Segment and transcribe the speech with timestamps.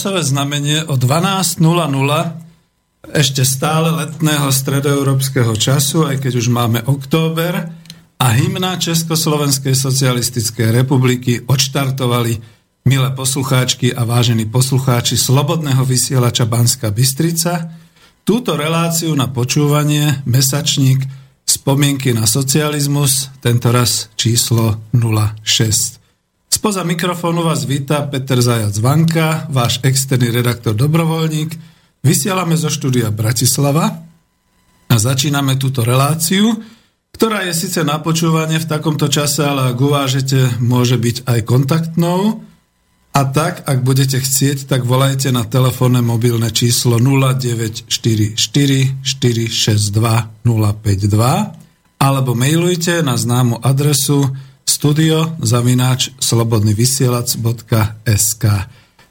[0.00, 1.60] časové znamenie o 12.00
[3.12, 7.68] ešte stále letného stredoeurópskeho času, aj keď už máme október,
[8.16, 12.32] a hymna Československej socialistickej republiky odštartovali
[12.88, 17.68] milé poslucháčky a vážení poslucháči Slobodného vysielača Banska Bystrica,
[18.24, 21.04] túto reláciu na počúvanie Mesačník
[21.44, 25.89] spomienky na socializmus, tento raz číslo 06.
[26.60, 31.56] Spoza mikrofónu vás víta Peter Zajac Vanka, váš externý redaktor Dobrovoľník.
[32.04, 34.04] Vysielame zo štúdia Bratislava
[34.84, 36.60] a začíname túto reláciu,
[37.16, 42.44] ktorá je síce na počúvanie v takomto čase, ale ak uvážete, môže byť aj kontaktnou.
[43.16, 49.00] A tak, ak budete chcieť, tak volajte na telefónne mobilné číslo 0944 462
[50.44, 50.44] 052
[52.04, 54.28] alebo mailujte na známu adresu
[54.80, 58.44] studio zavináč slobodnyvysielac.sk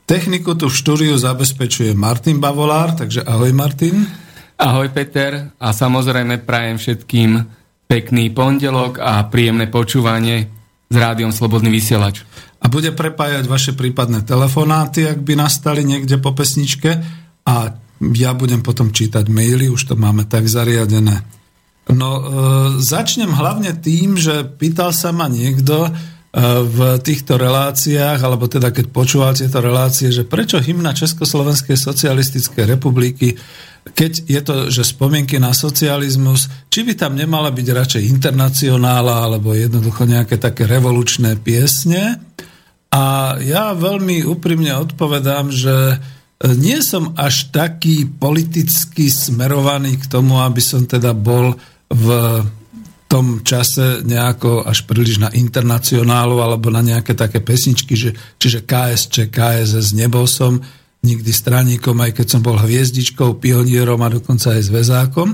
[0.09, 4.01] Techniku tu v štúdiu zabezpečuje Martin Bavolár, takže ahoj Martin.
[4.57, 7.45] Ahoj Peter a samozrejme prajem všetkým
[7.85, 10.49] pekný pondelok a príjemné počúvanie
[10.89, 12.25] s rádiom Slobodný vysielač.
[12.65, 16.97] A bude prepájať vaše prípadné telefonáty, ak by nastali niekde po pesničke
[17.45, 17.77] a
[18.17, 21.21] ja budem potom čítať maily, už to máme tak zariadené.
[21.89, 22.23] No, e,
[22.77, 25.91] začnem hlavne tým, že pýtal sa ma niekto e,
[26.61, 33.33] v týchto reláciách, alebo teda keď počúval tieto relácie, že prečo hymna Československej socialistickej republiky,
[33.89, 39.57] keď je to, že spomienky na socializmus, či by tam nemala byť radšej internacionála, alebo
[39.57, 42.21] jednoducho nejaké také revolučné piesne.
[42.93, 45.97] A ja veľmi úprimne odpovedám, že
[46.39, 52.07] nie som až taký politicky smerovaný k tomu, aby som teda bol v
[53.09, 59.33] tom čase nejako až príliš na internacionálu alebo na nejaké také pesničky, že, čiže KSČ,
[59.33, 60.61] KSS, nebol som
[61.01, 65.33] nikdy straníkom, aj keď som bol hviezdičkou, pionierom a dokonca aj zväzákom.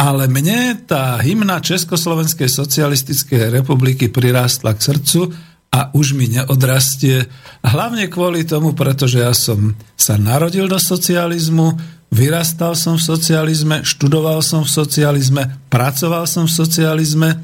[0.00, 5.20] Ale mne tá hymna Československej socialistickej republiky prirástla k srdcu
[5.68, 7.28] a už mi neodrastie.
[7.60, 11.76] Hlavne kvôli tomu, pretože ja som sa narodil do socializmu,
[12.12, 17.36] Vyrastal som v socializme, študoval som v socializme, pracoval som v socializme, e,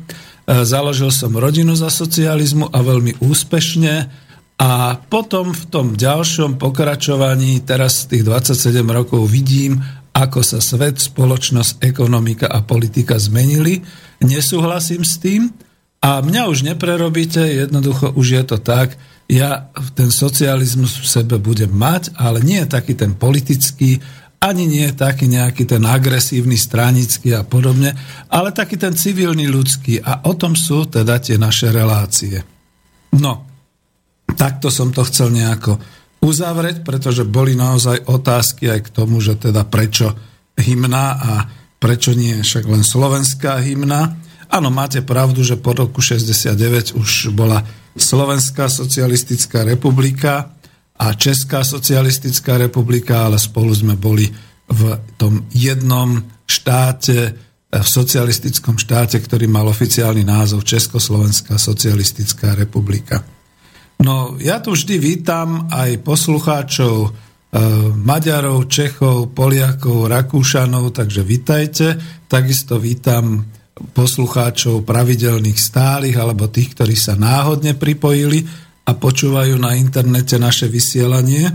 [0.69, 4.13] založil som rodinu za socializmu a veľmi úspešne.
[4.61, 4.71] A
[5.09, 9.81] potom v tom ďalšom pokračovaní, teraz tých 27 rokov vidím,
[10.13, 13.81] ako sa svet, spoločnosť, ekonomika a politika zmenili.
[14.21, 15.49] Nesúhlasím s tým
[16.05, 21.69] a mňa už neprerobíte, jednoducho už je to tak, ja ten socializmus v sebe budem
[21.69, 24.01] mať, ale nie taký ten politický,
[24.39, 27.95] ani nie taký nejaký ten agresívny, stranický a podobne,
[28.31, 29.99] ale taký ten civilný ľudský.
[29.99, 32.47] A o tom sú teda tie naše relácie.
[33.19, 33.43] No,
[34.39, 35.83] takto som to chcel nejako
[36.23, 40.15] uzavrieť, pretože boli naozaj otázky aj k tomu, že teda prečo
[40.55, 41.31] hymna a
[41.79, 44.19] prečo nie však len slovenská hymna.
[44.51, 47.63] Áno, máte pravdu, že po roku 69 už bola
[47.99, 50.58] Slovenská socialistická republika,
[50.99, 54.27] a Česká socialistická republika, ale spolu sme boli
[54.69, 54.83] v
[55.15, 63.23] tom jednom štáte, v socialistickom štáte, ktorý mal oficiálny názov Československá socialistická republika.
[64.03, 67.11] No, ja tu vždy vítam aj poslucháčov e,
[67.99, 71.99] Maďarov, Čechov, Poliakov, Rakúšanov, takže vítajte.
[72.31, 73.43] Takisto vítam
[73.79, 81.53] poslucháčov pravidelných stálych alebo tých, ktorí sa náhodne pripojili a počúvajú na internete naše vysielanie.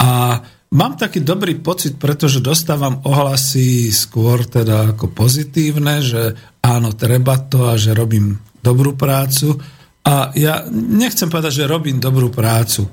[0.00, 0.40] A
[0.72, 6.32] mám taký dobrý pocit, pretože dostávam ohlasy skôr teda ako pozitívne, že
[6.64, 9.60] áno, treba to a že robím dobrú prácu.
[10.08, 12.88] A ja nechcem povedať, že robím dobrú prácu,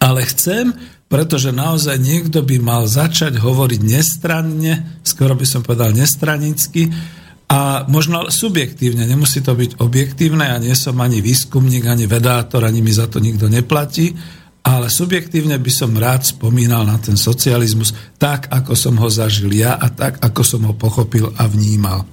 [0.00, 0.72] ale chcem,
[1.08, 6.88] pretože naozaj niekto by mal začať hovoriť nestranne, skoro by som povedal nestranicky,
[7.52, 12.80] a možno subjektívne, nemusí to byť objektívne, ja nie som ani výskumník, ani vedátor, ani
[12.80, 14.16] mi za to nikto neplatí,
[14.64, 19.76] ale subjektívne by som rád spomínal na ten socializmus tak, ako som ho zažil ja
[19.76, 22.08] a tak, ako som ho pochopil a vnímal.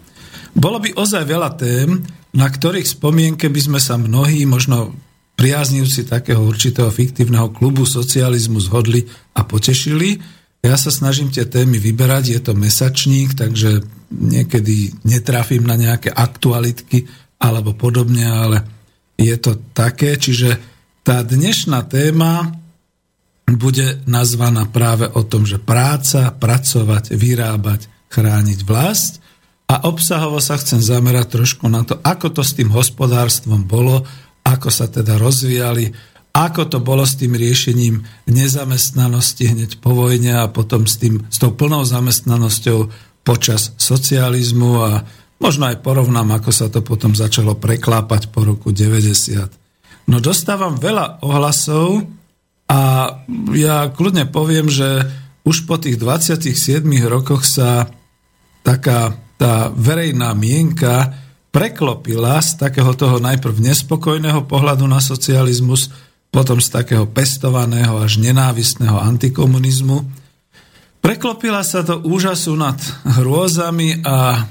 [0.52, 2.04] Bolo by ozaj veľa tém,
[2.36, 4.92] na ktorých spomienke by sme sa mnohí, možno
[5.40, 9.08] priaznivci takého určitého fiktívneho klubu socializmu zhodli
[9.40, 10.20] a potešili,
[10.60, 17.06] ja sa snažím tie témy vyberať, je to mesačník, takže niekedy netrafím na nejaké aktualitky
[17.40, 18.58] alebo podobne, ale
[19.16, 20.60] je to také, čiže
[21.06, 22.52] tá dnešná téma
[23.50, 29.18] bude nazvaná práve o tom, že práca, pracovať, vyrábať, chrániť vlast.
[29.70, 34.06] A obsahovo sa chcem zamerať trošku na to, ako to s tým hospodárstvom bolo,
[34.46, 35.94] ako sa teda rozvíjali
[36.30, 41.42] ako to bolo s tým riešením nezamestnanosti hneď po vojne a potom s, tým, s
[41.42, 45.06] tou plnou zamestnanosťou počas socializmu a
[45.38, 50.10] možno aj porovnám, ako sa to potom začalo preklápať po roku 90.
[50.10, 52.10] No dostávam veľa ohlasov
[52.66, 53.14] a
[53.54, 55.06] ja kľudne poviem, že
[55.46, 57.94] už po tých 27 rokoch sa
[58.66, 61.14] taká tá verejná mienka
[61.54, 65.94] preklopila z takého toho najprv nespokojného pohľadu na socializmus,
[66.34, 70.19] potom z takého pestovaného až nenávistného antikomunizmu.
[71.00, 72.76] Preklopila sa to úžasu nad
[73.08, 74.44] hrôzami a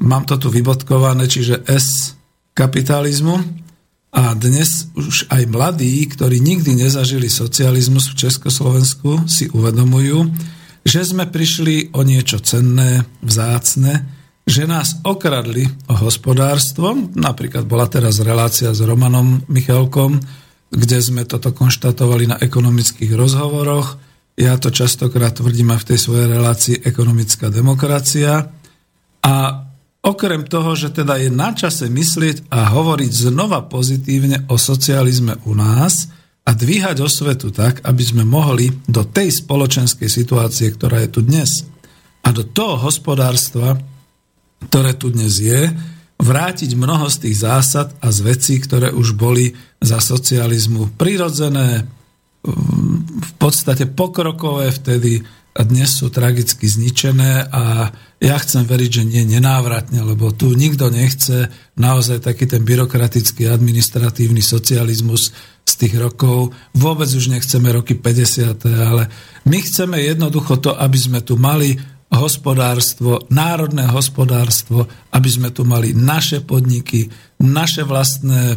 [0.00, 2.16] mám to tu vybodkované, čiže S
[2.56, 3.36] kapitalizmu.
[4.10, 10.26] A dnes už aj mladí, ktorí nikdy nezažili socializmus v Československu, si uvedomujú,
[10.82, 14.10] že sme prišli o niečo cenné, vzácne,
[14.42, 16.90] že nás okradli o hospodárstvo.
[17.14, 20.18] Napríklad bola teraz relácia s Romanom Michalkom,
[20.74, 24.09] kde sme toto konštatovali na ekonomických rozhovoroch.
[24.38, 28.48] Ja to častokrát tvrdím aj v tej svojej relácii ekonomická demokracia.
[29.20, 29.34] A
[30.00, 35.52] okrem toho, že teda je na čase myslieť a hovoriť znova pozitívne o socializme u
[35.52, 36.08] nás
[36.48, 41.68] a dvíhať osvetu tak, aby sme mohli do tej spoločenskej situácie, ktorá je tu dnes,
[42.24, 43.80] a do toho hospodárstva,
[44.68, 45.72] ktoré tu dnes je,
[46.20, 51.88] vrátiť mnoho z tých zásad a z vecí, ktoré už boli za socializmu prirodzené,
[52.40, 55.20] v podstate pokrokové vtedy
[55.50, 57.90] a dnes sú tragicky zničené a
[58.22, 64.40] ja chcem veriť, že nie nenávratne, lebo tu nikto nechce naozaj taký ten byrokratický administratívny
[64.40, 65.34] socializmus
[65.66, 66.54] z tých rokov.
[66.72, 68.62] Vôbec už nechceme roky 50.
[68.70, 69.10] ale
[69.44, 71.74] my chceme jednoducho to, aby sme tu mali
[72.10, 77.06] hospodárstvo, národné hospodárstvo, aby sme tu mali naše podniky,
[77.38, 78.56] naše vlastné e,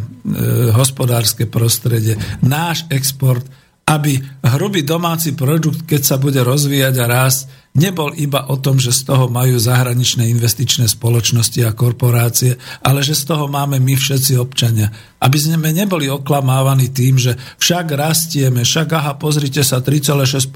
[0.74, 3.46] hospodárske prostredie, náš export,
[3.84, 7.40] aby hrubý domáci produkt, keď sa bude rozvíjať a rásť,
[7.76, 13.12] nebol iba o tom, že z toho majú zahraničné investičné spoločnosti a korporácie, ale že
[13.12, 14.88] z toho máme my všetci občania.
[15.20, 20.48] Aby sme neboli oklamávaní tým, že však rastieme, však aha, pozrite sa, 3,6%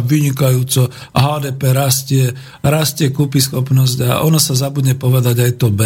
[0.00, 2.32] vynikajúco, HDP rastie,
[2.64, 5.84] rastie kúpy schopnosť a ono sa zabudne povedať aj to B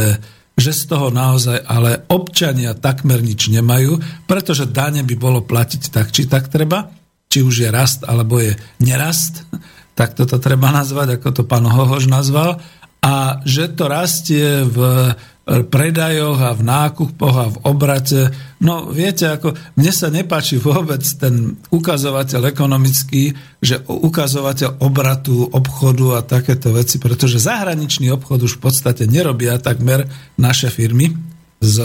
[0.54, 3.98] že z toho naozaj ale občania takmer nič nemajú,
[4.30, 6.94] pretože dane by bolo platiť tak, či tak treba,
[7.26, 9.42] či už je rast alebo je nerast,
[9.98, 12.62] tak toto treba nazvať, ako to pán Hohož nazval,
[13.04, 15.12] a že to rastie v
[15.44, 18.32] predajoch a v nákupoch a v obrate.
[18.64, 26.24] No viete, ako mne sa nepáči vôbec ten ukazovateľ ekonomický, že ukazovateľ obratu, obchodu a
[26.24, 30.08] takéto veci, pretože zahraničný obchod už v podstate nerobia takmer
[30.40, 31.12] naše firmy
[31.60, 31.76] s,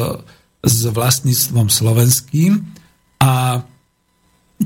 [0.63, 2.63] s vlastníctvom slovenským
[3.19, 3.59] a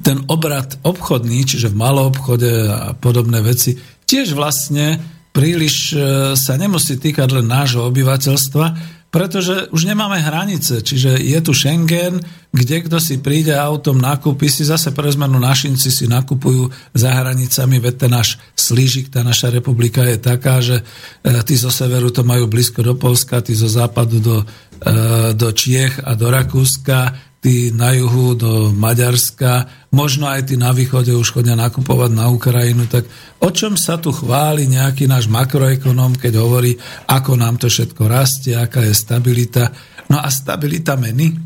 [0.06, 5.02] ten obrad obchodný, čiže v malom obchode a podobné veci, tiež vlastne
[5.34, 5.96] príliš e,
[6.38, 8.66] sa nemusí týkať len nášho obyvateľstva,
[9.14, 12.18] pretože už nemáme hranice, čiže je tu Schengen,
[12.50, 17.78] kde kto si príde autom, nakúpi si, zase pre zmenu našinci si nakupujú za hranicami,
[17.78, 20.82] veď ten náš slížik, tá naša republika je taká, že
[21.22, 25.50] e, tí zo severu to majú blízko do Polska, tí zo západu do, e, do
[25.50, 27.14] Čiech a do Rakúska,
[27.44, 32.90] tí na juhu do Maďarska, možno aj tí na východe už chodia nakupovať na Ukrajinu,
[32.90, 33.06] tak
[33.40, 36.74] o čom sa tu chváli nejaký náš makroekonom, keď hovorí,
[37.06, 39.70] ako nám to všetko rastie, aká je stabilita.
[40.10, 41.38] No a stabilita meny?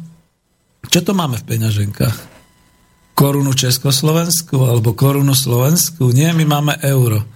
[0.88, 2.40] Čo to máme v peňaženkách?
[3.12, 6.16] Korunu Československu alebo korunu Slovensku?
[6.16, 7.28] Nie, my máme euro.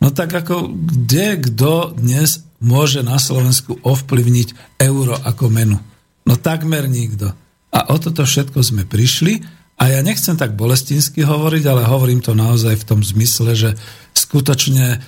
[0.00, 5.76] No tak ako kde kto dnes môže na Slovensku ovplyvniť euro ako menu?
[6.24, 7.36] No takmer nikto.
[7.74, 12.32] A o toto všetko sme prišli a ja nechcem tak bolestinsky hovoriť, ale hovorím to
[12.32, 13.70] naozaj v tom zmysle, že
[14.16, 14.98] skutočne e,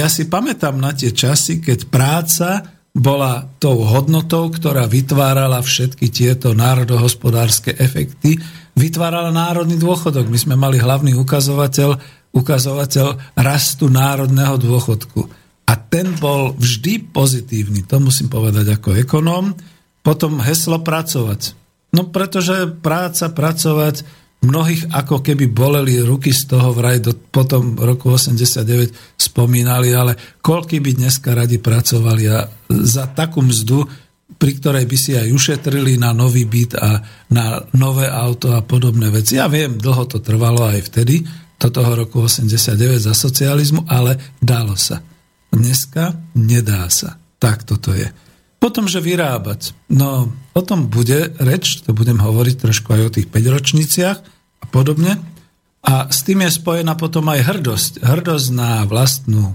[0.00, 2.64] ja si pamätám na tie časy, keď práca
[2.96, 8.40] bola tou hodnotou, ktorá vytvárala všetky tieto národohospodárske efekty,
[8.72, 10.24] vytvárala národný dôchodok.
[10.32, 12.00] My sme mali hlavný ukazovateľ,
[12.32, 15.20] ukazovateľ rastu národného dôchodku.
[15.68, 19.52] A ten bol vždy pozitívny, to musím povedať ako ekonóm.
[20.00, 21.63] Potom heslo pracovať.
[21.94, 24.02] No pretože práca, pracovať,
[24.44, 30.82] mnohých ako keby boleli ruky z toho vraj do, potom roku 89 spomínali, ale koľky
[30.82, 33.86] by dneska radi pracovali a za takú mzdu,
[34.34, 37.00] pri ktorej by si aj ušetrili na nový byt a
[37.32, 39.40] na nové auto a podobné veci.
[39.40, 41.24] Ja viem, dlho to trvalo aj vtedy,
[41.64, 45.00] do toho roku 89 za socializmu, ale dalo sa.
[45.48, 47.16] Dneska nedá sa.
[47.40, 48.04] Tak toto je.
[48.64, 49.76] Potom, že vyrábať.
[49.92, 54.64] No, o tom bude reč, to budem hovoriť trošku aj o tých 5 ročniciach a
[54.72, 55.20] podobne.
[55.84, 57.92] A s tým je spojená potom aj hrdosť.
[58.00, 59.54] Hrdosť na vlastnú e,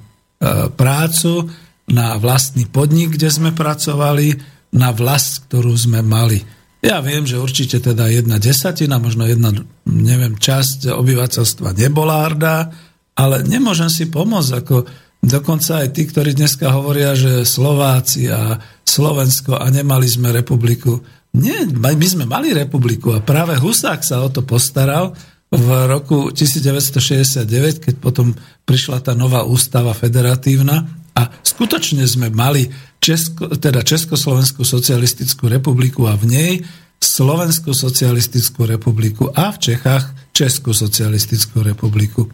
[0.69, 1.49] prácu,
[1.89, 4.37] na vlastný podnik, kde sme pracovali,
[4.77, 6.45] na vlast, ktorú sme mali.
[6.85, 9.57] Ja viem, že určite teda jedna desatina, možno jedna,
[9.89, 12.69] neviem, časť obyvateľstva nebola hrdá,
[13.17, 14.85] ale nemôžem si pomôcť, ako
[15.19, 21.03] dokonca aj tí, ktorí dneska hovoria, že Slováci a Slovensko a nemali sme republiku.
[21.35, 25.13] Nie, my sme mali republiku a práve Husák sa o to postaral,
[25.49, 28.37] v roku 1969, keď potom
[28.69, 30.85] prišla tá nová ústava federatívna
[31.17, 32.69] a skutočne sme mali
[33.01, 36.53] Česko, teda Československú socialistickú republiku a v nej
[37.01, 42.29] Slovenskú socialistickú republiku a v Čechách Českú socialistickú republiku.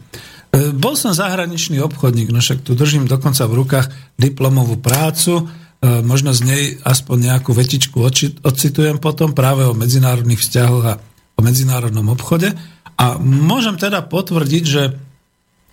[0.55, 5.43] E, bol som zahraničný obchodník, no však tu držím dokonca v rukách diplomovú prácu, e,
[5.99, 7.99] možno z nej aspoň nejakú vetičku
[8.39, 10.99] ocitujem potom práve o medzinárodných vzťahoch a
[11.35, 12.55] o medzinárodnom obchode.
[12.95, 14.95] A môžem teda potvrdiť, že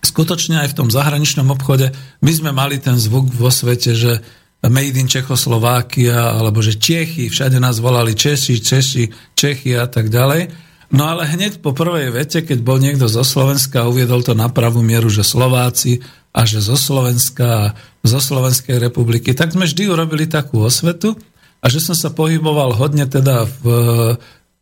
[0.02, 4.18] skutočne aj v tom zahraničnom obchode my sme mali ten zvuk vo svete, že
[4.66, 10.71] Made in Čechoslovákia, alebo že Čechy, všade nás volali Češi, Češi, Čechy a tak ďalej.
[10.92, 14.52] No ale hneď po prvej vete, keď bol niekto zo Slovenska a uviedol to na
[14.52, 16.04] pravú mieru, že Slováci
[16.36, 17.72] a že zo Slovenska a
[18.04, 21.16] zo Slovenskej republiky, tak sme vždy urobili takú osvetu
[21.64, 23.64] a že som sa pohyboval hodne teda v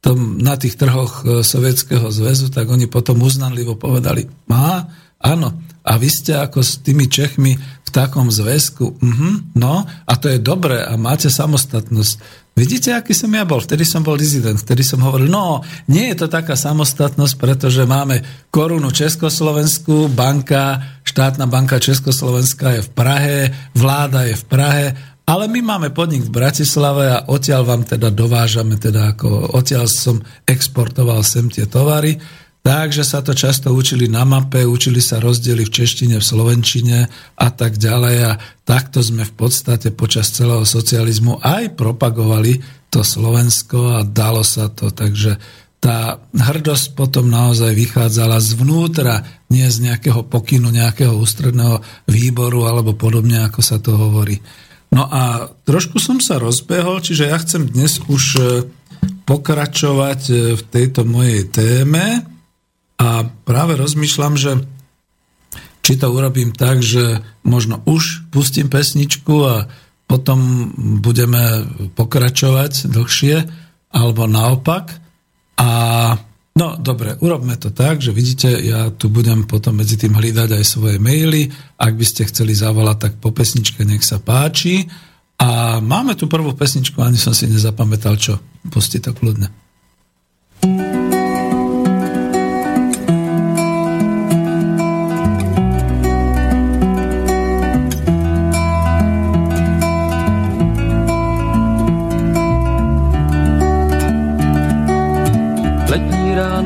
[0.00, 4.88] tom, na tých trhoch e, Sovietskeho zväzu, tak oni potom uznanlivo povedali, má,
[5.20, 10.32] áno, a vy ste ako s tými Čechmi v takom zväzku, uh-huh, no, a to
[10.32, 12.14] je dobré a máte samostatnosť.
[12.60, 13.64] Vidíte, aký som ja bol?
[13.64, 18.20] Vtedy som bol dizident, vtedy som hovoril, no, nie je to taká samostatnosť, pretože máme
[18.52, 23.36] korunu Československu, banka, štátna banka Československa je v Prahe,
[23.72, 24.86] vláda je v Prahe
[25.30, 30.18] ale my máme podnik v Bratislave a odtiaľ vám teda dovážame, teda ako odtiaľ som
[30.42, 32.18] exportoval sem tie tovary,
[32.60, 36.98] takže sa to často učili na mape, učili sa rozdiely v češtine, v slovenčine
[37.36, 38.16] a tak ďalej.
[38.24, 38.32] A
[38.68, 44.90] takto sme v podstate počas celého socializmu aj propagovali to Slovensko a dalo sa to,
[44.90, 45.38] takže
[45.80, 53.48] tá hrdosť potom naozaj vychádzala zvnútra, nie z nejakého pokynu, nejakého ústredného výboru alebo podobne,
[53.48, 54.44] ako sa to hovorí.
[54.92, 58.42] No a trošku som sa rozbehol, čiže ja chcem dnes už e,
[59.24, 62.28] pokračovať e, v tejto mojej téme
[63.00, 64.60] a práve rozmýšľam, že
[65.80, 69.56] či to urobím tak, že možno už pustím pesničku a
[70.04, 71.64] potom budeme
[71.96, 73.36] pokračovať dlhšie,
[73.90, 75.00] alebo naopak.
[75.56, 75.68] A
[76.50, 80.64] No dobre, urobme to tak, že vidíte, ja tu budem potom medzi tým hľadať aj
[80.66, 81.46] svoje maily.
[81.78, 84.84] Ak by ste chceli zavolať, tak po pesničke nech sa páči.
[85.40, 88.42] A máme tu prvú pesničku, ani som si nezapamätal, čo.
[88.66, 89.48] Pusti to kľudne.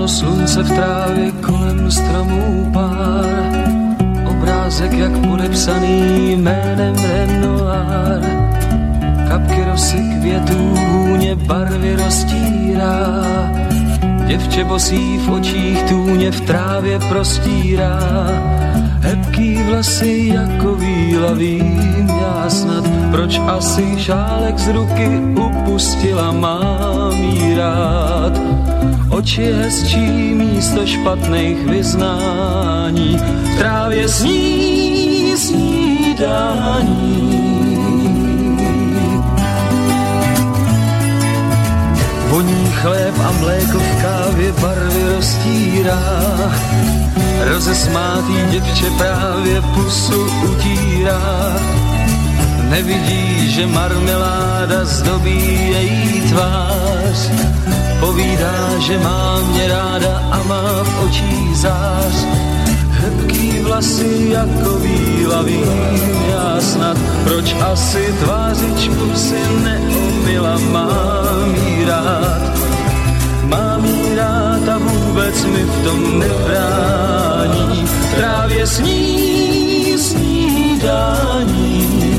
[0.05, 3.25] Ráno slunce v trávě kolem stromů pár.
[4.27, 8.21] Obrázek jak podepsaný jménem Renoir.
[9.29, 13.25] Kapky rosy květů hůně barvy roztírá.
[14.27, 17.99] Děvče bosí v očích tůně v trávě prostírá.
[19.01, 21.63] Hebký vlasy jako výlavý
[22.21, 27.13] já snad, proč asi šálek z ruky upustila mám
[27.57, 28.64] rád
[29.11, 29.53] Oči
[30.35, 37.25] místo špatných vyznání, v trávě sní snídání.
[42.29, 46.03] Voní chléb a mléko v kávě barvy roztírá,
[47.45, 51.57] rozesmátý děvče právě pusu utírá.
[52.71, 57.31] Nevidí, že marmeláda zdobí její tvář,
[58.05, 62.27] Povídá, že má mě ráda a má v očích zář.
[62.91, 72.53] Hebký vlasy jako výlavím já snad, proč asi tvářičku si neumila, mám jí rád.
[73.45, 81.35] Mám jí rád a vůbec mi v tom nebrání, právě sní snídání
[82.05, 82.14] jménem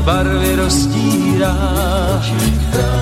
[0.00, 1.56] barvy roztírá.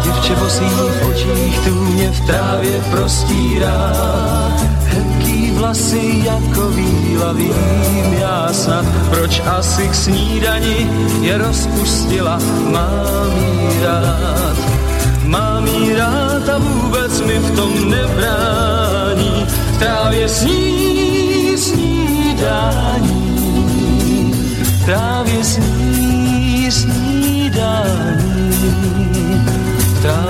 [0.03, 3.93] Děvče bosí v očích tu mě v trávě prostírá.
[4.85, 12.39] Hezký vlasy jako víla vím já snad, proč asi k snídani je rozpustila,
[12.71, 14.57] mám jí rád.
[15.25, 23.29] Mám jí rád a vůbec mi v tom nebrání, v trávě sní snídání
[24.89, 25.78] trávě sní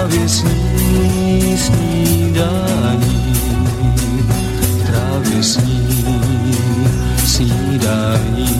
[0.08, 3.32] trávě sní snídání,
[4.60, 6.56] v trávě sní
[7.24, 8.58] snídání.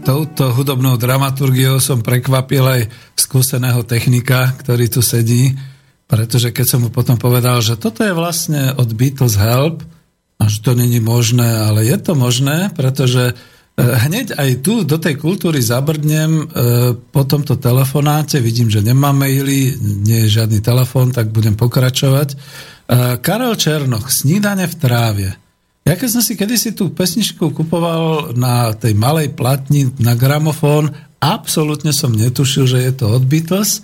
[0.00, 2.82] touto hudobnou dramaturgiou som prekvapil aj
[3.14, 5.54] skúseného technika, ktorý tu sedí,
[6.10, 9.86] pretože keď som mu potom povedal, že toto je vlastne od Beatles Help,
[10.60, 13.34] že to není možné, ale je to možné, pretože e,
[13.80, 16.44] hneď aj tu do tej kultúry zabrdnem e,
[17.00, 22.28] po tomto telefonáte, vidím, že nemám maily, nie je žiadny telefón, tak budem pokračovať.
[22.28, 22.36] E,
[23.24, 25.30] Karel Černoch, Snídane v trávie.
[25.88, 30.92] Ja keď som si kedysi tú pesničku kupoval na tej malej platni na gramofón,
[31.24, 33.80] absolútne som netušil, že je to od Beatles.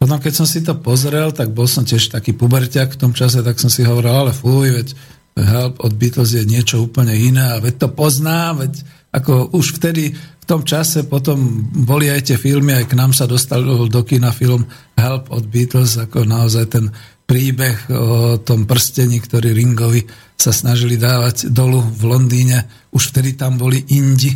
[0.00, 3.44] Potom keď som si to pozrel, tak bol som tiež taký puberťak v tom čase,
[3.44, 4.88] tak som si hovoril, ale fuj, veď
[5.36, 8.80] Help od Beatles je niečo úplne iné a veď to pozná, veď
[9.12, 13.28] ako už vtedy v tom čase potom boli aj tie filmy, aj k nám sa
[13.28, 14.64] dostal do kina film
[14.96, 16.88] Help od Beatles, ako naozaj ten
[17.26, 20.06] príbeh o tom prstení, ktorý Ringovi
[20.38, 22.88] sa snažili dávať dolu v Londýne.
[22.94, 24.30] Už vtedy tam boli Indi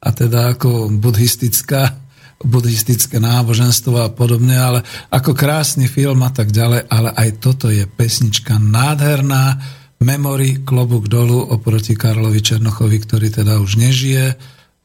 [0.00, 6.84] a teda ako buddhistická buddhistické náboženstvo a podobne, ale ako krásny film a tak ďalej,
[6.84, 9.56] ale aj toto je pesnička nádherná,
[9.96, 14.36] Memory, klobúk dolu oproti Karlovi Černochovi, ktorý teda už nežije,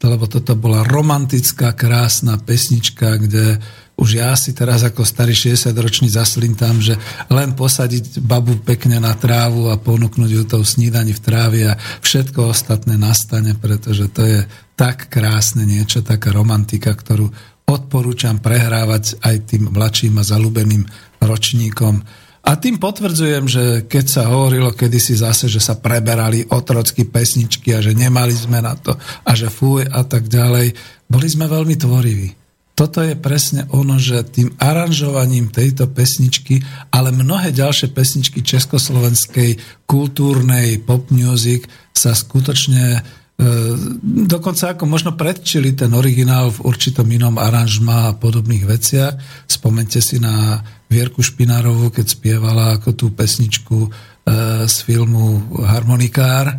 [0.02, 3.62] lebo toto bola romantická, krásna pesnička, kde
[4.02, 6.98] už ja si teraz ako starý 60-ročný zaslím tam, že
[7.30, 12.50] len posadiť babu pekne na trávu a ponúknuť ju tou snídaní v trávi a všetko
[12.50, 14.40] ostatné nastane, pretože to je
[14.74, 17.30] tak krásne niečo, taká romantika, ktorú
[17.70, 20.90] odporúčam prehrávať aj tým mladším a zalúbeným
[21.22, 22.02] ročníkom.
[22.42, 27.80] A tým potvrdzujem, že keď sa hovorilo kedysi zase, že sa preberali otrocky pesničky a
[27.86, 30.74] že nemali sme na to a že fuj a tak ďalej,
[31.06, 32.42] boli sme veľmi tvoriví
[32.82, 40.82] toto je presne ono, že tým aranžovaním tejto pesničky, ale mnohé ďalšie pesničky československej kultúrnej
[40.82, 43.00] pop music sa skutočne e,
[44.26, 49.46] dokonca ako možno predčili ten originál v určitom inom aranžma a podobných veciach.
[49.46, 53.90] Spomente si na Vierku Špinárovú, keď spievala ako tú pesničku e,
[54.68, 56.52] z filmu Harmonikár.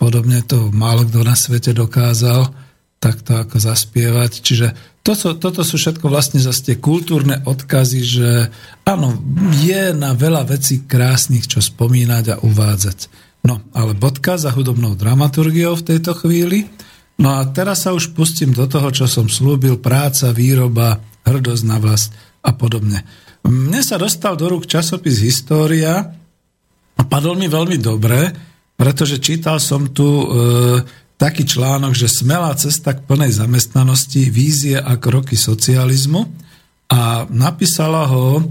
[0.00, 2.48] Podobne to málo kto na svete dokázal
[2.96, 4.32] takto ako zaspievať.
[4.40, 4.66] Čiže
[5.04, 8.30] toto, toto sú všetko vlastne zase tie kultúrne odkazy, že
[8.82, 9.14] áno,
[9.62, 12.98] je na veľa vecí krásnych, čo spomínať a uvádzať.
[13.46, 16.66] No, ale bodka za hudobnou dramaturgiou v tejto chvíli.
[17.22, 21.78] No a teraz sa už pustím do toho, čo som slúbil, práca, výroba, hrdosť na
[21.78, 22.10] vlast
[22.42, 23.06] a podobne.
[23.46, 26.02] Mne sa dostal do rúk časopis História
[26.98, 28.34] a padol mi veľmi dobre,
[28.74, 30.26] pretože čítal som tu e,
[31.14, 36.26] taký článok, že smelá cesta k plnej zamestnanosti, vízie a kroky socializmu
[36.90, 38.44] a napísala ho e,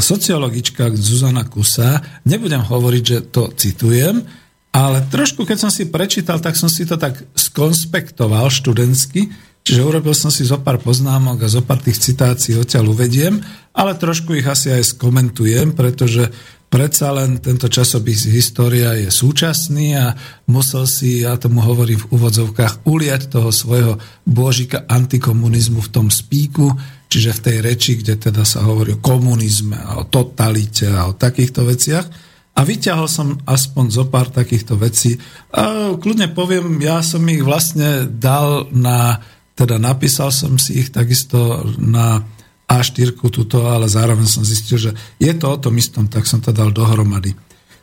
[0.00, 2.00] sociologička Zuzana Kusa.
[2.24, 4.24] Nebudem hovoriť, že to citujem,
[4.72, 10.14] ale trošku, keď som si prečítal, tak som si to tak skonspektoval študentsky, čiže urobil
[10.14, 13.38] som si zo pár poznámok a zo pár tých citácií odtiaľ uvediem,
[13.72, 16.28] ale trošku ich asi aj skomentujem, pretože
[16.72, 20.16] predsa len tento časopis História je súčasný a
[20.48, 26.72] musel si, ja tomu hovorím v úvodzovkách, uliať toho svojho božika antikomunizmu v tom spíku,
[27.12, 31.12] čiže v tej reči, kde teda sa hovorí o komunizme a o totalite a o
[31.12, 32.32] takýchto veciach.
[32.52, 35.16] A vyťahol som aspoň zo pár takýchto vecí.
[35.56, 41.66] A kľudne poviem, ja som ich vlastne dal na, teda napísal som si ich takisto
[41.76, 42.24] na
[42.72, 46.56] a4 tuto, ale zároveň som zistil, že je to o tom istom, tak som to
[46.56, 47.36] dal dohromady.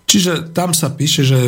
[0.10, 1.40] Čiže tam sa píše, že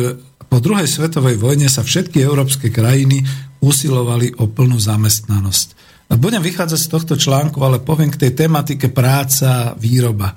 [0.46, 3.26] po druhej svetovej vojne sa všetky európske krajiny
[3.58, 5.82] usilovali o plnú zamestnanosť.
[6.12, 10.36] Budem vychádzať z tohto článku, ale poviem k tej tematike práca, výroba.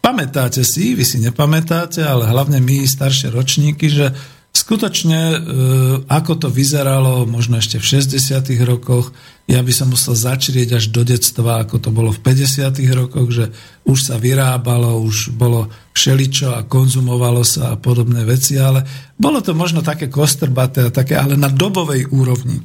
[0.00, 4.08] pamätáte si, vy si nepamätáte, ale hlavne my staršie ročníky, že
[4.50, 5.38] Skutočne, e,
[6.10, 8.50] ako to vyzeralo možno ešte v 60.
[8.66, 9.14] rokoch,
[9.46, 12.74] ja by som musel začrieť až do detstva, ako to bolo v 50.
[12.94, 13.54] rokoch, že
[13.86, 18.82] už sa vyrábalo, už bolo všeličo a konzumovalo sa a podobné veci, ale
[19.14, 22.58] bolo to možno také kostrbaté, také, ale na dobovej úrovni.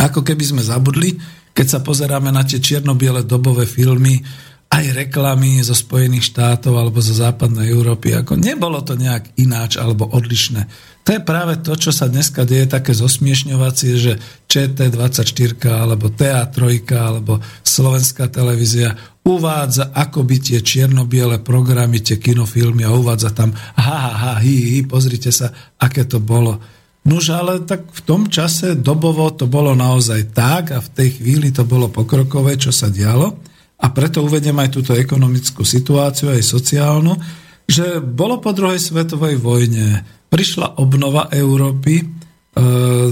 [0.00, 1.20] Ako keby sme zabudli,
[1.52, 4.24] keď sa pozeráme na tie čierno-biele dobové filmy,
[4.70, 8.14] aj reklamy zo Spojených štátov alebo zo západnej Európy.
[8.14, 10.70] Ako nebolo to nejak ináč alebo odlišné.
[11.02, 14.12] To je práve to, čo sa dneska deje také zosmiešňovacie, že
[14.46, 18.94] ČT24 alebo TA3 alebo Slovenská televízia
[19.26, 24.80] uvádza akoby tie čierno-biele programy, tie kinofilmy a uvádza tam ha, ha, ha, hi, hi,
[24.86, 25.50] pozrite sa,
[25.82, 26.62] aké to bolo.
[27.10, 31.50] Nož ale tak v tom čase dobovo to bolo naozaj tak a v tej chvíli
[31.50, 33.49] to bolo pokrokové, čo sa dialo.
[33.80, 37.16] A preto uvedem aj túto ekonomickú situáciu, aj sociálnu,
[37.64, 42.06] že bolo po druhej svetovej vojne, prišla obnova Európy, e,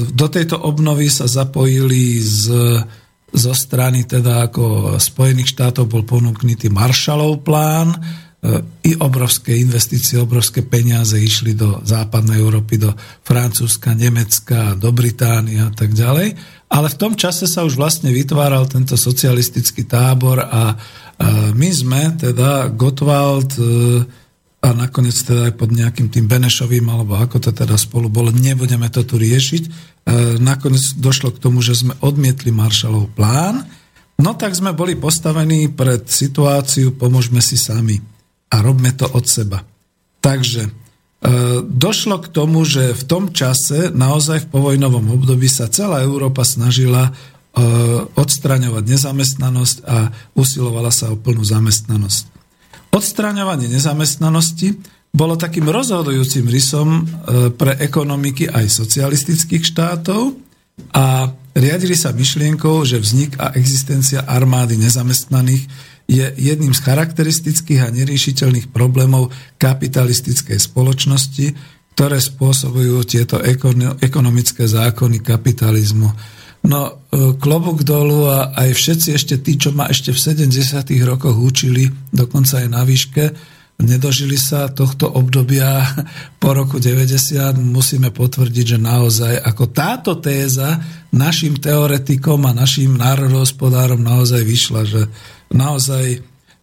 [0.05, 2.45] do tejto obnovy sa zapojili z,
[3.33, 7.97] zo strany teda ako Spojených štátov bol ponúknutý Marshallov plán,
[8.87, 12.95] i obrovské investície, obrovské peniaze išli do západnej Európy, do
[13.27, 16.39] Francúzska, Nemecka, do Británie a tak ďalej.
[16.71, 20.79] Ale v tom čase sa už vlastne vytváral tento socialistický tábor a,
[21.51, 24.07] my sme, teda Gottwald e,
[24.63, 28.87] a nakoniec teda aj pod nejakým tým Benešovým, alebo ako to teda spolu bolo, nebudeme
[28.87, 29.63] to tu riešiť.
[29.67, 29.71] E,
[30.39, 33.67] nakoniec došlo k tomu, že sme odmietli Marshallov plán,
[34.23, 37.99] no tak sme boli postavení pred situáciu, pomôžme si sami
[38.49, 39.65] a robme to od seba.
[40.19, 46.07] Takže E, došlo k tomu, že v tom čase, naozaj v povojnovom období sa celá
[46.07, 47.13] Európa snažila e,
[48.15, 52.39] odstraňovať nezamestnanosť a usilovala sa o plnú zamestnanosť.
[52.95, 54.79] Odstraňovanie nezamestnanosti
[55.11, 57.05] bolo takým rozhodujúcim rysom e,
[57.51, 60.39] pre ekonomiky aj socialistických štátov
[60.95, 65.67] a riadili sa myšlienkou, že vznik a existencia armády nezamestnaných
[66.09, 69.29] je jedným z charakteristických a neriešiteľných problémov
[69.61, 71.47] kapitalistickej spoločnosti,
[71.93, 73.37] ktoré spôsobujú tieto
[74.01, 76.09] ekonomické zákony kapitalizmu.
[76.65, 81.07] No, e, klobúk dolu a aj všetci ešte tí, čo ma ešte v 70.
[81.07, 83.25] rokoch učili, dokonca aj na výške,
[83.79, 85.87] nedožili sa tohto obdobia
[86.43, 90.83] po roku 90, musíme potvrdiť, že naozaj ako táto téza
[91.15, 95.03] našim teoretikom a našim národohospodárom naozaj vyšla, že
[95.53, 96.23] naozaj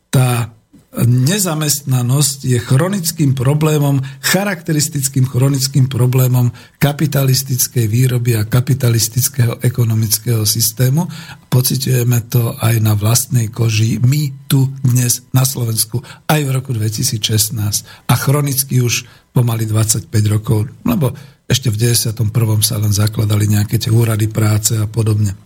[0.10, 0.56] tá
[1.04, 11.04] nezamestnanosť je chronickým problémom, charakteristickým chronickým problémom kapitalistickej výroby a kapitalistického ekonomického systému.
[11.52, 16.00] Pocitujeme to aj na vlastnej koži my tu dnes na Slovensku
[16.32, 17.60] aj v roku 2016
[18.08, 19.04] a chronicky už
[19.36, 21.12] pomaly 25 rokov, lebo
[21.46, 22.24] ešte v 91.
[22.64, 25.45] sa len zakladali nejaké tie úrady práce a podobne.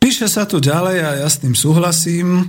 [0.00, 2.48] Píše sa tu ďalej a ja s tým súhlasím.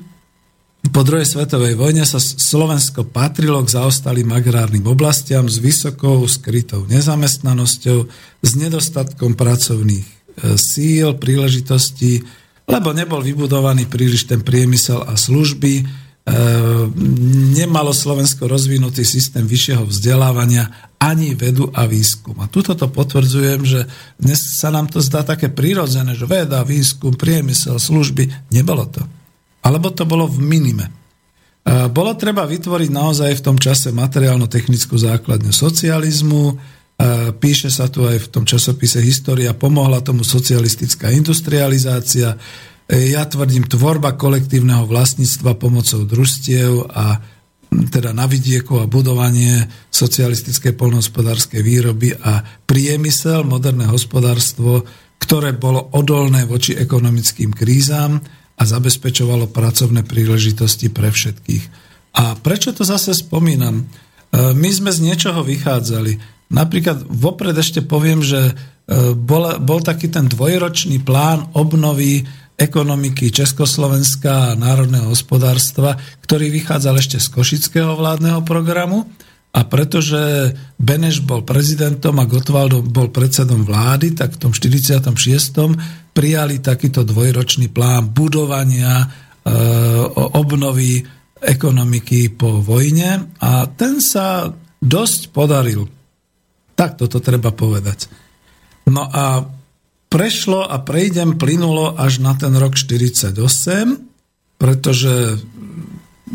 [0.89, 7.99] Po druhej svetovej vojne sa Slovensko patrilo k zaostalým agrárnym oblastiam s vysokou skrytou nezamestnanosťou,
[8.41, 10.11] s nedostatkom pracovných e,
[10.57, 12.25] síl, príležitostí,
[12.71, 15.85] lebo nebol vybudovaný príliš ten priemysel a služby,
[17.57, 20.69] nemalo Slovensko rozvinutý systém vyššieho vzdelávania
[21.01, 22.37] ani vedu a výskum.
[22.45, 23.89] A tuto to potvrdzujem, že
[24.21, 28.53] dnes sa nám to zdá také prirodzené, že veda, výskum, priemysel, služby.
[28.53, 29.01] Nebolo to.
[29.65, 30.93] Alebo to bolo v minime.
[31.65, 36.55] E, bolo treba vytvoriť naozaj v tom čase materiálno-technickú základňu socializmu, e,
[37.33, 42.37] píše sa tu aj v tom časopise História, pomohla tomu socialistická industrializácia,
[42.89, 47.21] ja tvrdím tvorba kolektívneho vlastníctva pomocou družstiev a
[47.71, 49.63] teda na vidieku a budovanie
[49.95, 54.83] socialistickej polnohospodárskej výroby a priemysel, moderné hospodárstvo,
[55.21, 58.19] ktoré bolo odolné voči ekonomickým krízam
[58.59, 61.63] a zabezpečovalo pracovné príležitosti pre všetkých.
[62.19, 63.79] A prečo to zase spomínam?
[63.79, 63.83] E,
[64.51, 66.19] my sme z niečoho vychádzali.
[66.51, 68.53] Napríklad vopred ešte poviem, že e,
[69.15, 77.17] bol, bol taký ten dvojročný plán obnovy ekonomiky Československa a národného hospodárstva, ktorý vychádzal ešte
[77.17, 79.09] z Košického vládneho programu
[79.51, 85.11] a pretože Beneš bol prezidentom a Gottwald bol predsedom vlády, tak v tom 46.
[86.15, 89.07] prijali takýto dvojročný plán budovania e,
[90.15, 91.03] obnovy
[91.41, 94.47] ekonomiky po vojne a ten sa
[94.79, 95.83] dosť podaril.
[96.79, 98.07] Tak toto treba povedať.
[98.87, 99.43] No a
[100.11, 103.31] prešlo a prejdem plynulo až na ten rok 48,
[104.59, 105.39] pretože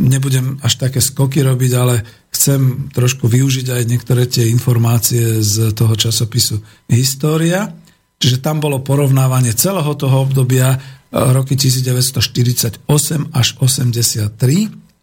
[0.00, 2.00] nebudem až také skoky robiť, ale
[2.32, 7.76] chcem trošku využiť aj niektoré tie informácie z toho časopisu História.
[8.16, 10.80] Čiže tam bolo porovnávanie celého toho obdobia
[11.12, 12.88] roky 1948
[13.36, 14.32] až 83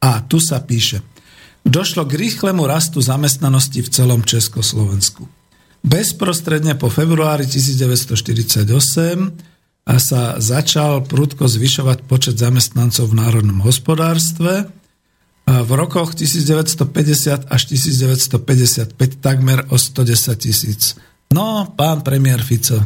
[0.02, 1.06] a tu sa píše
[1.64, 5.24] Došlo k rýchlemu rastu zamestnanosti v celom Československu.
[5.84, 8.64] Bezprostredne po februári 1948
[9.84, 14.72] sa začal prudko zvyšovať počet zamestnancov v národnom hospodárstve.
[15.44, 20.96] V rokoch 1950 až 1955 takmer o 110 tisíc.
[21.36, 22.80] No, pán premiér Fico,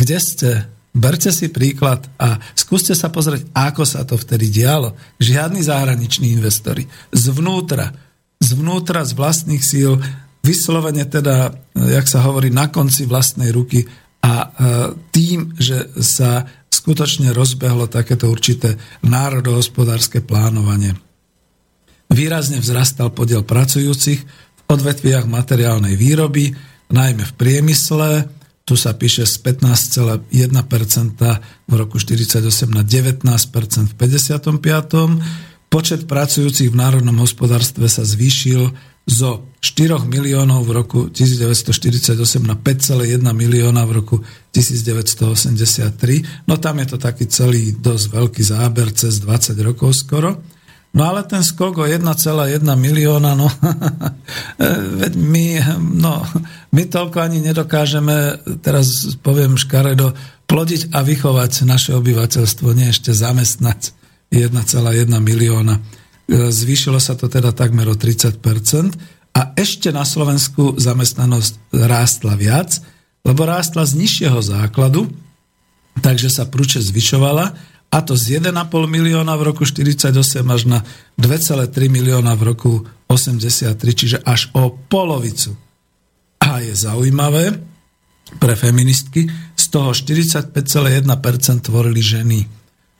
[0.00, 0.50] kde ste?
[0.94, 4.94] Berte si príklad a skúste sa pozrieť, ako sa to vtedy dialo.
[5.18, 6.86] Žiadni zahraniční investori.
[7.10, 7.90] Zvnútra,
[8.38, 9.98] zvnútra, z vlastných síl,
[10.44, 13.88] vyslovene teda, jak sa hovorí, na konci vlastnej ruky
[14.20, 14.46] a e,
[15.08, 20.92] tým, že sa skutočne rozbehlo takéto určité národohospodárske plánovanie.
[22.12, 26.52] Výrazne vzrastal podiel pracujúcich v odvetviach materiálnej výroby,
[26.92, 28.28] najmä v priemysle,
[28.64, 30.32] tu sa píše z 15,1%
[31.68, 32.40] v roku 48
[32.72, 35.68] na 19% v 55.
[35.68, 38.72] Počet pracujúcich v národnom hospodárstve sa zvýšil
[39.04, 44.16] zo 4 miliónov v roku 1948 na 5,1 milióna v roku
[44.52, 46.48] 1983.
[46.48, 50.40] No tam je to taký celý dosť veľký záber cez 20 rokov skoro.
[50.94, 52.06] No ale ten skok o 1,1
[52.62, 53.50] milióna, no
[55.02, 55.46] veď my,
[55.80, 56.22] no,
[56.70, 60.14] my toľko ani nedokážeme, teraz poviem škaredo,
[60.46, 63.90] plodiť a vychovať naše obyvateľstvo, nie ešte zamestnať
[64.30, 64.54] 1,1
[65.18, 65.82] milióna.
[66.30, 68.40] Zvýšilo sa to teda takmer o 30%
[69.34, 72.80] a ešte na Slovensku zamestnanosť rástla viac,
[73.26, 75.10] lebo rástla z nižšieho základu,
[76.00, 77.52] takže sa prúče zvyšovala
[77.94, 78.50] a to z 1,5
[78.90, 80.10] milióna v roku 48
[80.50, 80.82] až na
[81.20, 82.72] 2,3 milióna v roku
[83.06, 85.54] 83, čiže až o polovicu.
[86.42, 87.54] A je zaujímavé
[88.42, 90.50] pre feministky, z toho 45,1%
[91.62, 92.40] tvorili ženy.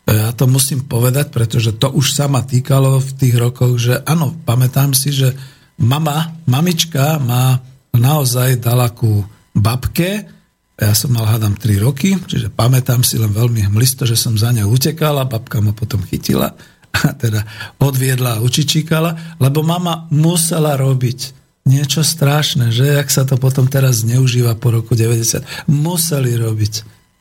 [0.05, 4.37] Ja to musím povedať, pretože to už sa ma týkalo v tých rokoch, že áno,
[4.45, 5.33] pamätám si, že
[5.81, 7.57] mama, mamička ma
[7.97, 9.25] naozaj dala ku
[9.57, 10.29] babke,
[10.75, 14.51] ja som mal, hádam, 3 roky, čiže pamätám si len veľmi hmlisto, že som za
[14.51, 16.53] ňou utekala, babka ma potom chytila
[17.01, 17.47] a teda
[17.81, 24.05] odviedla a učičíkala, lebo mama musela robiť niečo strašné, že jak sa to potom teraz
[24.05, 25.73] zneužíva po roku 90.
[25.73, 26.75] Museli robiť.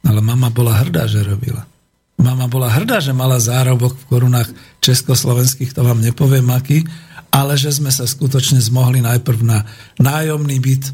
[0.03, 1.63] Ale mama bola hrdá, že robila.
[2.17, 4.49] Mama bola hrdá, že mala zárobok v korunách
[4.85, 6.85] československých, to vám nepoviem aký,
[7.33, 9.65] ale že sme sa skutočne zmohli najprv na
[9.97, 10.93] nájomný byt,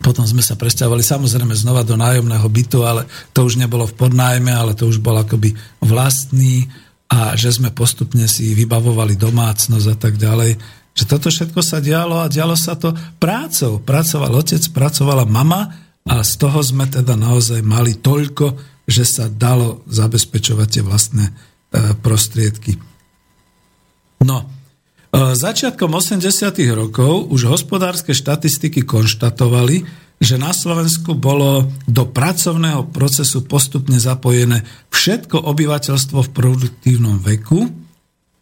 [0.00, 3.04] potom sme sa presťahovali samozrejme znova do nájomného bytu, ale
[3.36, 5.52] to už nebolo v podnájme, ale to už bol akoby
[5.84, 6.72] vlastný
[7.12, 10.56] a že sme postupne si vybavovali domácnosť a tak ďalej.
[10.96, 13.76] Že toto všetko sa dialo a dialo sa to prácou.
[13.84, 15.68] Pracoval otec, pracovala mama
[16.08, 21.32] a z toho sme teda naozaj mali toľko, že sa dalo zabezpečovať tie vlastné e,
[22.02, 22.74] prostriedky.
[24.26, 24.50] No,
[25.10, 26.22] E, začiatkom 80.
[26.70, 29.82] rokov už hospodárske štatistiky konštatovali,
[30.22, 34.62] že na Slovensku bolo do pracovného procesu postupne zapojené
[34.94, 37.66] všetko obyvateľstvo v produktívnom veku.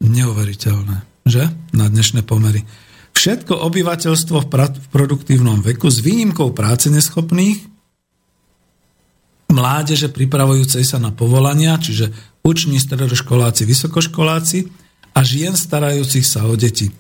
[0.04, 1.48] Neuveriteľné, že?
[1.72, 2.68] Na dnešné pomery.
[3.16, 7.64] Všetko obyvateľstvo v, pra- v produktívnom veku s výnimkou práce neschopných,
[9.48, 12.12] mládeže pripravujúcej sa na povolania, čiže
[12.44, 14.68] uční, stredoškoláci, vysokoškoláci,
[15.16, 16.94] a žien starajúcich sa o deti.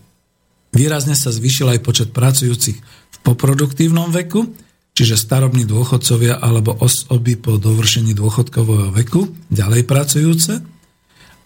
[0.74, 4.52] Výrazne sa zvýšil aj počet pracujúcich v poproduktívnom veku,
[4.92, 10.58] čiže starobní dôchodcovia alebo osoby po dovršení dôchodkového veku, ďalej pracujúce.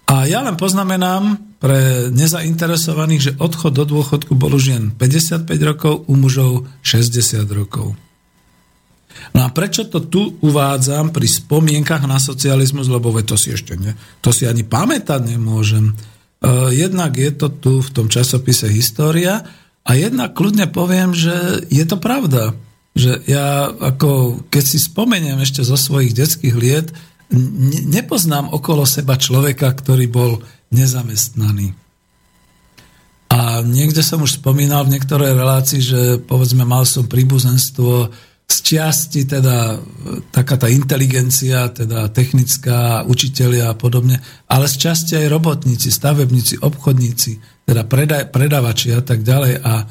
[0.08, 5.92] A ja len poznamenám pre nezainteresovaných, že odchod do dôchodku bol už jen 55 rokov,
[6.10, 7.94] u mužov 60 rokov.
[9.32, 13.96] No a prečo to tu uvádzam pri spomienkach na socializmus, lebo to si ešte ne,
[14.20, 15.96] to si ani pamätať nemôžem.
[16.42, 19.46] Eh, jednak je to tu v tom časopise História
[19.82, 22.54] a jednak kľudne poviem, že je to pravda.
[22.92, 26.92] Že ja ako, keď si spomeniem ešte zo svojich detských liet,
[27.88, 31.72] nepoznám okolo seba človeka, ktorý bol nezamestnaný.
[33.32, 38.12] A niekde som už spomínal v niektorej relácii, že povedzme mal som príbuzenstvo
[38.52, 39.80] z časti teda
[40.28, 47.64] taká tá inteligencia, teda technická, učitelia a podobne, ale z časti aj robotníci, stavebníci, obchodníci,
[47.64, 47.88] teda
[48.28, 49.64] predavači a tak ďalej.
[49.64, 49.88] A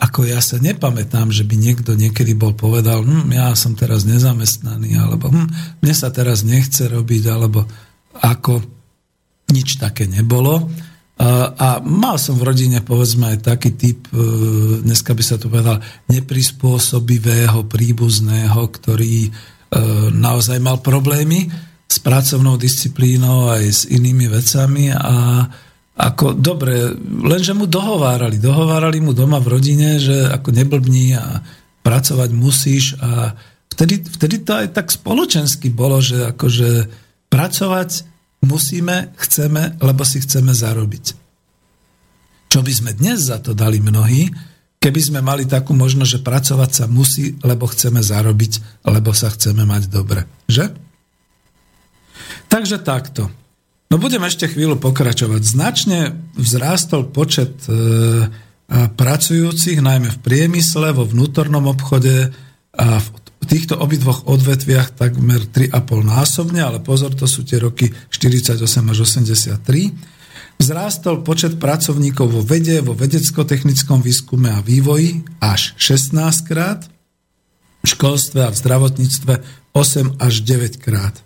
[0.00, 4.98] ako ja sa nepamätám, že by niekto niekedy bol povedal, hm, ja som teraz nezamestnaný,
[4.98, 7.62] alebo hm, mne sa teraz nechce robiť, alebo
[8.18, 8.58] ako
[9.54, 10.66] nič také nebolo.
[11.20, 14.16] A mal som v rodine, povedzme, aj taký typ, e,
[14.80, 15.76] dneska by sa to povedal,
[16.08, 19.30] neprispôsobivého príbuzného, ktorý e,
[20.16, 21.44] naozaj mal problémy
[21.84, 25.44] s pracovnou disciplínou aj s inými vecami a
[26.00, 31.44] ako dobre, lenže mu dohovárali, dohovárali mu doma v rodine, že ako neblbní a
[31.84, 33.36] pracovať musíš a
[33.68, 36.88] vtedy, vtedy to aj tak spoločensky bolo, že akože
[37.28, 38.09] pracovať
[38.40, 41.04] Musíme, chceme, lebo si chceme zarobiť.
[42.50, 44.32] Čo by sme dnes za to dali mnohí,
[44.80, 49.68] keby sme mali takú možnosť, že pracovať sa musí, lebo chceme zarobiť, lebo sa chceme
[49.68, 50.24] mať dobre.
[50.48, 50.72] Že?
[52.48, 53.28] Takže takto.
[53.92, 55.42] No budem ešte chvíľu pokračovať.
[55.44, 55.98] Značne
[56.38, 57.74] vzrástol počet e,
[58.70, 62.30] pracujúcich, najmä v priemysle, vo vnútornom obchode
[62.70, 63.08] a v
[63.50, 65.74] týchto obidvoch odvetviach takmer 3,5
[66.06, 69.58] násobne, ale pozor, to sú tie roky 48 až 83.
[70.62, 76.86] Vzrástol počet pracovníkov vo vede, vo vedecko-technickom výskume a vývoji až 16 krát,
[77.80, 79.32] v školstve a v zdravotníctve
[79.72, 81.16] 8 až 9 krát.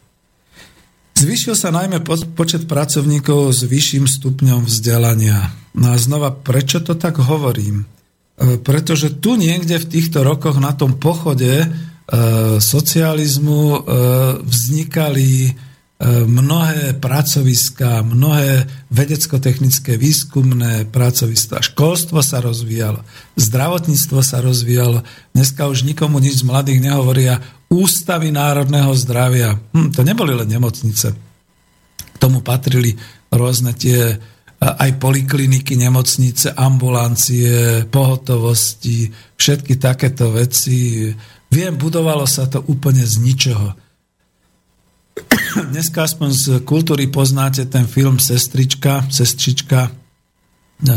[1.14, 2.02] Zvyšil sa najmä
[2.34, 5.54] počet pracovníkov s vyšším stupňom vzdelania.
[5.74, 7.87] No a znova, prečo to tak hovorím?
[8.34, 11.70] E, pretože tu niekde v týchto rokoch na tom pochode
[12.60, 13.80] socializmu e,
[14.44, 15.52] vznikali e,
[16.28, 21.64] mnohé pracoviská, mnohé vedecko-technické výskumné pracoviská.
[21.64, 23.00] Školstvo sa rozvíjalo,
[23.40, 25.00] zdravotníctvo sa rozvíjalo.
[25.32, 27.40] Dneska už nikomu nič z mladých nehovoria
[27.72, 29.56] ústavy národného zdravia.
[29.72, 31.08] Hm, to neboli len nemocnice.
[31.96, 32.94] K tomu patrili
[33.32, 34.20] rôzne tie
[34.64, 41.12] aj polikliniky, nemocnice, ambulancie, pohotovosti, všetky takéto veci
[41.54, 43.78] Viem, budovalo sa to úplne z ničoho.
[45.70, 50.94] Dneska aspoň z kultúry poznáte ten film Sestrička, Sestrička, e, e,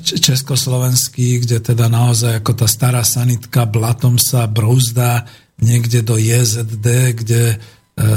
[0.00, 5.28] československý, kde teda naozaj ako tá stará sanitka blatom sa brouzdá
[5.60, 6.86] niekde do JZD,
[7.20, 7.56] kde e,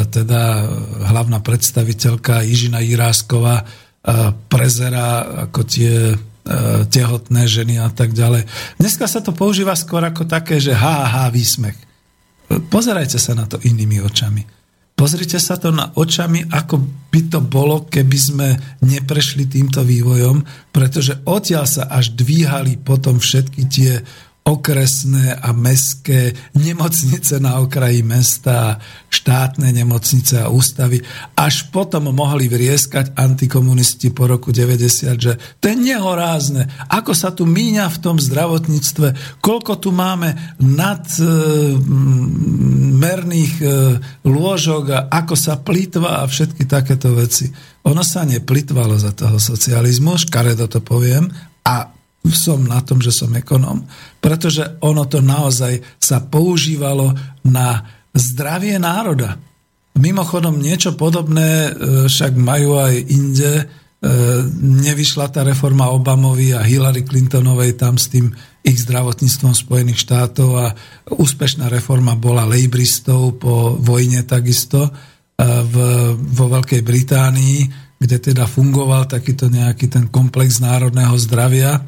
[0.07, 0.63] teda
[1.11, 3.67] hlavná predstaviteľka Ižina Jirásková
[4.49, 6.17] prezera ako tie
[6.89, 8.49] tehotné ženy a tak ďalej.
[8.81, 11.77] Dneska sa to používa skôr ako také, že ha, ha, výsmech.
[12.49, 14.43] Pozerajte sa na to inými očami.
[14.97, 16.77] Pozrite sa to na očami, ako
[17.09, 18.47] by to bolo, keby sme
[18.85, 23.91] neprešli týmto vývojom, pretože odtiaľ sa až dvíhali potom všetky tie
[24.51, 30.99] okresné a mestské nemocnice na okraji mesta, štátne nemocnice a ústavy.
[31.39, 36.67] Až potom mohli vrieskať antikomunisti po roku 90, že to je nehorázne.
[36.91, 43.71] Ako sa tu míňa v tom zdravotníctve, koľko tu máme nadmerných e, e,
[44.27, 47.47] lôžok a ako sa plýtva a všetky takéto veci.
[47.87, 51.31] Ono sa neplitvalo za toho socializmu, škaredo to poviem,
[51.65, 53.81] a som na tom, že som ekonom,
[54.21, 57.81] pretože ono to naozaj sa používalo na
[58.13, 59.41] zdravie národa.
[59.97, 61.71] Mimochodom, niečo podobné e,
[62.05, 63.53] však majú aj inde.
[63.59, 63.63] E,
[64.61, 70.67] nevyšla tá reforma Obamovi a Hillary Clintonovej tam s tým ich zdravotníctvom Spojených štátov a
[71.11, 74.91] úspešná reforma bola lejbristov po vojne takisto e,
[75.43, 75.75] v,
[76.15, 77.59] vo Veľkej Británii,
[77.99, 81.81] kde teda fungoval takýto nejaký ten komplex národného zdravia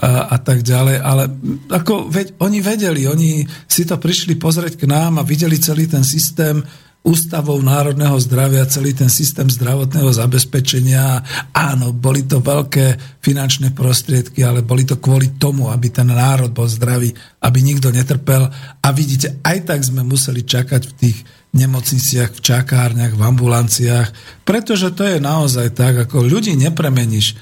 [0.00, 0.96] a, a tak ďalej.
[1.04, 1.28] Ale
[1.68, 6.02] ako veď, oni vedeli, oni si to prišli pozrieť k nám a videli celý ten
[6.02, 6.64] systém
[7.00, 11.24] ústavov národného zdravia, celý ten systém zdravotného zabezpečenia.
[11.56, 16.68] Áno, boli to veľké finančné prostriedky, ale boli to kvôli tomu, aby ten národ bol
[16.68, 17.08] zdravý,
[17.40, 18.52] aby nikto netrpel.
[18.84, 21.18] A vidíte, aj tak sme museli čakať v tých
[21.56, 24.08] nemocniciach, v čakárniach, v ambulanciách,
[24.44, 27.32] pretože to je naozaj tak, ako ľudí nepremeníš.
[27.32, 27.34] E,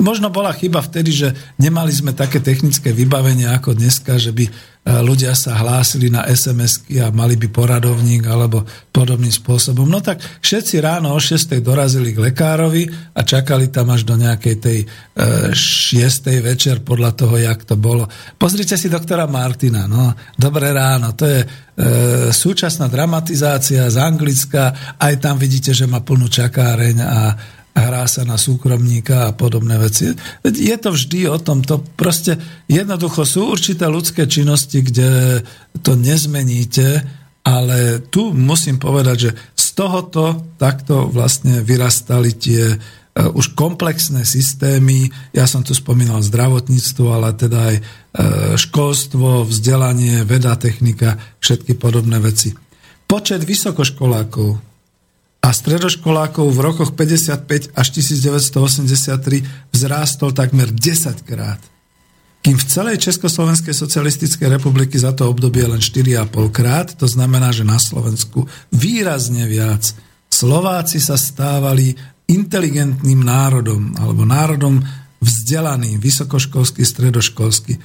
[0.00, 1.28] možno bola chyba vtedy, že
[1.60, 4.52] nemali sme také technické vybavenie ako dneska, že by e,
[5.04, 9.84] ľudia sa hlásili na sms a mali by poradovník alebo podobným spôsobom.
[9.84, 11.60] No tak všetci ráno o 6.
[11.60, 14.86] dorazili k lekárovi a čakali tam až do nejakej tej e,
[15.52, 16.00] 6.
[16.40, 18.08] večer podľa toho, jak to bolo.
[18.40, 21.46] Pozrite si doktora Martina, no, dobré ráno, to je e,
[22.32, 27.20] súčasná dramatizácia z Anglicka, aj tam vidíte, že má plnú čakáreň a
[27.74, 30.14] hrá sa na súkromníka a podobné veci.
[30.46, 32.38] Je to vždy o tom, to proste
[32.70, 35.42] jednoducho sú určité ľudské činnosti, kde
[35.82, 37.02] to nezmeníte,
[37.44, 45.10] ale tu musím povedať, že z tohoto takto vlastne vyrastali tie uh, už komplexné systémy,
[45.34, 47.84] ja som tu spomínal zdravotníctvo, ale teda aj uh,
[48.54, 52.54] školstvo, vzdelanie, veda, technika, všetky podobné veci.
[53.04, 54.73] Počet vysokoškolákov
[55.44, 59.44] a stredoškolákov v rokoch 55 až 1983
[59.76, 61.60] vzrástol takmer 10 krát.
[62.40, 67.64] Kým v celej Československej socialistickej republiky za to obdobie len 4,5 krát, to znamená, že
[67.64, 69.92] na Slovensku výrazne viac.
[70.32, 71.92] Slováci sa stávali
[72.24, 74.80] inteligentným národom, alebo národom
[75.20, 77.76] vzdelaným, vysokoškolský, stredoškolský.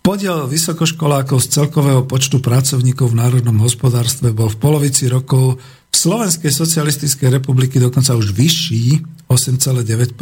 [0.00, 5.60] Podiel vysokoškolákov z celkového počtu pracovníkov v národnom hospodárstve bol v polovici rokov
[5.92, 10.16] v Slovenskej socialistickej republiky dokonca už vyšší, 8,9%,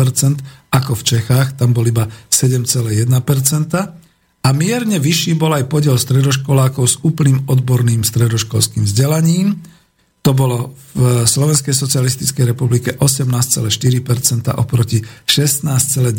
[0.75, 2.91] ako v Čechách, tam bol iba 7,1%.
[4.41, 9.62] A mierne vyšší bol aj podiel stredoškolákov s úplným odborným stredoškolským vzdelaním.
[10.21, 13.71] To bolo v Slovenskej socialistickej republike 18,4%
[14.59, 16.11] oproti 16,9%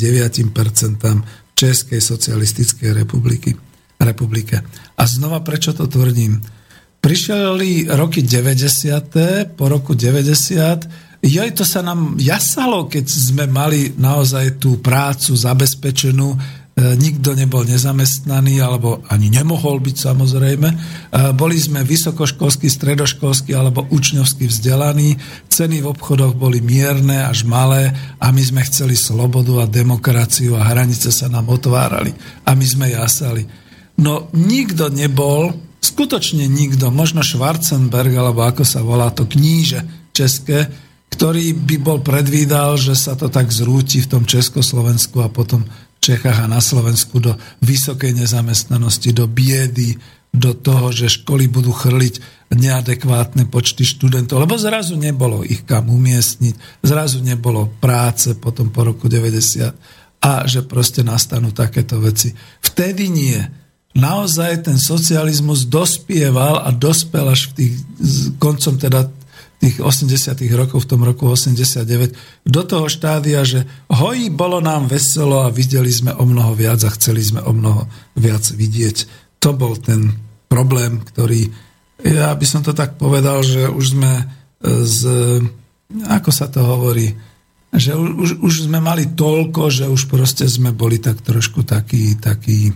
[1.11, 3.51] v Českej socialistickej republiky,
[3.99, 4.63] republike.
[4.97, 6.60] A znova, prečo to tvrdím?
[7.01, 9.57] Prišli roky 90.
[9.57, 11.25] po roku 90.
[11.25, 16.37] Joj, to sa nám jasalo, keď sme mali naozaj tú prácu zabezpečenú, e,
[17.01, 20.69] nikto nebol nezamestnaný, alebo ani nemohol byť samozrejme.
[20.69, 20.75] E,
[21.33, 25.17] boli sme vysokoškolský, stredoškolský alebo učňovský vzdelaní,
[25.49, 30.69] ceny v obchodoch boli mierne až malé a my sme chceli slobodu a demokraciu a
[30.69, 32.13] hranice sa nám otvárali
[32.45, 33.41] a my sme jasali.
[33.97, 39.81] No nikto nebol skutočne nikto, možno Schwarzenberg, alebo ako sa volá to kníže
[40.13, 40.69] české,
[41.11, 45.99] ktorý by bol predvídal, že sa to tak zrúti v tom Československu a potom v
[45.99, 49.99] Čechách a na Slovensku do vysokej nezamestnanosti, do biedy,
[50.31, 56.83] do toho, že školy budú chrliť neadekvátne počty študentov, lebo zrazu nebolo ich kam umiestniť,
[56.83, 62.31] zrazu nebolo práce potom po roku 90 a že proste nastanú takéto veci.
[62.63, 63.39] Vtedy nie
[63.91, 67.73] naozaj ten socializmus dospieval a dospel až v tých
[68.39, 69.11] koncom teda
[69.61, 72.17] tých 80 rokov, v tom roku 89,
[72.49, 76.89] do toho štádia, že hojí, bolo nám veselo a videli sme o mnoho viac a
[76.97, 77.85] chceli sme o mnoho
[78.17, 78.97] viac vidieť.
[79.37, 80.17] To bol ten
[80.49, 81.53] problém, ktorý,
[82.01, 84.23] ja by som to tak povedal, že už sme e,
[84.81, 84.99] z,
[86.09, 87.13] ako sa to hovorí,
[87.69, 92.73] že už, už sme mali toľko, že už proste sme boli tak trošku taký, taký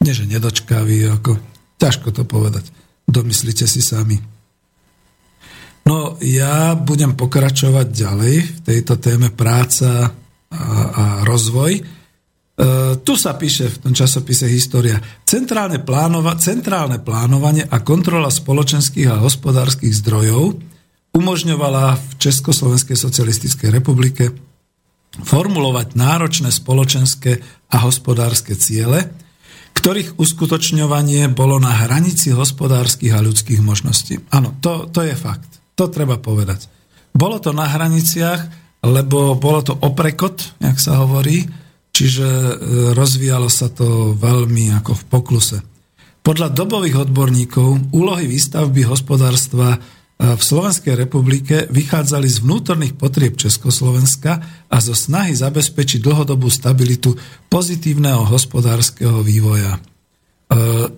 [0.00, 1.36] nie, že nedočkavý, ako
[1.76, 2.68] ťažko to povedať.
[3.04, 4.16] Domyslite si sami.
[5.84, 11.72] No, ja budem pokračovať ďalej v tejto téme práca a, a rozvoj.
[11.76, 11.82] E,
[13.00, 15.00] tu sa píše v tom časopise História.
[15.24, 20.60] Centrálne, plánova, centrálne plánovanie a kontrola spoločenských a hospodárskych zdrojov
[21.10, 24.30] umožňovala v Československej socialistickej republike
[25.10, 27.42] formulovať náročné spoločenské
[27.74, 29.10] a hospodárske ciele,
[29.76, 34.20] ktorých uskutočňovanie bolo na hranici hospodárskych a ľudských možností.
[34.28, 35.48] Áno, to, to je fakt.
[35.78, 36.68] To treba povedať.
[37.16, 38.40] Bolo to na hraniciach,
[38.84, 41.48] lebo bolo to oprekot, jak sa hovorí,
[41.92, 42.52] čiže e,
[42.96, 45.58] rozvíjalo sa to veľmi ako v pokluse.
[46.20, 49.80] Podľa dobových odborníkov úlohy výstavby hospodárstva
[50.20, 57.16] v Slovenskej republike vychádzali z vnútorných potrieb Československa a zo snahy zabezpečiť dlhodobú stabilitu
[57.48, 59.80] pozitívneho hospodárskeho vývoja.
[59.80, 59.80] E,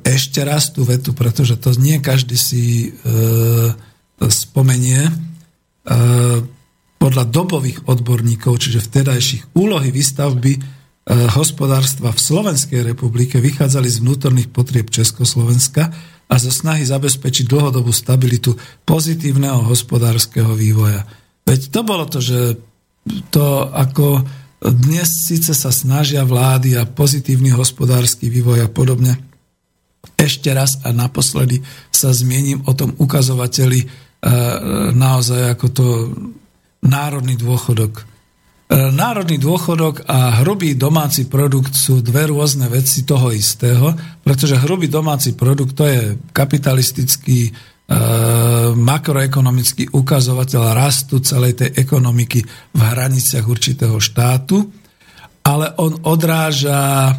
[0.02, 2.98] ešte raz tú vetu, pretože to nie každý si e,
[4.26, 5.06] spomenie.
[5.06, 5.12] E,
[6.98, 10.82] podľa dobových odborníkov, čiže vtedajších úlohy výstavby
[11.34, 15.90] hospodárstva v Slovenskej republike vychádzali z vnútorných potrieb Československa
[16.32, 18.56] a zo snahy zabezpečiť dlhodobú stabilitu
[18.88, 21.04] pozitívneho hospodárskeho vývoja.
[21.44, 22.56] Veď to bolo to, že
[23.28, 24.24] to ako
[24.62, 29.18] dnes síce sa snažia vlády a pozitívny hospodársky vývoj a podobne.
[30.16, 31.60] Ešte raz a naposledy
[31.90, 33.86] sa zmiením o tom ukazovateli e,
[34.94, 35.86] naozaj ako to
[36.86, 38.06] národný dôchodok.
[38.72, 43.92] E, národný dôchodok a hrubý domáci produkt sú dve rôzne veci toho istého,
[44.24, 47.50] pretože hrubý domáci produkt to je kapitalistický e,
[48.72, 52.40] makroekonomický ukazovateľ rastu celej tej ekonomiky
[52.72, 54.64] v hraniciach určitého štátu,
[55.44, 57.12] ale on odráža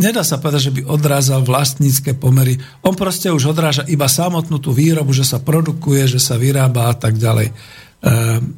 [0.00, 2.56] nedá sa povedať, že by odrázal vlastnícke pomery.
[2.88, 6.94] On proste už odráža iba samotnú tú výrobu, že sa produkuje, že sa vyrába a
[6.96, 7.52] tak ďalej.
[7.52, 7.54] E,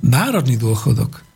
[0.06, 1.27] národný dôchodok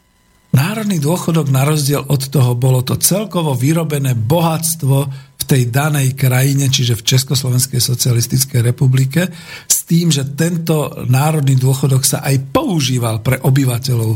[0.53, 4.97] Národný dôchodok na rozdiel od toho bolo to celkovo vyrobené bohatstvo
[5.41, 9.33] v tej danej krajine, čiže v Československej socialistickej republike,
[9.65, 14.13] s tým, že tento národný dôchodok sa aj používal pre obyvateľov.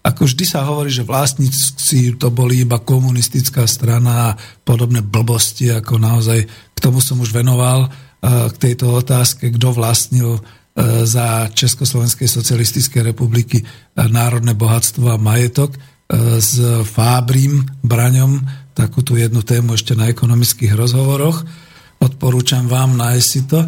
[0.00, 5.96] Ako vždy sa hovorí, že vlastníci to boli iba komunistická strana a podobné blbosti, ako
[5.96, 6.44] naozaj
[6.76, 7.88] k tomu som už venoval
[8.20, 10.44] k tejto otázke, kto vlastnil
[11.04, 13.60] za Československej socialistickej republiky
[13.96, 15.76] národné bohatstvo a majetok
[16.40, 16.58] s
[16.88, 18.40] Fábrim Braňom,
[18.72, 21.44] takú tú jednu tému ešte na ekonomických rozhovoroch.
[22.00, 23.60] Odporúčam vám nájsť si to.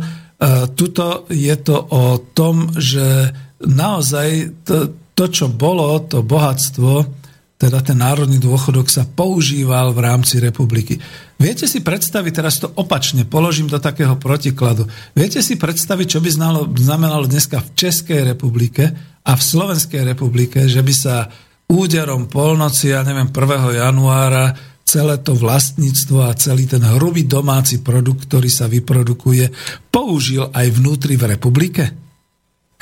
[0.73, 3.31] Tuto je to o tom, že
[3.63, 4.29] naozaj
[4.67, 4.77] to,
[5.13, 7.22] to čo bolo, to bohatstvo,
[7.63, 10.99] teda ten národný dôchodok sa používal v rámci republiky.
[11.39, 16.31] Viete si predstaviť, teraz to opačne položím do takého protikladu, viete si predstaviť, čo by
[16.75, 18.91] znamenalo dneska v Českej republike
[19.23, 21.31] a v Slovenskej republike, že by sa
[21.71, 23.79] úderom polnoci, ja neviem, 1.
[23.79, 29.55] januára celé to vlastníctvo a celý ten hrubý domáci produkt, ktorý sa vyprodukuje,
[29.95, 31.95] použil aj vnútri v republike?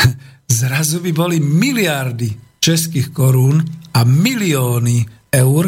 [0.49, 2.33] Zrazu by boli miliardy
[2.65, 5.65] českých korún a milióny eur,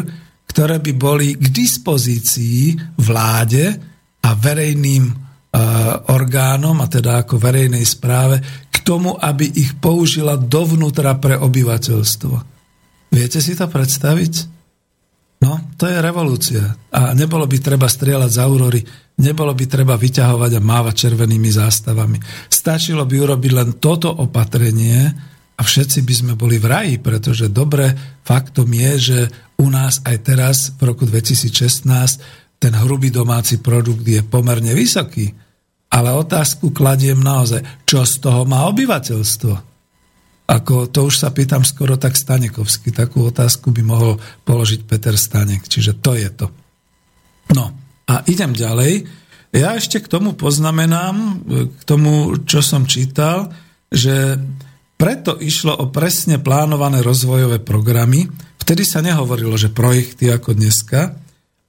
[0.47, 3.73] ktoré by boli k dispozícii vláde
[4.23, 5.13] a verejným e,
[6.13, 12.35] orgánom, a teda ako verejnej správe, k tomu, aby ich použila dovnútra pre obyvateľstvo.
[13.13, 14.53] Viete si to predstaviť?
[15.43, 16.63] No, to je revolúcia.
[16.95, 18.79] A nebolo by treba strieľať z aurory,
[19.19, 22.17] nebolo by treba vyťahovať a mávať červenými zástavami.
[22.47, 25.32] Stačilo by urobiť len toto opatrenie,
[25.63, 27.91] všetci by sme boli v raji, pretože dobre
[28.21, 29.19] faktom je, že
[29.59, 31.87] u nás aj teraz v roku 2016
[32.63, 35.35] ten hrubý domáci produkt je pomerne vysoký.
[35.93, 39.53] Ale otázku kladiem naozaj, čo z toho má obyvateľstvo?
[40.47, 42.95] Ako to už sa pýtam skoro tak Stanekovsky.
[42.95, 45.67] Takú otázku by mohol položiť Peter Stanek.
[45.67, 46.47] Čiže to je to.
[47.51, 47.71] No
[48.07, 49.07] a idem ďalej.
[49.53, 51.45] Ja ešte k tomu poznamenám,
[51.77, 53.53] k tomu, čo som čítal,
[53.93, 54.41] že
[55.03, 58.23] preto išlo o presne plánované rozvojové programy.
[58.55, 61.19] Vtedy sa nehovorilo, že projekty ako dneska.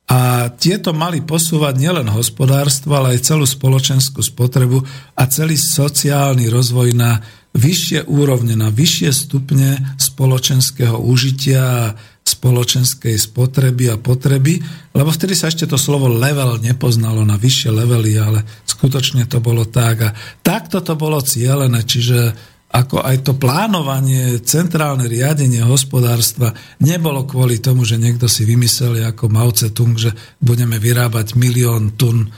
[0.06, 4.78] A tieto mali posúvať nielen hospodárstvo, ale aj celú spoločenskú spotrebu
[5.18, 7.18] a celý sociálny rozvoj na
[7.58, 14.62] vyššie úrovne, na vyššie stupne spoločenského užitia a spoločenskej spotreby a potreby,
[14.94, 19.66] lebo vtedy sa ešte to slovo level nepoznalo na vyššie levely, ale skutočne to bolo
[19.66, 19.96] tak.
[20.06, 26.50] A takto to bolo cielené, čiže ako aj to plánovanie, centrálne riadenie hospodárstva
[26.82, 30.10] nebolo kvôli tomu, že niekto si vymyslel ako Mao Tse-tung, že
[30.42, 32.28] budeme vyrábať milión tun e,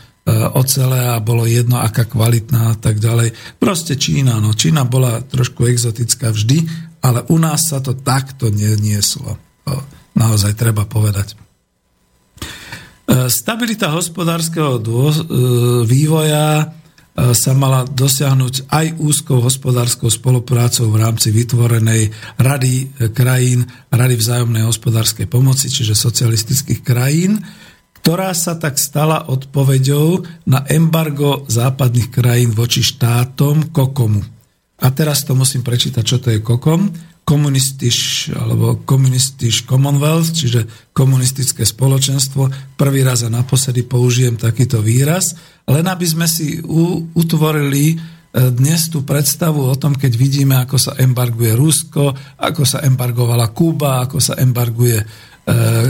[0.52, 3.32] ocele a bolo jedno, aká kvalitná a tak ďalej.
[3.56, 6.68] Proste Čína, no Čína bola trošku exotická vždy,
[7.00, 9.40] ale u nás sa to takto nenieslo.
[10.16, 11.32] Naozaj treba povedať.
[11.32, 11.36] E,
[13.32, 14.84] stabilita hospodárskeho e,
[15.88, 16.76] vývoja
[17.16, 24.68] sa mala dosiahnuť aj úzkou hospodárskou spoluprácou v rámci vytvorenej Rady e, krajín, Rady vzájomnej
[24.68, 27.40] hospodárskej pomoci, čiže socialistických krajín,
[28.04, 34.20] ktorá sa tak stala odpoveďou na embargo západných krajín voči štátom Kokomu.
[34.84, 36.92] A teraz to musím prečítať, čo to je Kokom.
[37.26, 42.76] Komunistiš, alebo komunistiš Commonwealth, čiže komunistické spoločenstvo.
[42.78, 46.62] Prvý raz a naposledy použijem takýto výraz len aby sme si
[47.14, 47.96] utvorili e,
[48.54, 54.06] dnes tú predstavu o tom, keď vidíme, ako sa embarguje Rusko, ako sa embargovala Kuba,
[54.06, 55.04] ako sa embarguje e,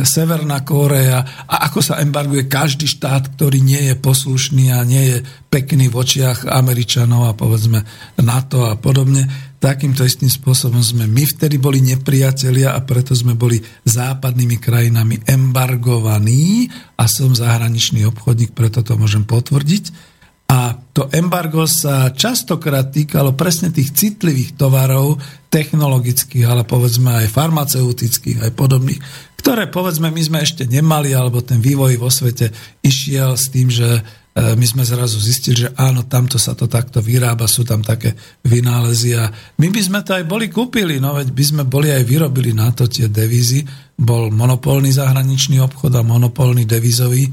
[0.01, 5.17] Severná Kórea a ako sa embarguje každý štát, ktorý nie je poslušný a nie je
[5.53, 7.85] pekný v očiach Američanov a povedzme
[8.25, 9.46] NATO a podobne.
[9.57, 13.57] Takýmto istým spôsobom sme my vtedy boli nepriatelia a preto sme boli
[13.89, 16.69] západnými krajinami embargovaní
[17.01, 20.15] a som zahraničný obchodník, preto to môžem potvrdiť.
[20.47, 25.19] A to embargo sa častokrát týkalo presne tých citlivých tovarov,
[25.51, 29.01] technologických, ale povedzme aj farmaceutických, aj podobných,
[29.43, 34.07] ktoré povedzme my sme ešte nemali, alebo ten vývoj vo svete išiel s tým, že
[34.37, 38.13] my sme zrazu zistili, že áno, tamto sa to takto vyrába, sú tam také
[38.45, 42.05] vynálezy a my by sme to aj boli kúpili, no veď by sme boli aj
[42.05, 43.65] vyrobili na to tie devízy.
[43.97, 47.33] Bol monopolný zahraničný obchod a monopolný devizový, e,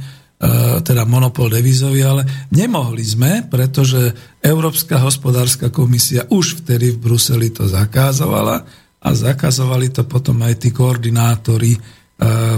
[0.79, 2.23] teda monopol devizový, ale
[2.55, 8.63] nemohli sme, pretože Európska hospodárska komisia už vtedy v Bruseli to zakázovala
[9.03, 11.79] a zakazovali to potom aj tí koordinátori e,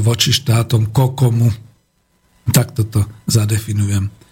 [0.05, 1.49] voči štátom Kokomu.
[2.45, 4.24] Tak toto zadefinujem.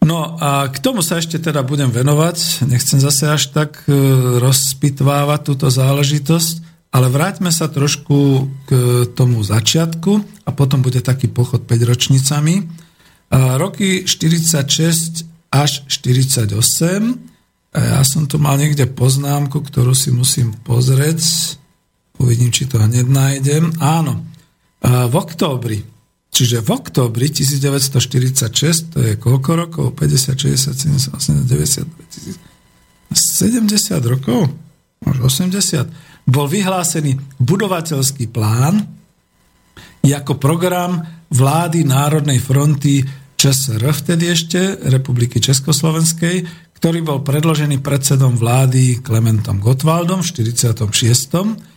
[0.00, 2.64] No a k tomu sa ešte teda budem venovať.
[2.64, 3.92] Nechcem zase až tak e,
[4.40, 6.54] rozpitvávať túto záležitosť,
[6.90, 8.70] ale vráťme sa trošku k
[9.12, 12.66] tomu začiatku a potom bude taký pochod 5 ročnicami.
[13.30, 15.22] Roky 46
[15.54, 16.50] až 48.
[17.70, 21.22] Ja som tu mal niekde poznámku, ktorú si musím pozrieť.
[22.18, 23.70] Uvidím, či to hneď nájdem.
[23.78, 24.26] Áno,
[24.82, 25.86] v októbri
[26.30, 29.86] Čiže v oktobri 1946, to je koľko rokov?
[29.98, 32.50] 50, 60, 70, 80, 90, 2000.
[33.10, 33.66] 70
[34.06, 34.46] rokov,
[35.02, 38.86] možno 80, bol vyhlásený budovateľský plán
[40.20, 41.02] ako program
[41.32, 43.02] vlády Národnej fronty
[43.34, 46.44] ČSR, vtedy ešte Republiky Československej,
[46.76, 51.69] ktorý bol predložený predsedom vlády Klementom Gottwaldom v 46.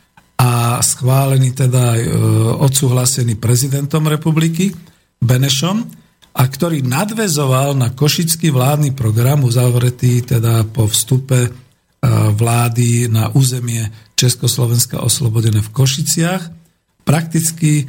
[0.43, 0.49] a
[0.83, 2.11] schválený teda aj e,
[2.59, 4.75] odsúhlasený prezidentom republiky
[5.23, 5.87] Benešom
[6.35, 11.49] a ktorý nadvezoval na košický vládny program uzavretý teda po vstupe e,
[12.35, 13.87] vlády na územie
[14.19, 16.43] Československa oslobodené v Košiciach.
[17.07, 17.85] Prakticky e,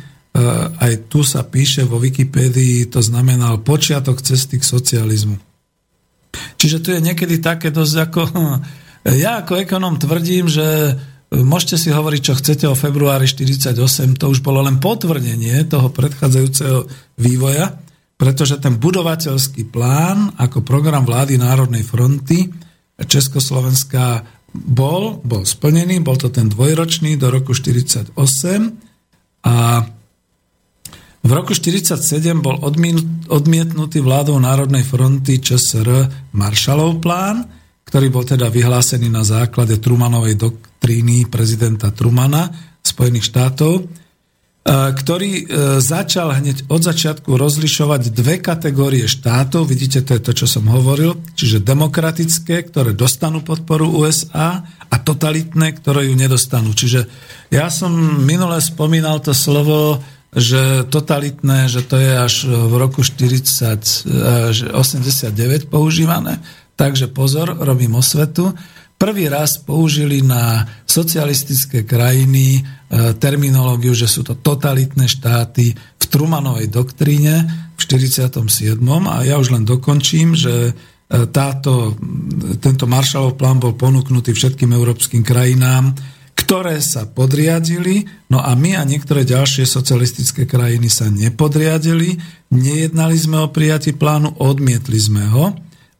[0.79, 5.43] aj tu sa píše vo Wikipédii, to znamenal počiatok cesty k socializmu.
[6.55, 8.23] Čiže tu je niekedy také dosť ako...
[9.05, 10.97] Ja ako ekonom tvrdím, že
[11.43, 13.75] môžete si hovoriť, čo chcete o februári 48,
[14.15, 16.87] to už bolo len potvrdenie toho predchádzajúceho
[17.19, 17.75] vývoja,
[18.15, 22.47] pretože ten budovateľský plán ako program vlády Národnej fronty
[22.95, 24.23] Československá
[24.55, 28.15] bol, bol splnený, bol to ten dvojročný do roku 1948
[29.51, 29.83] a
[31.25, 32.61] v roku 1947 bol
[33.33, 35.89] odmietnutý vládou Národnej fronty ČSR
[36.37, 37.49] Maršalov plán,
[37.85, 42.51] ktorý bol teda vyhlásený na základe Trumanovej doktríny prezidenta Trumana
[42.85, 44.05] Spojených štátov
[44.65, 49.69] E, ktorý e, začal hneď od začiatku rozlišovať dve kategórie štátov.
[49.69, 51.21] Vidíte, to je to, čo som hovoril.
[51.37, 56.73] Čiže demokratické, ktoré dostanú podporu USA a totalitné, ktoré ju nedostanú.
[56.73, 57.05] Čiže
[57.53, 57.93] ja som
[58.25, 60.01] minule spomínal to slovo,
[60.33, 66.41] že totalitné, že to je až v roku 40, 89 používané.
[66.75, 68.51] Takže pozor, robím osvetu.
[68.99, 72.61] Prvý raz použili na socialistické krajiny e,
[73.19, 77.43] terminológiu, že sú to totalitné štáty v Trumanovej doktríne
[77.75, 78.79] v 47.
[79.11, 80.73] A ja už len dokončím, že e,
[81.31, 81.99] táto,
[82.63, 85.95] tento Marshallov plán bol ponúknutý všetkým európskym krajinám,
[86.35, 92.19] ktoré sa podriadili, no a my a niektoré ďalšie socialistické krajiny sa nepodriadili,
[92.51, 95.55] nejednali sme o prijatí plánu, odmietli sme ho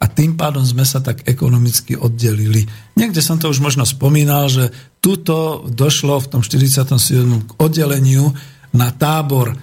[0.05, 2.69] a tým pádom sme sa tak ekonomicky oddelili.
[2.93, 4.69] Niekde som to už možno spomínal, že
[5.01, 6.93] tuto došlo v tom 47.
[7.49, 8.29] k oddeleniu
[8.77, 9.57] na tábor e,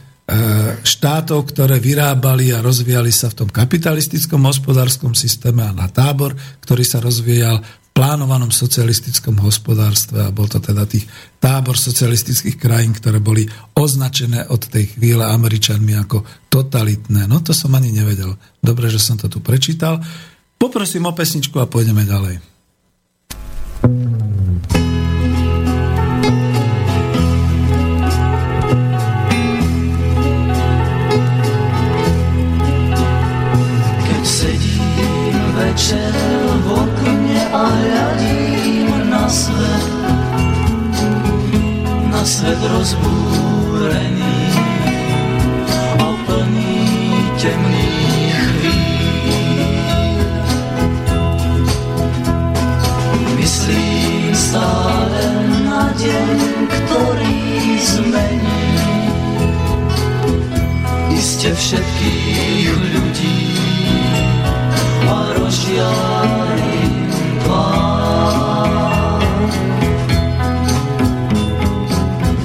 [0.81, 6.33] štátov, ktoré vyrábali a rozvíjali sa v tom kapitalistickom hospodárskom systéme a na tábor,
[6.65, 11.05] ktorý sa rozvíjal v plánovanom socialistickom hospodárstve a bol to teda tých
[11.37, 13.45] tábor socialistických krajín, ktoré boli
[13.77, 17.29] označené od tej chvíle Američanmi ako totalitné.
[17.29, 18.39] No to som ani nevedel.
[18.57, 19.99] Dobre, že som to tu prečítal.
[20.61, 22.37] Poprosím o pesničku a pôjdeme ďalej.
[34.05, 36.13] Keď sedím večer
[36.61, 39.89] v okne a hľadím na svet,
[42.13, 43.20] na svet rozbúrený
[61.51, 63.39] iste všetkých ľudí.
[65.07, 66.79] A rozžiari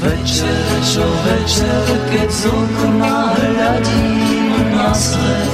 [0.07, 5.52] Večer, čo večer, keď z okna hľadím na svet,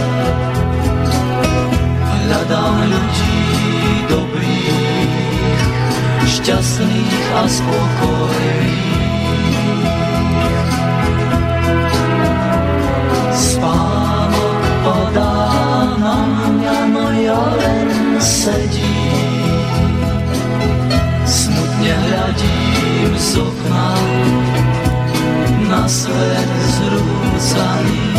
[2.05, 3.37] hľadám ľudí
[6.27, 8.62] šťastných a spokojných.
[16.03, 19.95] Na mňa, no ja len sedím.
[21.23, 23.91] Smutne hľadím z okna
[25.71, 28.12] na svet zrúcaný.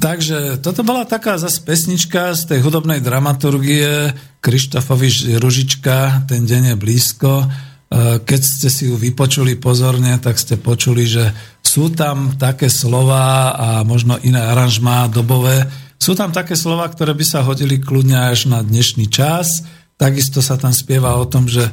[0.00, 6.76] Takže toto bola taká zase pesnička z tej hudobnej dramaturgie Krištofovi Ružička, ten deň je
[6.80, 7.32] blízko.
[7.44, 7.46] E,
[8.24, 13.68] keď ste si ju vypočuli pozorne, tak ste počuli, že sú tam také slova a
[13.84, 15.68] možno iné aranžmá dobové.
[16.00, 19.68] Sú tam také slova, ktoré by sa hodili kľudne až na dnešný čas.
[20.00, 21.68] Takisto sa tam spieva o tom, že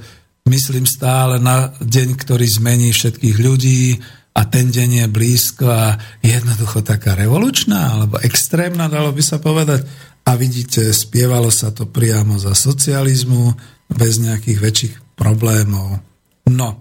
[0.51, 4.03] myslím stále na deň, ktorý zmení všetkých ľudí,
[4.37, 9.81] a ten deň je blízko a jednoducho taká revolučná alebo extrémna, dalo by sa povedať.
[10.27, 13.57] A vidíte, spievalo sa to priamo za socializmu,
[13.87, 16.03] bez nejakých väčších problémov.
[16.51, 16.79] No,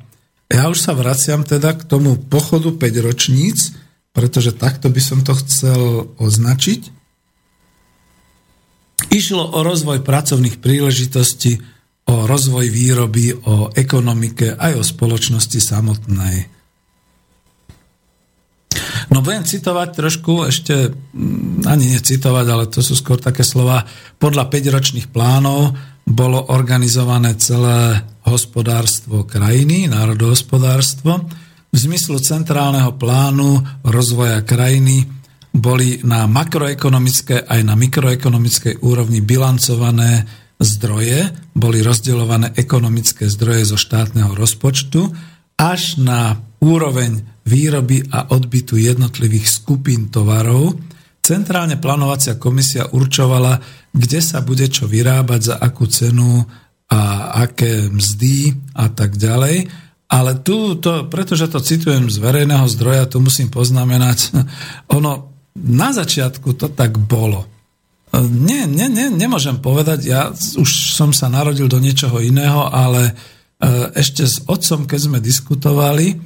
[0.50, 3.74] ja už sa vraciam teda k tomu pochodu 5 ročníc,
[4.10, 6.94] pretože takto by som to chcel označiť.
[9.14, 11.62] Išlo o rozvoj pracovných príležitostí,
[12.06, 16.55] o rozvoj výroby, o ekonomike, aj o spoločnosti samotnej.
[19.10, 23.86] No budem citovať trošku, ešte mm, ani necitovať, ale to sú skôr také slova.
[24.18, 25.74] Podľa 5-ročných plánov
[26.06, 31.26] bolo organizované celé hospodárstvo krajiny, národohospodárstvo.
[31.70, 35.06] V zmyslu centrálneho plánu rozvoja krajiny
[35.56, 44.32] boli na makroekonomické aj na mikroekonomickej úrovni bilancované zdroje, boli rozdeľované ekonomické zdroje zo štátneho
[44.32, 45.12] rozpočtu
[45.56, 50.74] až na úroveň výroby a odbytu jednotlivých skupín tovarov,
[51.22, 53.62] centrálne plánovacia komisia určovala,
[53.94, 56.42] kde sa bude čo vyrábať, za akú cenu
[56.90, 57.00] a
[57.46, 59.70] aké mzdy a tak ďalej.
[60.06, 64.34] Ale tu, to, pretože to citujem z verejného zdroja, tu musím poznamenať,
[64.96, 67.46] ono na začiatku to tak bolo.
[68.16, 73.12] Nie, nie, nie, nemôžem povedať, ja už som sa narodil do niečoho iného, ale
[73.56, 76.20] E, ešte s otcom, keď sme diskutovali,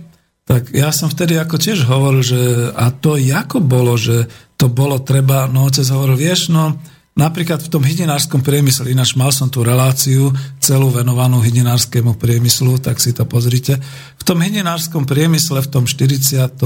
[0.51, 2.41] tak ja som vtedy ako tiež hovoril, že
[2.75, 4.27] a to ako bolo, že
[4.59, 6.75] to bolo treba, no otec hovoril, vieš, no
[7.15, 12.99] napríklad v tom hydinárskom priemysle, ináč mal som tú reláciu celú venovanú hydinárskému priemyslu, tak
[12.99, 13.79] si to pozrite.
[14.19, 16.59] V tom hydinárskom priemysle v tom 48.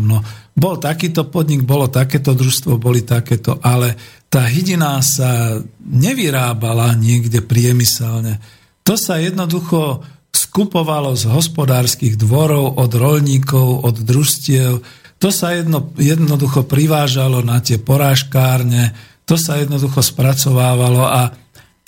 [0.00, 0.18] no
[0.56, 3.92] bol takýto podnik, bolo takéto družstvo, boli takéto, ale
[4.32, 8.40] tá hydina sa nevyrábala niekde priemyselne
[8.86, 10.06] to sa jednoducho
[10.36, 14.84] skupovalo z hospodárskych dvorov, od rolníkov, od družstiev.
[15.16, 18.92] To sa jedno, jednoducho privážalo na tie porážkárne,
[19.24, 21.32] to sa jednoducho spracovávalo a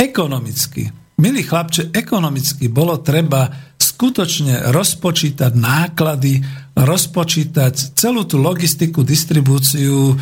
[0.00, 0.88] ekonomicky,
[1.20, 6.40] milý chlapče, ekonomicky bolo treba skutočne rozpočítať náklady,
[6.78, 10.16] rozpočítať celú tú logistiku, distribúciu, e,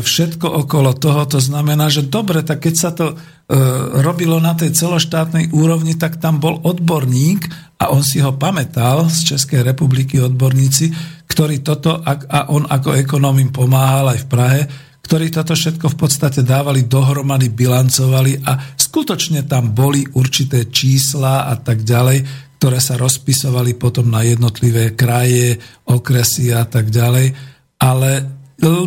[0.00, 1.28] všetko okolo toho.
[1.28, 3.12] To znamená, že dobre, tak keď sa to
[3.48, 3.56] E,
[4.04, 7.48] robilo na tej celoštátnej úrovni, tak tam bol odborník
[7.80, 10.92] a on si ho pamätal z Českej republiky odborníci,
[11.24, 14.60] ktorí toto, a on ako ekonóm im pomáhal aj v Prahe,
[15.00, 21.56] ktorí toto všetko v podstate dávali dohromady, bilancovali a skutočne tam boli určité čísla a
[21.56, 27.32] tak ďalej, ktoré sa rozpisovali potom na jednotlivé kraje, okresy a tak ďalej.
[27.78, 28.38] Ale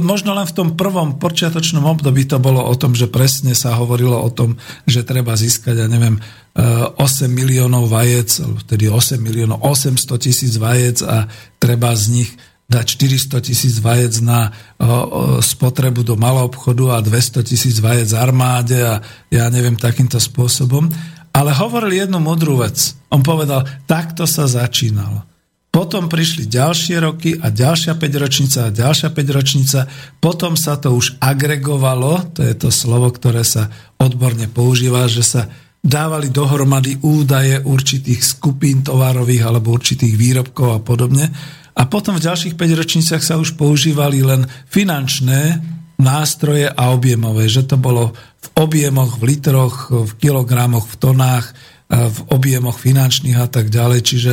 [0.04, 4.20] Možno len v tom prvom počiatočnom období to bolo o tom, že presne sa hovorilo
[4.20, 6.20] o tom, že treba získať, ja neviem,
[6.52, 12.30] 8 eh, miliónov vajec, vtedy 8 miliónov, 800 tisíc vajec a treba z nich
[12.68, 18.80] dať 400 tisíc vajec na o, spotrebu do malého obchodu a 200 tisíc vajec armáde
[18.80, 20.88] a ja neviem takýmto spôsobom.
[21.32, 22.96] Ale hovoril jednu modrú vec.
[23.12, 25.24] On povedal, takto sa začínalo.
[25.72, 29.80] Potom prišli ďalšie roky a ďalšia 5-ročnica a ďalšia 5-ročnica.
[30.20, 35.48] Potom sa to už agregovalo, to je to slovo, ktoré sa odborne používa, že sa
[35.80, 41.32] dávali dohromady údaje určitých skupín tovarových alebo určitých výrobkov a podobne.
[41.72, 45.64] A potom v ďalších 5 ročniciach sa už používali len finančné
[46.02, 51.54] nástroje a objemové, že to bolo v objemoch, v litroch, v kilogramoch, v tonách,
[51.92, 54.00] v objemoch finančných a tak ďalej.
[54.02, 54.32] Čiže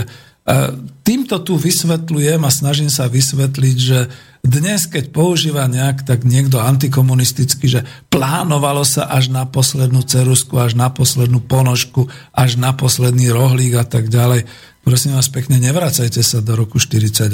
[1.05, 4.09] Týmto tu vysvetľujem a snažím sa vysvetliť, že
[4.41, 10.73] dnes, keď používa nejak tak niekto antikomunisticky, že plánovalo sa až na poslednú cerusku, až
[10.73, 14.49] na poslednú ponožku, až na posledný rohlík a tak ďalej.
[14.89, 17.29] Prosím vás pekne, nevracajte sa do roku 48.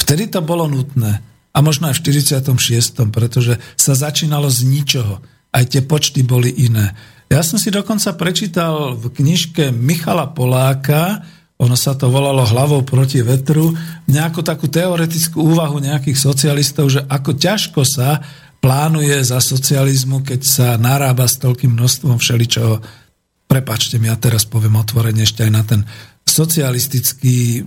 [0.00, 1.20] Vtedy to bolo nutné.
[1.50, 5.18] A možno aj v 46., pretože sa začínalo z ničoho.
[5.50, 6.94] Aj tie počty boli iné.
[7.30, 11.22] Ja som si dokonca prečítal v knižke Michala Poláka,
[11.60, 13.76] ono sa to volalo hlavou proti vetru,
[14.08, 18.24] nejakú takú teoretickú úvahu nejakých socialistov, že ako ťažko sa
[18.64, 22.80] plánuje za socializmu, keď sa narába s toľkým množstvom všeličoho.
[23.44, 25.84] Prepačte mi, ja teraz poviem otvorene ešte aj na ten
[26.24, 27.64] socialistický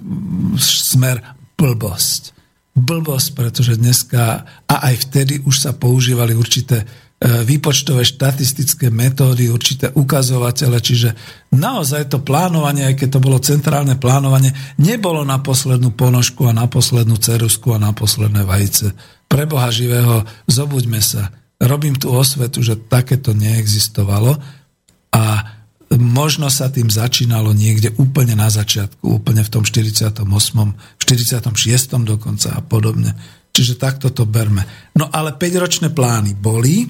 [0.58, 1.22] smer
[1.54, 2.43] blbosť.
[2.74, 6.90] Blbosť, pretože dneska a aj vtedy už sa používali určité
[7.24, 11.16] E, výpočtové štatistické metódy, určité ukazovatele, čiže
[11.56, 16.68] naozaj to plánovanie, aj keď to bolo centrálne plánovanie, nebolo na poslednú ponožku a na
[16.68, 18.92] poslednú cerusku a na posledné vajce.
[19.32, 21.32] Pre Boha živého, zobuďme sa.
[21.64, 24.36] Robím tu osvetu, že takéto neexistovalo
[25.16, 25.24] a
[26.00, 32.08] možno sa tým začínalo niekde úplne na začiatku, úplne v tom 48., 46.
[32.08, 33.14] dokonca a podobne.
[33.54, 34.66] Čiže takto to berme.
[34.98, 36.90] No ale 5-ročné plány boli,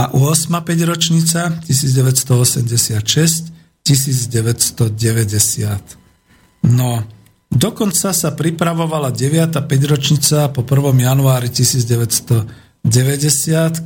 [0.00, 0.48] a 8.
[0.48, 3.52] 5 ročnica 1986
[3.84, 6.72] 1990.
[6.72, 7.04] No,
[7.52, 9.60] dokonca sa pripravovala 9.
[9.60, 11.04] 5 ročnica po 1.
[11.04, 12.88] januári 1990,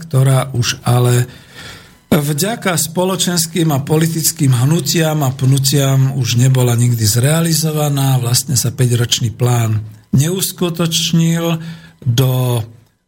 [0.06, 1.26] ktorá už ale
[2.12, 8.20] vďaka spoločenským a politickým hnutiam a pnutiam už nebola nikdy zrealizovaná.
[8.20, 9.80] Vlastne sa 5-ročný plán
[10.12, 11.56] neuskutočnil.
[12.02, 12.60] Do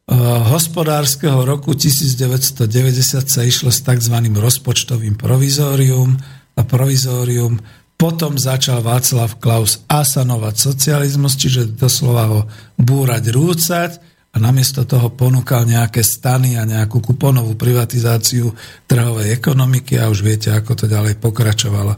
[0.05, 0.13] Eh,
[0.53, 4.13] hospodárskeho roku 1990 sa išlo s tzv.
[4.37, 6.21] rozpočtovým provizórium
[6.53, 7.57] a provizórium.
[7.97, 12.41] Potom začal Václav Klaus asanovať socializmus, čiže doslova ho
[12.77, 13.91] búrať, rúcať
[14.35, 18.51] a namiesto toho ponúkal nejaké stany a nejakú kuponovú privatizáciu
[18.91, 21.95] trhovej ekonomiky a už viete, ako to ďalej pokračovalo.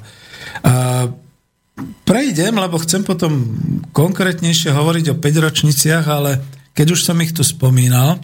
[0.68, 0.74] A
[2.04, 3.56] prejdem, lebo chcem potom
[3.96, 6.30] konkrétnejšie hovoriť o 5 ročniciach, ale
[6.76, 8.20] keď už som ich tu spomínal,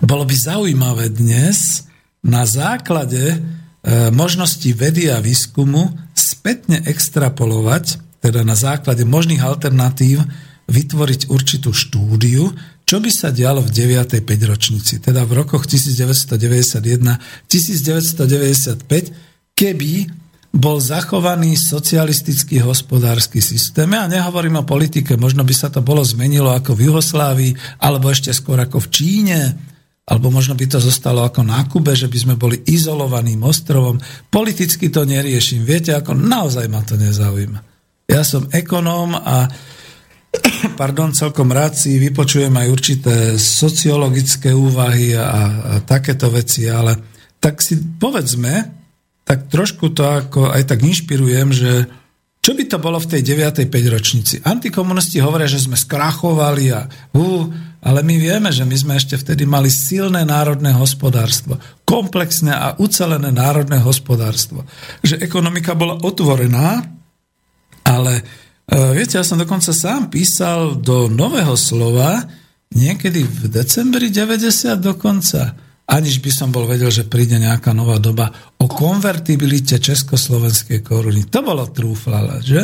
[0.00, 1.84] bolo by zaujímavé dnes
[2.24, 3.38] na základe e,
[4.16, 10.24] možnosti vedy a výskumu spätne extrapolovať, teda na základe možných alternatív
[10.68, 12.52] vytvoriť určitú štúdiu,
[12.88, 14.24] čo by sa dialo v 9.
[14.24, 17.52] 5 ročnici, teda v rokoch 1991-1995,
[19.52, 19.92] keby
[20.48, 23.92] bol zachovaný socialistický hospodársky systém.
[23.92, 27.52] Ja nehovorím o politike, možno by sa to bolo zmenilo ako v Juhoslávii,
[27.84, 29.40] alebo ešte skôr ako v Číne,
[30.08, 34.00] alebo možno by to zostalo ako na Kube, že by sme boli izolovaným ostrovom.
[34.32, 35.60] Politicky to neriešim.
[35.68, 37.60] Viete, ako naozaj ma to nezaujíma.
[38.08, 39.52] Ja som ekonóm a
[40.80, 45.32] pardon, celkom rád si vypočujem aj určité sociologické úvahy a, a
[45.84, 46.96] takéto veci, ale
[47.38, 48.54] tak si povedzme,
[49.22, 51.72] tak trošku to ako aj tak inšpirujem, že
[52.38, 53.68] čo by to bolo v tej 9.
[53.68, 54.34] 5 ročnici?
[54.40, 57.44] Antikomunisti hovoria, že sme skrachovali a uh,
[57.78, 63.30] ale my vieme, že my sme ešte vtedy mali silné národné hospodárstvo, komplexné a ucelené
[63.30, 64.66] národné hospodárstvo.
[65.06, 66.82] Že ekonomika bola otvorená,
[67.86, 68.12] ale
[68.68, 72.24] viete, ja som dokonca sám písal do nového slova
[72.72, 75.56] niekedy v decembri 90 dokonca
[75.88, 78.28] aniž by som bol vedel, že príde nejaká nová doba
[78.60, 81.24] o konvertibilite československej koruny.
[81.32, 82.60] To bolo trúflala, že?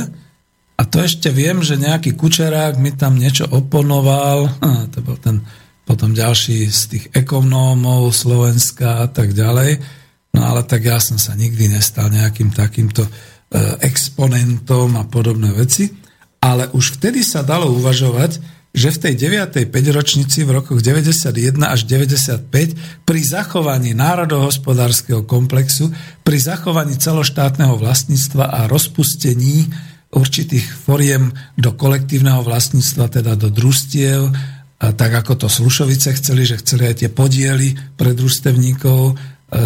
[0.77, 5.41] A to ešte viem, že nejaký kučerák mi tam niečo oponoval, a to bol ten
[5.85, 9.81] potom ďalší z tých ekonómov Slovenska a tak ďalej.
[10.33, 13.11] No ale tak ja som sa nikdy nestal nejakým takýmto e,
[13.81, 15.91] exponentom a podobné veci.
[16.43, 18.43] Ale už vtedy sa dalo uvažovať,
[18.75, 19.71] že v tej 9.
[19.71, 25.95] 5 ročnici v rokoch 91 až 95 pri zachovaní národohospodárskeho komplexu,
[26.27, 29.71] pri zachovaní celoštátneho vlastníctva a rozpustení
[30.11, 34.35] určitých foriem do kolektívneho vlastníctva, teda do družstiev,
[34.79, 39.15] tak ako to Slušovice chceli, že chceli aj tie podiely pre družstevníkov e,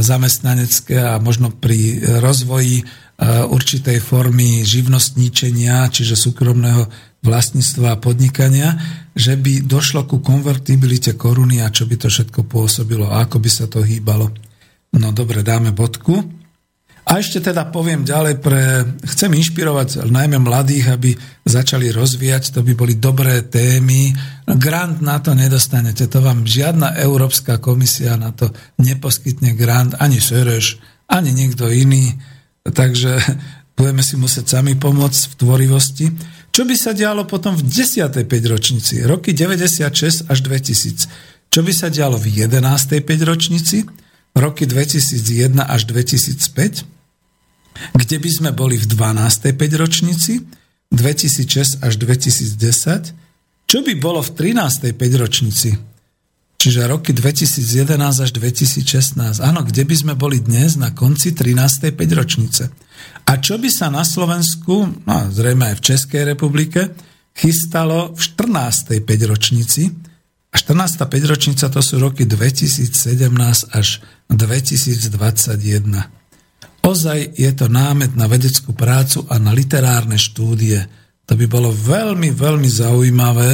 [0.04, 2.84] zamestnanecké a možno pri rozvoji e,
[3.26, 6.86] určitej formy živnostníčenia, čiže súkromného
[7.18, 8.78] vlastníctva a podnikania,
[9.10, 13.50] že by došlo ku konvertibilite koruny a čo by to všetko pôsobilo a ako by
[13.50, 14.30] sa to hýbalo.
[14.94, 16.38] No dobre, dáme bodku.
[17.08, 18.84] A ešte teda poviem ďalej pre...
[19.00, 21.10] Chcem inšpirovať najmä mladých, aby
[21.40, 24.12] začali rozvíjať, to by boli dobré témy.
[24.44, 30.76] Grant na to nedostanete, to vám žiadna Európska komisia na to neposkytne grant, ani Sereš,
[31.08, 32.12] ani niekto iný.
[32.72, 33.18] Takže
[33.78, 36.06] budeme si musieť sami pomôcť v tvorivosti.
[36.50, 38.10] Čo by sa dialo potom v 10.
[38.10, 41.06] 5 ročnici, roky 96 až 2000?
[41.48, 42.58] Čo by sa dialo v 11.
[42.58, 43.86] 5 ročnici,
[44.34, 46.98] roky 2001 až 2005?
[47.94, 49.54] Kde by sme boli v 12.
[49.54, 50.42] 5 ročnici,
[50.90, 53.14] 2006 až 2010?
[53.68, 54.90] Čo by bolo v 13.
[54.98, 55.78] 5 ročnici,
[56.58, 59.38] čiže roky 2011 až 2016?
[59.38, 61.94] Áno, kde by sme boli dnes na konci 13.
[61.94, 62.74] 5 ročnice?
[63.30, 66.90] A čo by sa na Slovensku, no zrejme aj v Českej republike,
[67.30, 68.98] chystalo v 14.
[68.98, 69.86] 5 ročnici.
[70.50, 70.98] A 14.
[71.06, 72.90] 5 ročnica to sú roky 2017
[73.70, 76.18] až 2021.
[76.82, 80.82] Ozaj je to námet na vedeckú prácu a na literárne štúdie.
[81.28, 83.52] To by bolo veľmi, veľmi zaujímavé,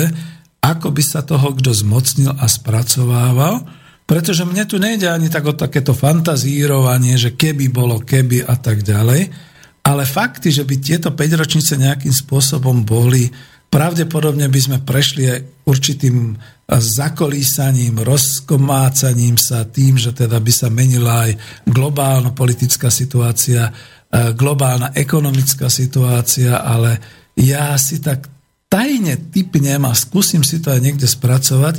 [0.65, 3.69] ako by sa toho kto zmocnil a spracovával,
[4.09, 8.81] pretože mne tu nejde ani tak o takéto fantazírovanie, že keby bolo keby a tak
[8.81, 9.29] ďalej,
[9.85, 13.29] ale fakty, že by tieto 5 ročnice nejakým spôsobom boli,
[13.69, 16.37] pravdepodobne by sme prešli aj určitým
[16.73, 21.37] zakolísaním, rozkomácaním sa tým, že teda by sa menila aj
[21.69, 23.69] globálna politická situácia,
[24.33, 26.97] globálna ekonomická situácia, ale
[27.37, 28.33] ja si tak
[28.75, 31.79] tajne typnem a skúsim si to aj niekde spracovať,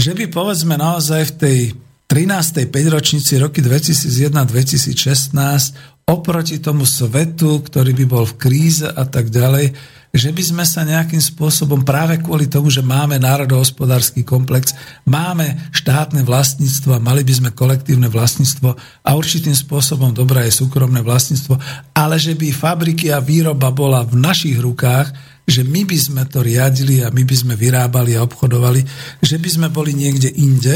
[0.00, 1.76] že by povedzme naozaj v tej
[2.08, 2.72] 13.
[2.72, 9.76] 5 ročnici roky 2001-2016 oproti tomu svetu, ktorý by bol v kríze a tak ďalej,
[10.12, 14.76] že by sme sa nejakým spôsobom práve kvôli tomu, že máme národohospodársky komplex,
[15.08, 21.00] máme štátne vlastníctvo a mali by sme kolektívne vlastníctvo a určitým spôsobom dobré je súkromné
[21.00, 21.56] vlastníctvo,
[21.96, 26.42] ale že by fabriky a výroba bola v našich rukách, že my by sme to
[26.42, 28.80] riadili a my by sme vyrábali a obchodovali,
[29.22, 30.74] že by sme boli niekde inde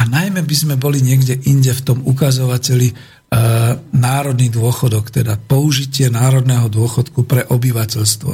[0.00, 3.38] a najmä by sme boli niekde inde v tom ukazovateli E,
[3.94, 8.32] národný dôchodok, teda použitie národného dôchodku pre obyvateľstvo.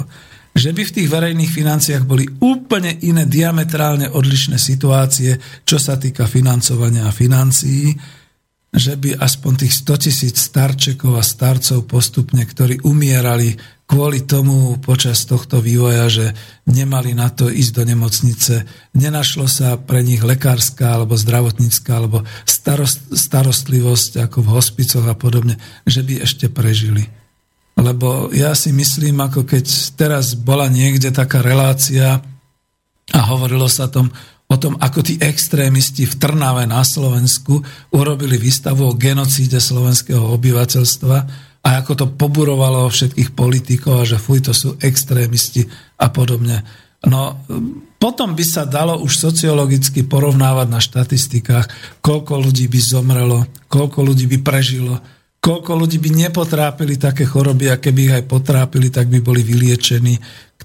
[0.57, 5.37] Že by v tých verejných financiách boli úplne iné, diametrálne odlišné situácie,
[5.69, 7.93] čo sa týka financovania a financií,
[8.77, 13.57] že by aspoň tých 100 tisíc starčekov a starcov postupne, ktorí umierali
[13.89, 16.27] kvôli tomu počas tohto vývoja, že
[16.69, 18.55] nemali na to ísť do nemocnice,
[18.93, 25.57] nenašlo sa pre nich lekárska alebo zdravotnícka alebo starost, starostlivosť ako v hospicoch a podobne,
[25.89, 27.09] že by ešte prežili.
[27.81, 29.65] Lebo ja si myslím, ako keď
[29.97, 32.21] teraz bola niekde taká relácia
[33.15, 34.11] a hovorilo sa tom,
[34.47, 41.17] o tom, ako tí extrémisti v Trnave na Slovensku urobili výstavu o genocíde slovenského obyvateľstva,
[41.67, 45.67] a ako to poburovalo všetkých politikov a že fuj, to sú extrémisti
[45.99, 46.63] a podobne.
[47.11, 47.43] No,
[47.99, 51.67] potom by sa dalo už sociologicky porovnávať na štatistikách,
[51.99, 55.03] koľko ľudí by zomrelo, koľko ľudí by prežilo,
[55.43, 60.15] koľko ľudí by nepotrápili také choroby a keby ich aj potrápili, tak by boli vyliečení,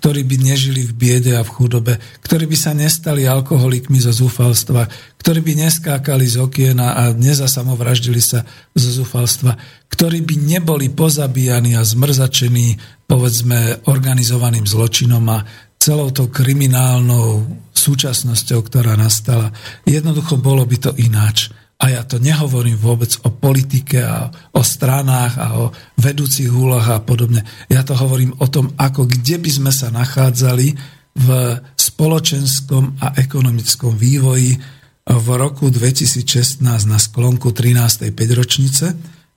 [0.02, 1.94] ktorí by nežili v biede a v chudobe,
[2.26, 4.90] ktorí by sa nestali alkoholikmi zo zúfalstva,
[5.22, 8.42] ktorí by neskákali z okiena a nezasamovraždili sa
[8.74, 9.54] zo zúfalstva,
[9.94, 15.46] ktorí by neboli pozabíjani a zmrzačení, povedzme, organizovaným zločinom a
[15.78, 19.54] celou tou kriminálnou súčasnosťou, ktorá nastala.
[19.86, 21.54] Jednoducho bolo by to ináč.
[21.82, 25.66] A ja to nehovorím vôbec o politike a o stranách a o
[25.98, 27.42] vedúcich úlohách a podobne.
[27.74, 30.78] Ja to hovorím o tom, ako kde by sme sa nachádzali
[31.18, 31.28] v
[31.74, 34.62] spoločenskom a ekonomickom vývoji
[35.10, 38.14] v roku 2016 na sklonku 13.
[38.14, 38.86] 5 ročnice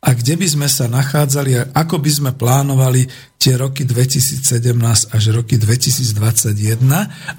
[0.05, 3.09] a kde by sme sa nachádzali a ako by sme plánovali
[3.41, 4.45] tie roky 2017
[5.17, 6.85] až roky 2021.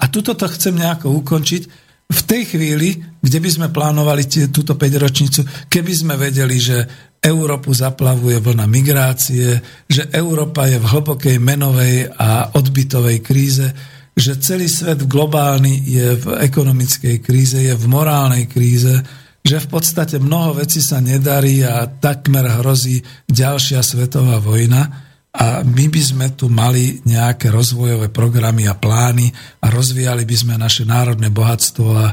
[0.02, 4.78] A tuto to chcem nejako ukončiť, v tej chvíli, kde by sme plánovali tie, túto
[4.78, 6.86] 5-ročnicu, keby sme vedeli, že
[7.18, 9.58] Európu zaplavuje vlna migrácie,
[9.90, 13.66] že Európa je v hlbokej menovej a odbytovej kríze,
[14.14, 18.94] že celý svet globálny je v ekonomickej kríze, je v morálnej kríze,
[19.42, 25.04] že v podstate mnoho vecí sa nedarí a takmer hrozí ďalšia svetová vojna.
[25.36, 29.28] A my by sme tu mali nejaké rozvojové programy a plány
[29.60, 32.06] a rozvíjali by sme naše národné bohatstvo a,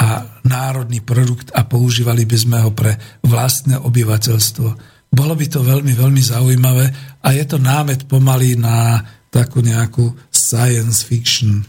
[0.00, 4.68] a národný produkt a používali by sme ho pre vlastné obyvateľstvo.
[5.12, 6.86] Bolo by to veľmi, veľmi zaujímavé
[7.20, 11.60] a je to námet pomaly na takú nejakú science fiction.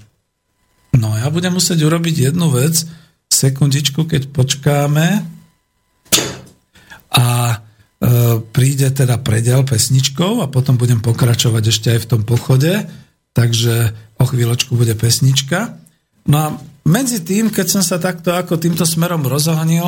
[0.96, 2.88] No ja budem musieť urobiť jednu vec,
[3.28, 5.08] sekundičku, keď počkáme
[7.12, 7.56] a e,
[8.56, 12.88] príde teda predel pesničkou a potom budem pokračovať ešte aj v tom pochode,
[13.36, 15.80] takže o chvíľočku bude pesnička.
[16.28, 16.48] No a
[16.86, 19.86] medzi tým, keď som sa takto ako týmto smerom rozohnil,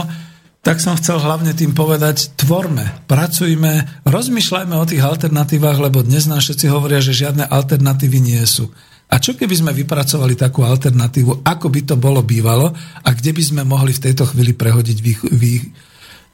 [0.64, 6.40] tak som chcel hlavne tým povedať, tvorme, pracujme, rozmýšľajme o tých alternatívach, lebo dnes nám
[6.40, 8.72] všetci hovoria, že žiadne alternatívy nie sú.
[9.12, 12.72] A čo keby sme vypracovali takú alternatívu, ako by to bolo bývalo
[13.04, 15.54] a kde by sme mohli v tejto chvíli prehodiť vý, vý,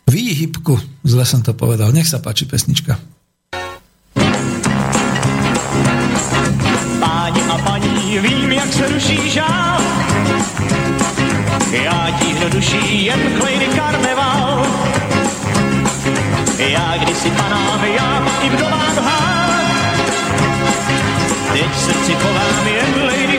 [0.05, 1.03] výhybku?
[1.03, 1.89] Zle som to povedal.
[1.89, 3.01] Nech sa páči pesnička.
[7.01, 9.98] Páni a paní, vím, jak se ruší žál.
[11.71, 14.65] Já tíhnu duší jen klejny karneval.
[16.57, 19.49] Já kdysi panám, já i vdovám hál.
[21.53, 23.37] Teď srdci chovám jen Lady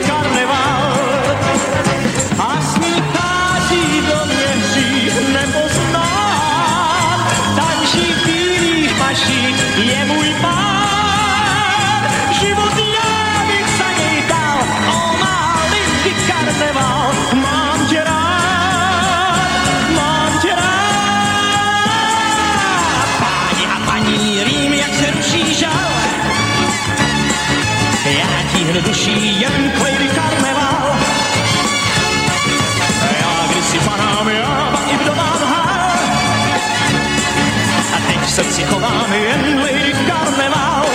[38.43, 40.85] srci chovám jenli karneval.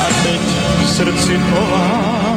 [0.00, 0.40] A teď
[0.86, 2.35] srdci chovám.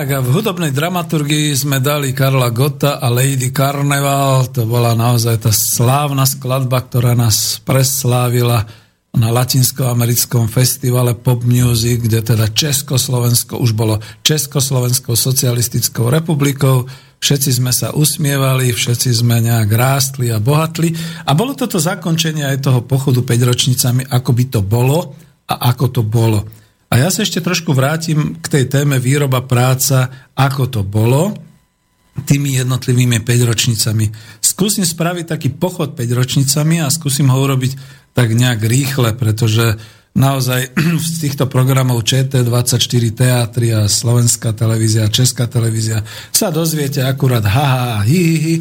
[0.00, 4.48] Tak a v hudobnej dramaturgii sme dali Karla Gotta a Lady Carnival.
[4.48, 8.64] To bola naozaj tá slávna skladba, ktorá nás preslávila
[9.12, 16.88] na latinskoamerickom festivale Pop Music, kde teda Československo už bolo Československou socialistickou republikou.
[17.20, 20.96] Všetci sme sa usmievali, všetci sme nejak rástli a bohatli.
[21.28, 25.12] A bolo toto zakončenie aj toho pochodu 5 ročnicami, ako by to bolo
[25.44, 26.59] a ako to bolo.
[26.90, 31.38] A ja sa ešte trošku vrátim k tej téme výroba, práca, ako to bolo
[32.26, 34.10] tými jednotlivými 5 ročnicami.
[34.42, 37.78] Skúsim spraviť taký pochod 5 ročnicami a skúsim ho urobiť
[38.10, 39.78] tak nejak rýchle, pretože
[40.18, 40.74] naozaj
[41.14, 46.02] z týchto programov ČT24 teatry a Slovenská televízia, Česká televízia
[46.34, 48.56] sa dozviete akurát haha, hi, hi, hi.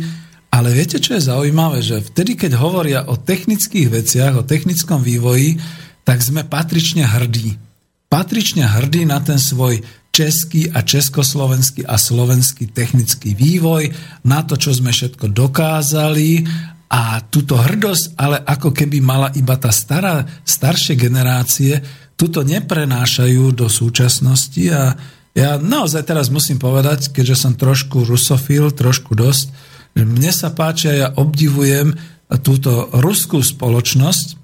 [0.54, 1.82] Ale viete, čo je zaujímavé?
[1.82, 5.62] Že vtedy, keď hovoria o technických veciach, o technickom vývoji,
[6.06, 7.69] tak sme patrične hrdí
[8.10, 13.94] patrične hrdý na ten svoj český a československý a slovenský technický vývoj,
[14.26, 16.44] na to, čo sme všetko dokázali
[16.90, 21.80] a túto hrdosť, ale ako keby mala iba tá stará, staršie generácie,
[22.18, 24.98] túto neprenášajú do súčasnosti a
[25.38, 29.54] ja naozaj teraz musím povedať, keďže som trošku rusofil, trošku dosť,
[29.94, 31.94] mne sa páči a ja obdivujem
[32.42, 34.39] túto ruskú spoločnosť,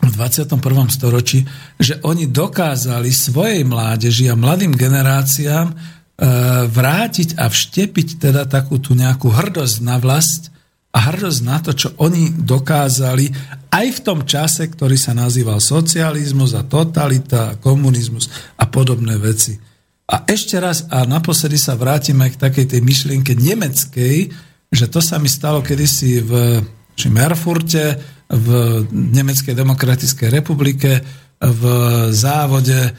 [0.00, 0.56] v 21.
[0.88, 1.44] storočí,
[1.76, 5.74] že oni dokázali svojej mládeži a mladým generáciám e,
[6.68, 10.48] vrátiť a vštepiť teda takú tú nejakú hrdosť na vlast
[10.90, 13.30] a hrdosť na to, čo oni dokázali
[13.70, 18.26] aj v tom čase, ktorý sa nazýval socializmus a totalita, komunizmus
[18.58, 19.54] a podobné veci.
[20.10, 24.16] A ešte raz a naposledy sa vrátime k takej tej myšlienke nemeckej,
[24.70, 26.32] že to sa mi stalo kedysi v
[26.98, 27.96] Erfurte,
[28.30, 28.48] v
[28.90, 31.02] Nemeckej demokratickej republike,
[31.40, 31.62] v
[32.14, 32.92] závode eh,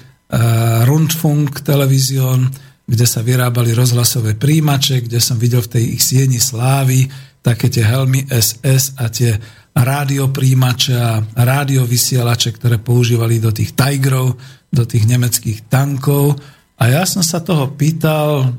[0.83, 2.49] Rundfunk Television,
[2.83, 7.07] kde sa vyrábali rozhlasové príjimače, kde som videl v tej ich sieni slávy
[7.39, 9.33] také tie helmy SS a tie
[9.71, 14.35] rádiopríjimače a rádiovysielače, ktoré používali do tých Tigrov,
[14.67, 16.35] do tých nemeckých tankov.
[16.81, 18.51] A ja som sa toho pýtal,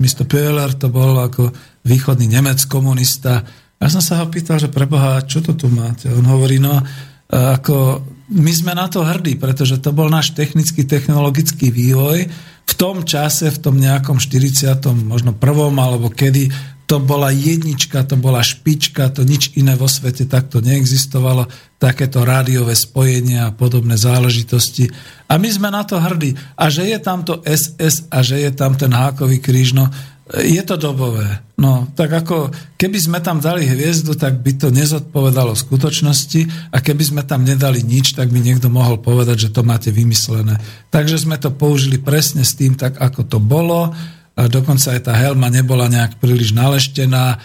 [0.00, 0.24] Mr.
[0.24, 1.52] Pöhler to bol ako
[1.84, 3.44] východný Nemec komunista,
[3.78, 6.10] ja som sa ho pýtal, že preboha, čo to tu máte?
[6.10, 6.82] On hovorí, no,
[7.30, 12.28] ako my sme na to hrdí, pretože to bol náš technický, technologický vývoj.
[12.68, 14.82] V tom čase, v tom nejakom 40.
[15.06, 16.52] možno prvom alebo kedy,
[16.88, 21.44] to bola jednička, to bola špička, to nič iné vo svete takto neexistovalo,
[21.76, 24.88] takéto rádiové spojenia a podobné záležitosti.
[25.28, 26.32] A my sme na to hrdí.
[26.56, 29.92] A že je tam to SS a že je tam ten hákový kríž, no
[30.36, 31.40] je to dobové.
[31.56, 37.02] No, tak ako keby sme tam dali hviezdu, tak by to nezodpovedalo skutočnosti a keby
[37.02, 40.60] sme tam nedali nič, tak by niekto mohol povedať, že to máte vymyslené.
[40.92, 43.90] Takže sme to použili presne s tým, tak ako to bolo.
[44.38, 47.24] A dokonca aj tá helma nebola nejak príliš naleštená.
[47.34, 47.36] E,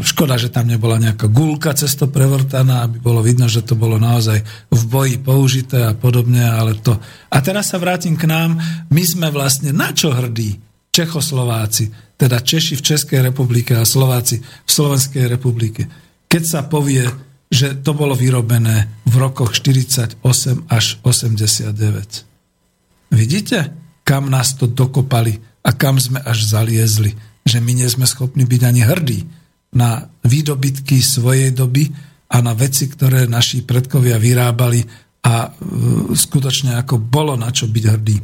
[0.00, 4.40] škoda, že tam nebola nejaká gulka cesto prevrtaná, aby bolo vidno, že to bolo naozaj
[4.72, 6.96] v boji použité a podobne, ale to...
[7.28, 8.56] A teraz sa vrátim k nám.
[8.88, 10.65] My sme vlastne na čo hrdí?
[10.96, 15.84] Čechoslováci, teda Češi v Českej republike a Slováci v Slovenskej republike.
[16.24, 17.04] Keď sa povie,
[17.52, 20.24] že to bolo vyrobené v rokoch 48
[20.72, 23.12] až 89.
[23.12, 23.76] Vidíte,
[24.08, 27.12] kam nás to dokopali a kam sme až zaliezli,
[27.44, 29.20] že my nie sme schopní byť ani hrdí
[29.76, 31.92] na výdobytky svojej doby
[32.32, 34.82] a na veci, ktoré naši predkovia vyrábali
[35.22, 35.50] a uh,
[36.10, 38.18] skutočne ako bolo na čo byť hrdí.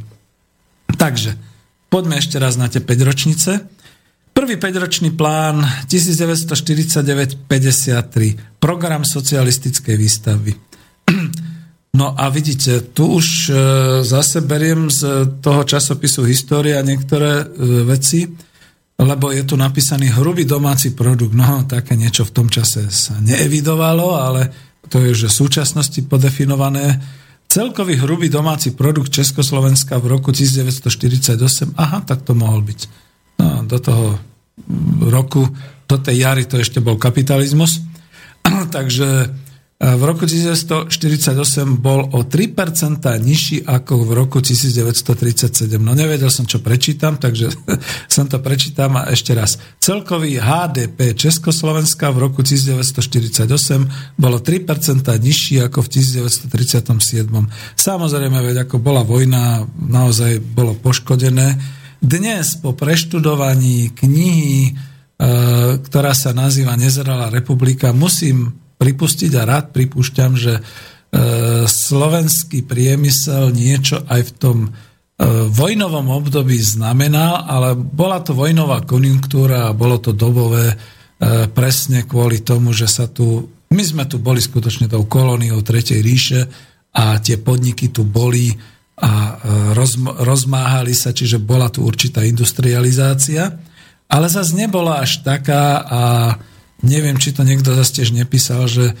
[0.97, 1.52] Takže,
[1.93, 3.69] Poďme ešte raz na tie 5 ročnice.
[4.33, 10.57] Prvý 5-ročný plán 1949-53, program socialistickej výstavby.
[11.93, 18.25] No a vidíte, tu už e, zase beriem z toho časopisu História niektoré e, veci,
[18.97, 21.37] lebo je tu napísaný hrubý domáci produkt.
[21.37, 24.49] No, také niečo v tom čase sa neevidovalo, ale
[24.89, 26.97] to je už v súčasnosti podefinované
[27.53, 32.79] Celkový hrubý domáci produkt Československa v roku 1948, aha, tak to mohol byť.
[33.45, 34.17] No, do toho
[35.13, 35.45] roku,
[35.85, 37.77] do tej jary to ešte bol kapitalizmus.
[38.73, 39.29] Takže
[39.83, 40.87] v roku 1948
[41.75, 45.75] bol o 3% nižší ako v roku 1937.
[45.75, 47.51] No nevedel som, čo prečítam, takže
[48.15, 49.59] som to prečítam a ešte raz.
[49.83, 57.27] Celkový HDP Československa v roku 1948 bolo 3% nižší ako v 1937.
[57.75, 61.59] Samozrejme, veď ako bola vojna, naozaj bolo poškodené.
[61.99, 64.71] Dnes po preštudovaní knihy, e,
[65.75, 70.61] ktorá sa nazýva Nezralá republika, musím pripustiť a rád pripúšťam, že e,
[71.63, 74.69] slovenský priemysel niečo aj v tom e,
[75.47, 80.75] vojnovom období znamená, ale bola to vojnová konjunktúra a bolo to dobové e,
[81.47, 86.41] presne kvôli tomu, že sa tu, my sme tu boli skutočne tou kolóniou Tretej ríše
[86.91, 88.51] a tie podniky tu boli
[88.93, 89.41] a
[90.21, 93.49] rozmáhali sa, čiže bola tu určitá industrializácia,
[94.05, 96.01] ale zase nebola až taká a
[96.83, 98.93] Neviem, či to niekto zase tiež nepísal, že e,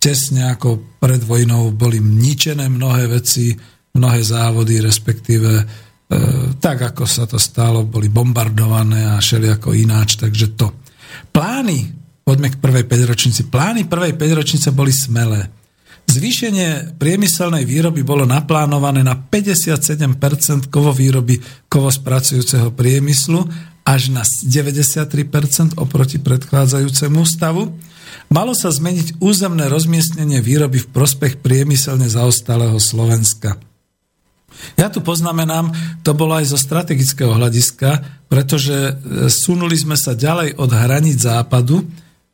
[0.00, 3.52] tesne ako pred vojnou boli ničené mnohé veci,
[3.92, 5.64] mnohé závody, respektíve e,
[6.56, 10.72] tak, ako sa to stalo, boli bombardované a šeli ako ináč, takže to.
[11.28, 11.92] Plány,
[12.24, 15.44] poďme k prvej 5 ročnici, plány prvej 5 ročnice boli smelé.
[16.08, 23.44] Zvýšenie priemyselnej výroby bolo naplánované na 57% kovovýroby kovospracujúceho priemyslu
[23.88, 27.72] až na 93% oproti predchádzajúcemu stavu,
[28.28, 33.56] malo sa zmeniť územné rozmiestnenie výroby v prospech priemyselne zaostalého Slovenska.
[34.76, 35.72] Ja tu poznamenám,
[36.04, 38.92] to bolo aj zo strategického hľadiska, pretože e,
[39.32, 41.80] sunuli sme sa ďalej od hraníc západu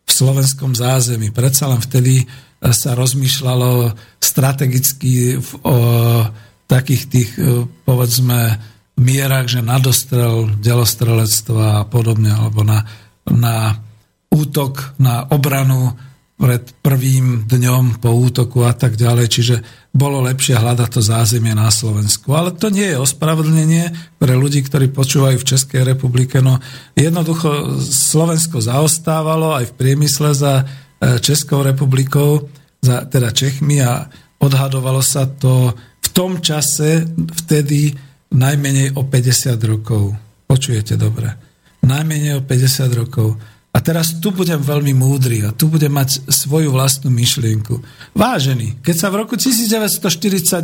[0.04, 1.30] v slovenskom zázemí.
[1.30, 2.26] Predsa len vtedy e,
[2.72, 5.76] sa rozmýšľalo strategicky o
[6.64, 8.56] takých tých, e, povedzme,
[8.94, 12.86] mierach, že na dostrel, delostrelectva a podobne, alebo na,
[13.26, 13.82] na
[14.30, 15.94] útok, na obranu
[16.34, 19.26] pred prvým dňom po útoku a tak ďalej.
[19.30, 19.56] Čiže
[19.94, 22.34] bolo lepšie hľadať to zázemie na Slovensku.
[22.34, 26.42] Ale to nie je ospravedlnenie pre ľudí, ktorí počúvajú v Českej republike.
[26.42, 26.58] No
[26.98, 30.64] jednoducho Slovensko zaostávalo aj v priemysle za e,
[31.22, 32.50] Českou republikou,
[32.82, 34.10] za, teda Čechmi a
[34.42, 35.70] odhadovalo sa to
[36.02, 37.06] v tom čase
[37.46, 37.94] vtedy
[38.34, 40.12] najmenej o 50 rokov.
[40.50, 41.30] Počujete dobre.
[41.86, 43.38] Najmenej o 50 rokov.
[43.74, 47.82] A teraz tu budem veľmi múdry a tu budem mať svoju vlastnú myšlienku.
[48.14, 50.62] Vážený, keď sa v roku 1948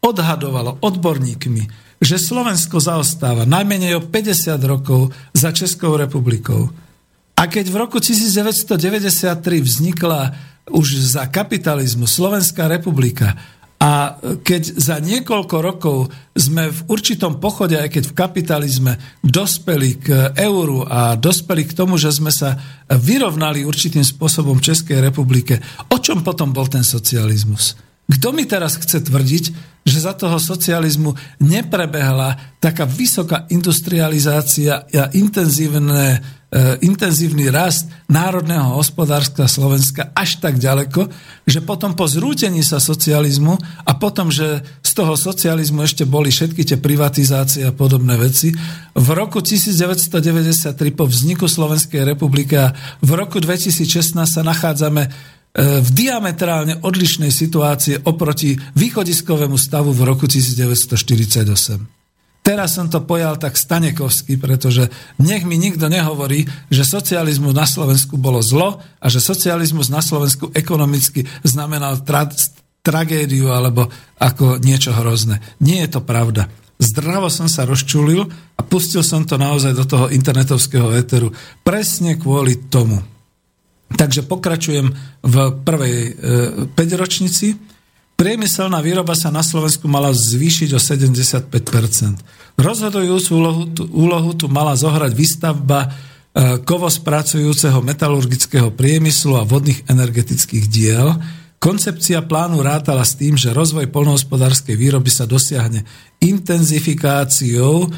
[0.00, 1.68] odhadovalo odborníkmi,
[2.00, 6.68] že Slovensko zaostáva najmenej o 50 rokov za Českou republikou.
[7.36, 10.32] A keď v roku 1993 vznikla
[10.72, 13.36] už za kapitalizmu Slovenská republika
[13.76, 20.32] A keď za niekoľko rokov sme v určitom pochode, aj keď v kapitalizme, dospeli k
[20.32, 22.56] euru a dospeli k tomu, že sme sa
[22.88, 25.60] vyrovnali určitým spôsobom Českej republike,
[25.92, 27.76] o čom potom bol ten socializmus?
[28.08, 36.18] Kto mi teraz chce tvrdiť, že za toho socializmu neprebehla taká vysoká industrializácia a intenzívne
[36.46, 41.10] E, intenzívny rast národného hospodárstva Slovenska až tak ďaleko,
[41.42, 46.62] že potom po zrútení sa socializmu a potom, že z toho socializmu ešte boli všetky
[46.62, 48.54] tie privatizácie a podobné veci,
[48.94, 52.70] v roku 1993 po vzniku Slovenskej republiky a
[53.02, 61.96] v roku 2016 sa nachádzame v diametrálne odlišnej situácii oproti východiskovému stavu v roku 1948.
[62.46, 64.86] Teraz som to pojal tak stanekovsky, pretože
[65.18, 70.54] nech mi nikto nehovorí, že socializmus na Slovensku bolo zlo a že socializmus na Slovensku
[70.54, 72.30] ekonomicky znamenal tra-
[72.86, 73.90] tragédiu alebo
[74.22, 75.42] ako niečo hrozné.
[75.58, 76.46] Nie je to pravda.
[76.78, 81.34] Zdravo som sa rozčulil a pustil som to naozaj do toho internetovského éteru
[81.66, 83.15] presne kvôli tomu.
[83.86, 84.90] Takže pokračujem
[85.22, 86.12] v prvej e,
[86.74, 87.54] 5 ročnici
[88.16, 95.12] Priemyselná výroba sa na Slovensku mala zvýšiť o 75% Rozhodujúcu úlohu, úlohu tu mala zohrať
[95.12, 95.88] výstavba e,
[96.64, 101.12] kovospracujúceho metalurgického priemyslu a vodných energetických diel.
[101.60, 105.84] Koncepcia plánu rátala s tým, že rozvoj polnohospodárskej výroby sa dosiahne
[106.24, 107.88] intenzifikáciou e,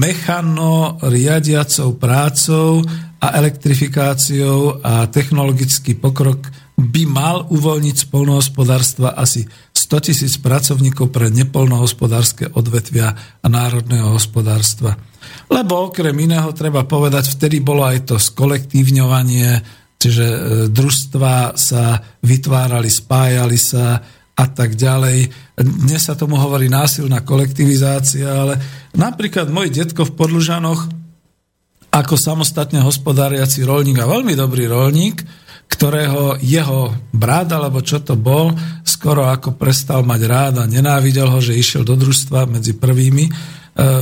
[0.00, 2.82] mechano riadiacou prácou
[3.20, 11.30] a elektrifikáciou a technologický pokrok by mal uvoľniť z polnohospodárstva asi 100 tisíc pracovníkov pre
[11.30, 14.98] nepolnohospodárske odvetvia a národného hospodárstva.
[15.46, 19.62] Lebo okrem iného treba povedať, vtedy bolo aj to skolektívňovanie,
[19.96, 20.38] čiže e,
[20.74, 24.02] družstva sa vytvárali, spájali sa
[24.34, 25.30] a tak ďalej.
[25.58, 28.58] Dnes sa tomu hovorí násilná kolektivizácia, ale
[28.94, 30.90] napríklad môj detko v Podlužanoch
[31.94, 35.22] ako samostatne hospodáriaci rolník a veľmi dobrý rolník,
[35.70, 38.50] ktorého jeho brat, alebo čo to bol,
[38.82, 43.30] skoro ako prestal mať rád a nenávidel ho, že išiel do družstva medzi prvými.
[43.30, 43.32] E,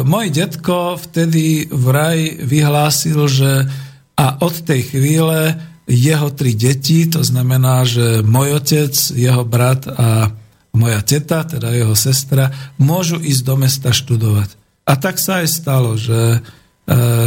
[0.09, 3.69] môj detko vtedy vraj vyhlásil, že
[4.13, 5.57] a od tej chvíle
[5.87, 10.31] jeho tri deti, to znamená, že môj otec, jeho brat a
[10.73, 12.49] moja teta, teda jeho sestra,
[12.81, 14.57] môžu ísť do mesta študovať.
[14.89, 16.41] A tak sa aj stalo, že e,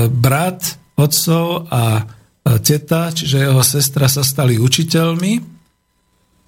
[0.10, 2.10] brat otcov a
[2.62, 5.56] teta, čiže jeho sestra sa stali učiteľmi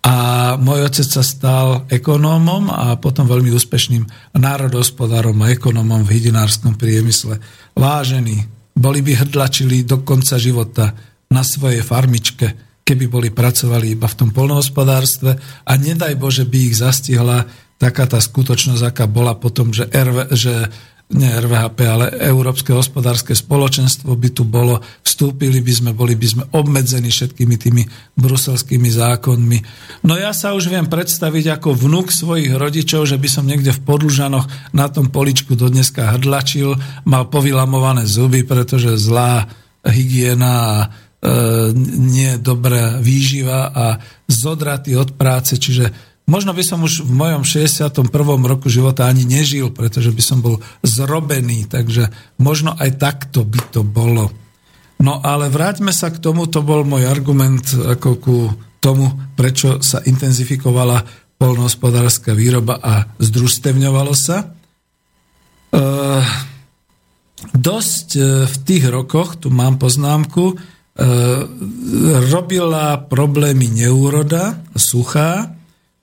[0.06, 0.16] a
[0.62, 4.06] môj otec sa stal ekonómom a potom veľmi úspešným
[4.38, 7.42] národohospodárom a ekonómom v hydinárskom priemysle.
[7.74, 8.46] Vážení,
[8.78, 10.94] boli by hrdlačili do konca života
[11.32, 12.56] na svojej farmičke,
[12.88, 15.32] keby boli pracovali iba v tom polnohospodárstve
[15.68, 17.44] a nedaj Bože by ich zastihla
[17.78, 20.72] taká tá skutočnosť, aká bola potom, že, RV, že
[21.08, 26.44] nie RVHP, ale Európske hospodárske spoločenstvo by tu bolo, vstúpili by sme, boli by sme
[26.52, 27.84] obmedzení všetkými tými
[28.20, 29.58] bruselskými zákonmi.
[30.04, 33.84] No ja sa už viem predstaviť ako vnúk svojich rodičov, že by som niekde v
[33.88, 36.76] Podlužanoch na tom poličku do dneska hrdlačil,
[37.08, 39.48] mal povylamované zuby, pretože zlá
[39.88, 40.76] hygiena a
[41.88, 43.98] nie dobrá výživa a
[44.30, 45.90] zodratý od práce, čiže
[46.28, 48.12] Možno by som už v mojom 61.
[48.44, 53.88] roku života ani nežil, pretože by som bol zrobený, takže možno aj takto by to
[53.88, 54.28] bolo.
[55.00, 58.38] No ale vráťme sa k tomu, to bol môj argument ako ku
[58.84, 59.08] tomu,
[59.40, 61.08] prečo sa intenzifikovala
[61.40, 64.44] polnohospodárska výroba a združstevňovalo sa.
[64.44, 64.46] E,
[67.56, 68.22] dosť e,
[68.52, 70.56] v tých rokoch, tu mám poznámku, e,
[72.34, 75.58] robila problémy neúroda, suchá,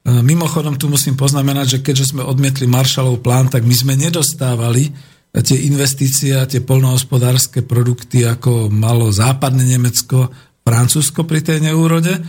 [0.04, 4.92] E, mimochodom tu musím poznamenať, že keďže sme odmietli Marshallov plán, tak my sme nedostávali
[5.34, 10.30] tie investície a tie polnohospodárske produkty, ako malo západné Nemecko,
[10.62, 12.20] Francúzsko pri tej neúrode.
[12.20, 12.22] E,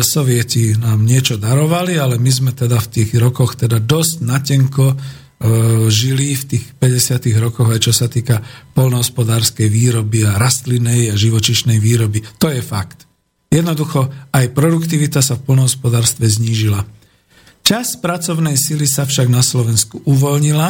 [0.00, 4.96] Sovieti nám niečo darovali, ale my sme teda v tých rokoch teda dosť natenko e,
[5.90, 7.42] žili v tých 50.
[7.42, 8.40] rokoch aj čo sa týka
[8.78, 12.22] polnohospodárskej výroby a rastlinnej a živočišnej výroby.
[12.38, 13.10] To je fakt.
[13.52, 16.86] Jednoducho aj produktivita sa v polnohospodárstve znížila.
[17.62, 20.68] Čas pracovnej sily sa však na Slovensku uvoľnila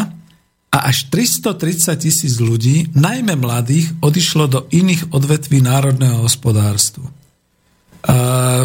[0.73, 7.12] a až 330 tisíc ľudí, najmä mladých, odišlo do iných odvetví národného hospodárstva.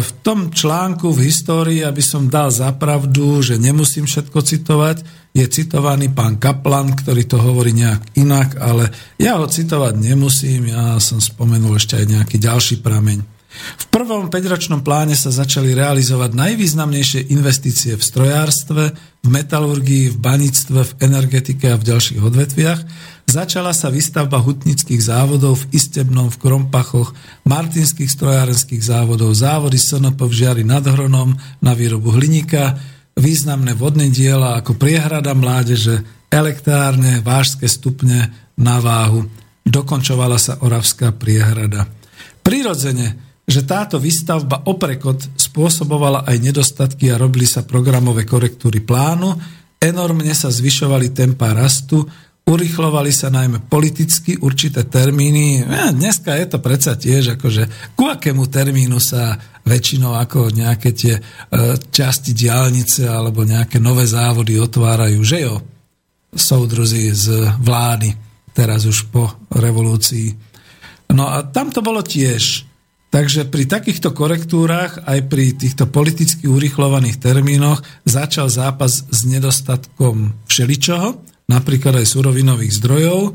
[0.02, 5.06] v tom článku v histórii, aby som dal zapravdu, že nemusím všetko citovať,
[5.38, 8.90] je citovaný pán Kaplan, ktorý to hovorí nejak inak, ale
[9.22, 13.38] ja ho citovať nemusím, ja som spomenul ešte aj nejaký ďalší prameň.
[13.58, 18.82] V prvom 5-ročnom pláne sa začali realizovať najvýznamnejšie investície v strojárstve,
[19.24, 22.80] v metalurgii, v baníctve, v energetike a v ďalších odvetviach.
[23.28, 27.16] Začala sa výstavba hutnických závodov v Istebnom, v Krompachoch,
[27.48, 32.78] martinských strojárenských závodov, závody SNP v Žiari nad Hronom na výrobu hliníka,
[33.18, 39.26] významné vodné diela ako priehrada mládeže, elektrárne, vážske stupne na váhu.
[39.66, 41.90] Dokončovala sa Oravská priehrada.
[42.40, 49.32] Prirodzene že táto výstavba oprekot spôsobovala aj nedostatky a robili sa programové korektúry plánu,
[49.80, 52.04] enormne sa zvyšovali tempa rastu,
[52.48, 55.60] urychlovali sa najmä politicky určité termíny.
[55.60, 59.36] Ja, dneska je to predsa tiež, akože ku akému termínu sa
[59.68, 61.22] väčšinou ako nejaké tie e,
[61.92, 65.60] časti diálnice alebo nejaké nové závody otvárajú, že jo?
[66.32, 68.16] Soudruzi z vlády,
[68.56, 70.32] teraz už po revolúcii.
[71.12, 72.68] No a tam to bolo tiež
[73.08, 81.16] Takže pri takýchto korektúrach, aj pri týchto politicky urychlovaných termínoch začal zápas s nedostatkom všeličoho,
[81.48, 83.34] napríklad aj surovinových zdrojov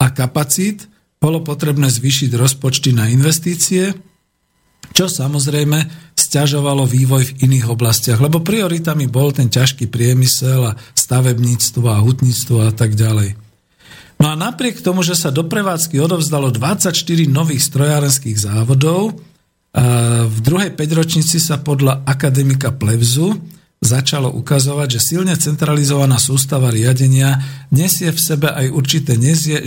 [0.00, 0.88] a kapacít.
[1.22, 3.94] Bolo potrebné zvýšiť rozpočty na investície,
[4.90, 11.86] čo samozrejme stiažovalo vývoj v iných oblastiach, lebo prioritami bol ten ťažký priemysel a stavebníctvo
[11.86, 13.38] a hutníctvo a tak ďalej.
[14.18, 16.94] No a napriek tomu, že sa do prevádzky odovzdalo 24
[17.30, 19.22] nových strojárenských závodov,
[20.26, 23.32] v druhej päťročnici sa podľa akademika Plevzu
[23.82, 27.42] začalo ukazovať, že silne centralizovaná sústava riadenia
[27.74, 29.18] nesie v sebe aj určité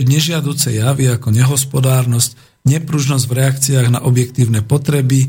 [0.02, 5.28] nežiaduce javy ako nehospodárnosť, nepružnosť v reakciách na objektívne potreby,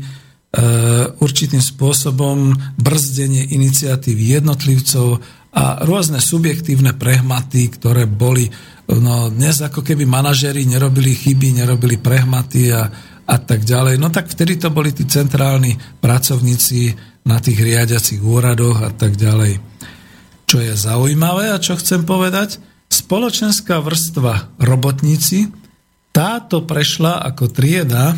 [1.20, 5.20] určitým spôsobom brzdenie iniciatívy jednotlivcov
[5.52, 8.48] a rôzne subjektívne prehmaty, ktoré boli
[8.88, 12.88] No dnes ako keby manažeri nerobili chyby, nerobili prehmaty a,
[13.28, 14.00] a tak ďalej.
[14.00, 16.96] No tak vtedy to boli tí centrálni pracovníci
[17.28, 19.60] na tých riadiacich úradoch a tak ďalej.
[20.48, 22.56] Čo je zaujímavé a čo chcem povedať,
[22.88, 25.52] spoločenská vrstva robotníci,
[26.16, 28.16] táto prešla ako trieda e,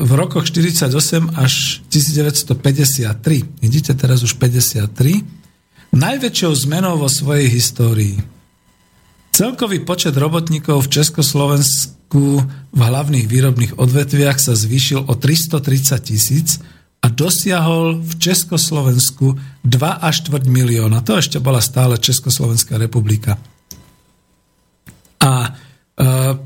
[0.00, 3.60] v rokoch 48 až 1953.
[3.60, 4.88] Vidíte teraz už 53.
[5.92, 8.16] Najväčšou zmenou vo svojej histórii.
[9.36, 12.42] Celkový počet robotníkov v Československu
[12.72, 16.58] v hlavných výrobných odvetviach sa zvýšil o 330 tisíc
[16.98, 21.02] a dosiahol v Československu 2 až 4 milióna.
[21.06, 23.38] To ešte bola stále Československá republika.
[25.22, 25.50] A e,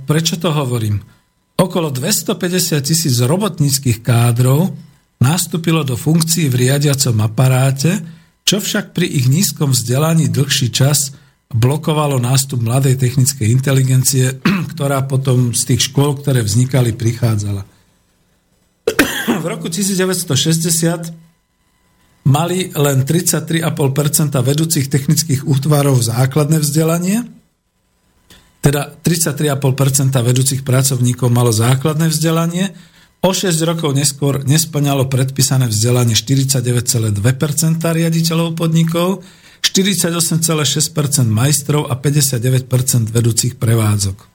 [0.05, 1.01] prečo to hovorím?
[1.57, 4.77] Okolo 250 tisíc robotníckých kádrov
[5.23, 8.03] nastúpilo do funkcií v riadiacom aparáte,
[8.43, 11.15] čo však pri ich nízkom vzdelaní dlhší čas
[11.53, 14.41] blokovalo nástup mladej technickej inteligencie,
[14.73, 17.72] ktorá potom z tých škôl, ktoré vznikali, prichádzala.
[19.43, 21.15] V roku 1960
[22.23, 27.27] mali len 33,5% vedúcich technických útvarov základné vzdelanie,
[28.63, 32.71] teda 33,5% vedúcich pracovníkov malo základné vzdelanie,
[33.23, 37.19] o 6 rokov neskôr nesplňalo predpísané vzdelanie 49,2%
[37.79, 39.23] riaditeľov podnikov,
[39.63, 44.32] 48,6% majstrov a 59% vedúcich prevádzok.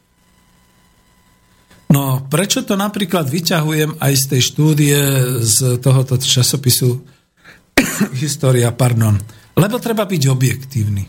[1.88, 4.99] No, prečo to napríklad vyťahujem aj z tej štúdie
[5.39, 6.99] z tohoto časopisu
[8.23, 9.15] História, pardon.
[9.57, 11.03] Lebo treba byť objektívny.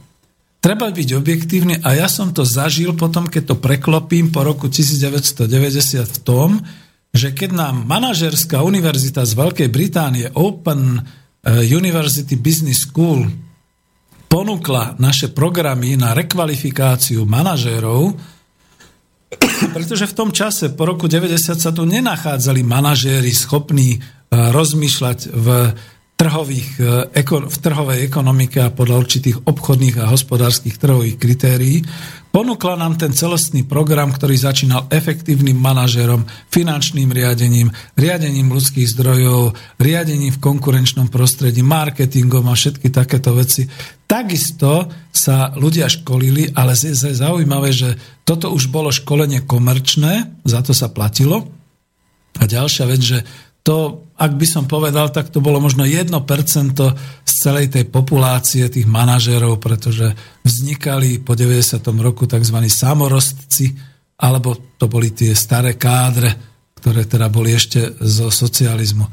[0.58, 6.02] Treba byť objektívny a ja som to zažil potom, keď to preklopím po roku 1990
[6.02, 6.58] v tom,
[7.14, 13.26] že keď nám manažerská univerzita z Veľkej Británie Open eh, University Business School
[14.28, 18.12] ponúkla naše programy na rekvalifikáciu manažérov,
[19.76, 23.98] pretože v tom čase, po roku 90 sa tu nenachádzali manažéri schopní e,
[24.32, 25.46] rozmýšľať v
[26.18, 26.68] trhových,
[27.14, 31.86] e, v trhovej ekonomike a podľa určitých obchodných a hospodárskych trhových kritérií,
[32.28, 40.36] Ponúkla nám ten celostný program, ktorý začínal efektívnym manažerom, finančným riadením, riadením ľudských zdrojov, riadením
[40.36, 43.64] v konkurenčnom prostredí, marketingom a všetky takéto veci.
[44.04, 47.96] Takisto sa ľudia školili, ale je zaujímavé, že
[48.28, 51.48] toto už bolo školenie komerčné, za to sa platilo.
[52.38, 53.18] A ďalšia vec, že
[53.68, 56.08] to, ak by som povedal, tak to bolo možno 1%
[57.20, 61.76] z celej tej populácie tých manažérov, pretože vznikali po 90.
[62.00, 62.64] roku tzv.
[62.64, 63.76] samorostci,
[64.24, 66.32] alebo to boli tie staré kádre,
[66.80, 69.04] ktoré teda boli ešte zo socializmu.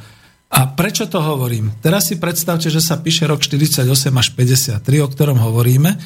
[0.56, 1.76] A prečo to hovorím?
[1.84, 6.00] Teraz si predstavte, že sa píše rok 48 až 53, o ktorom hovoríme,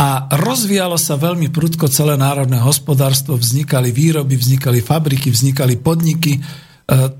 [0.00, 6.40] a rozvíjalo sa veľmi prudko celé národné hospodárstvo, vznikali výroby, vznikali fabriky, vznikali podniky,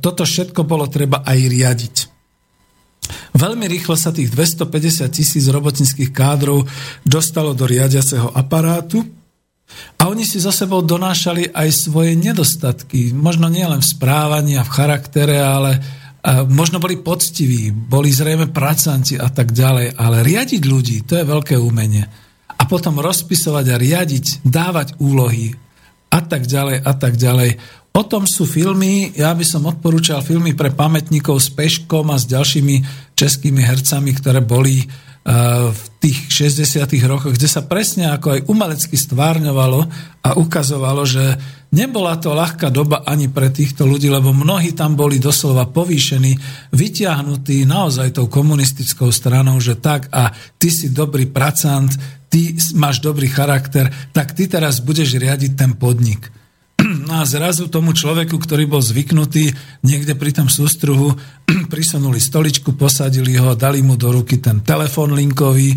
[0.04, 1.96] toto všetko bolo treba aj riadiť.
[3.32, 6.68] Veľmi rýchlo sa tých 250 tisíc robotnických kádrov
[7.02, 9.00] dostalo do riadiaceho aparátu
[9.96, 13.16] a oni si za sebou donášali aj svoje nedostatky.
[13.16, 15.80] Možno nielen v správaní a v charaktere, ale
[16.52, 21.58] možno boli poctiví, boli zrejme pracanci a tak ďalej, ale riadiť ľudí, to je veľké
[21.58, 22.04] umenie.
[22.54, 25.50] A potom rozpisovať a riadiť, dávať úlohy
[26.12, 27.81] a tak ďalej a tak ďalej.
[27.92, 32.24] O tom sú filmy, ja by som odporúčal filmy pre pamätníkov s Peškom a s
[32.24, 32.76] ďalšími
[33.12, 34.86] českými hercami, ktoré boli e,
[35.68, 39.84] v tých 60 rokoch, kde sa presne ako aj umelecky stvárňovalo
[40.24, 41.36] a ukazovalo, že
[41.76, 46.32] nebola to ľahká doba ani pre týchto ľudí, lebo mnohí tam boli doslova povýšení,
[46.72, 51.92] vyťahnutí naozaj tou komunistickou stranou, že tak a ty si dobrý pracant,
[52.32, 56.40] ty máš dobrý charakter, tak ty teraz budeš riadiť ten podnik.
[57.08, 59.52] No a zrazu tomu človeku, ktorý bol zvyknutý
[59.84, 61.14] niekde pri tom sústruhu,
[61.72, 65.76] prisunuli stoličku, posadili ho, dali mu do ruky ten telefon linkový, e,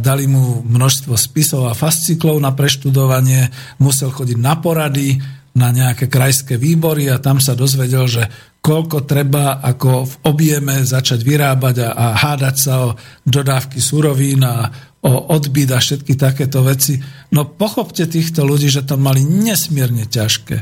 [0.00, 6.56] dali mu množstvo spisov a fasciklov na preštudovanie, musel chodiť na porady, na nejaké krajské
[6.56, 8.24] výbory a tam sa dozvedel, že
[8.64, 12.96] koľko treba ako v objeme začať vyrábať a, a hádať sa o
[13.26, 14.70] dodávky surovín a
[15.02, 16.96] o odbyt a všetky takéto veci.
[17.34, 20.56] No pochopte týchto ľudí, že to mali nesmierne ťažké.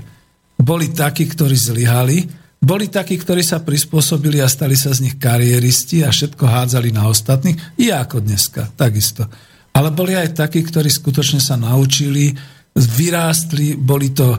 [0.59, 2.19] Boli takí, ktorí zlyhali,
[2.61, 7.09] boli takí, ktorí sa prispôsobili a stali sa z nich kariéristi a všetko hádzali na
[7.09, 9.25] ostatných, i ako dneska, takisto.
[9.73, 12.37] Ale boli aj takí, ktorí skutočne sa naučili,
[12.77, 14.37] vyrástli, boli to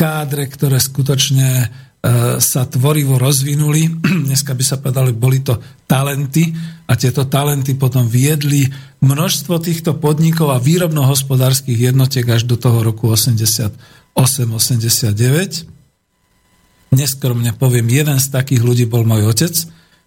[0.00, 1.68] kádre, ktoré skutočne
[2.00, 3.84] E, sa tvorivo rozvinuli.
[4.32, 6.48] Dneska by sa povedali, boli to talenty
[6.88, 8.64] a tieto talenty potom viedli
[9.04, 14.16] množstvo týchto podnikov a výrobno-hospodárskych jednotiek až do toho roku 88-89.
[16.96, 19.52] Neskromne poviem, jeden z takých ľudí bol môj otec,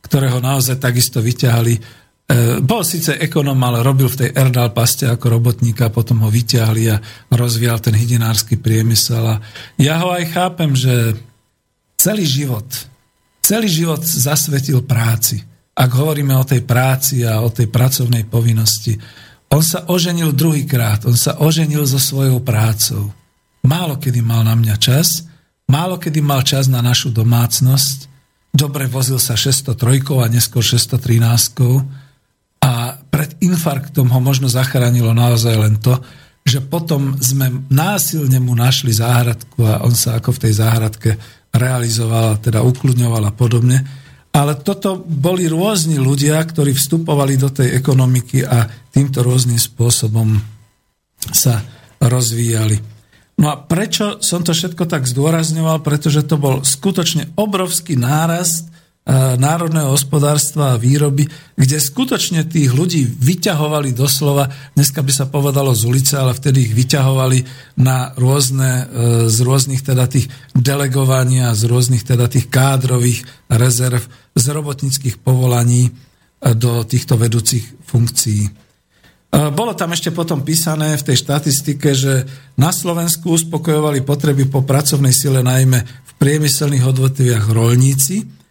[0.01, 1.77] ktorého naozaj takisto vyťahali.
[2.23, 6.83] E, bol síce ekonom, ale robil v tej Erdal paste ako robotníka, potom ho vyťahli
[6.87, 6.97] a
[7.27, 9.23] rozvíjal ten hydinársky priemysel.
[9.27, 9.35] A
[9.75, 11.19] ja ho aj chápem, že
[11.99, 12.65] celý život,
[13.43, 15.43] celý život zasvetil práci.
[15.75, 18.95] Ak hovoríme o tej práci a o tej pracovnej povinnosti,
[19.51, 23.11] on sa oženil druhýkrát, on sa oženil so svojou prácou.
[23.67, 25.27] Málo kedy mal na mňa čas,
[25.67, 28.09] málo kedy mal čas na našu domácnosť,
[28.55, 32.02] dobre vozil sa 603 a neskôr 613 a pred
[33.43, 35.99] infarktom ho možno zachránilo naozaj len to,
[36.43, 41.09] že potom sme násilne mu našli záhradku a on sa ako v tej záhradke
[41.55, 43.79] realizovala, teda ukludňovala a podobne.
[44.33, 50.41] Ale toto boli rôzni ľudia, ktorí vstupovali do tej ekonomiky a týmto rôznym spôsobom
[51.29, 51.61] sa
[52.01, 52.81] rozvíjali.
[53.37, 55.85] No a prečo som to všetko tak zdôrazňoval?
[55.85, 58.72] Pretože to bol skutočne obrovský nárast
[59.35, 61.27] národného hospodárstva a výroby,
[61.59, 64.47] kde skutočne tých ľudí vyťahovali doslova,
[64.79, 67.39] dneska by sa povedalo z ulice, ale vtedy ich vyťahovali
[67.83, 68.83] na rôzne, e,
[69.27, 73.99] z rôznych teda tých delegovaní a z rôznych teda tých kádrových rezerv,
[74.39, 75.91] z robotnických povolaní e,
[76.55, 78.47] do týchto vedúcich funkcií.
[78.47, 78.51] E,
[79.51, 82.23] bolo tam ešte potom písané v tej štatistike, že
[82.55, 88.42] na Slovensku uspokojovali potreby po pracovnej sile najmä v priemyselných odvetviach rolníci,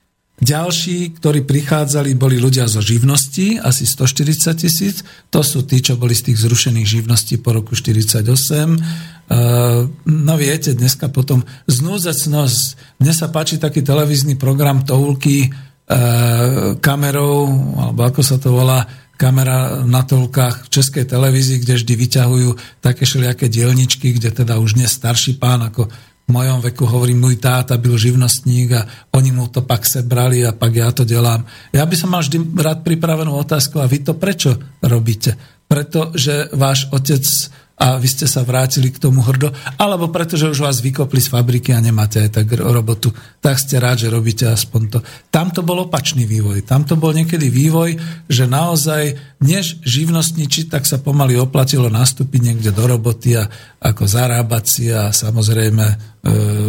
[0.43, 5.07] ďalší, ktorí prichádzali, boli ľudia zo živností, asi 140 tisíc.
[5.31, 8.27] To sú tí, čo boli z tých zrušených živností po roku 48.
[8.27, 12.99] Uh, no viete, dneska potom znúzecnosť.
[12.99, 17.47] Mne sa páči taký televízny program Toulky uh, kamerou,
[17.79, 18.83] alebo ako sa to volá,
[19.23, 22.51] kamera na toľkách v českej televízii, kde vždy vyťahujú
[22.83, 25.87] také všelijaké dielničky, kde teda už nie starší pán ako
[26.33, 30.73] mojom veku hovorím, môj táta byl živnostník a oni mu to pak sebrali a pak
[30.73, 31.45] ja to delám.
[31.77, 35.37] Ja by som mal vždy rád pripravenú otázku a vy to prečo robíte?
[35.69, 37.25] Pretože váš otec
[37.83, 41.75] a vy ste sa vrátili k tomu hrdo, alebo pretože už vás vykopli z fabriky
[41.75, 43.11] a nemáte aj tak robotu,
[43.43, 44.99] tak ste rád, že robíte aspoň to.
[45.35, 46.63] Tam to bol opačný vývoj.
[46.63, 47.99] Tam to bol niekedy vývoj,
[48.31, 53.51] že naozaj než živnostničiť, tak sa pomaly oplatilo nastúpiť niekde do roboty a
[53.83, 55.97] ako zarábať si a samozrejme e,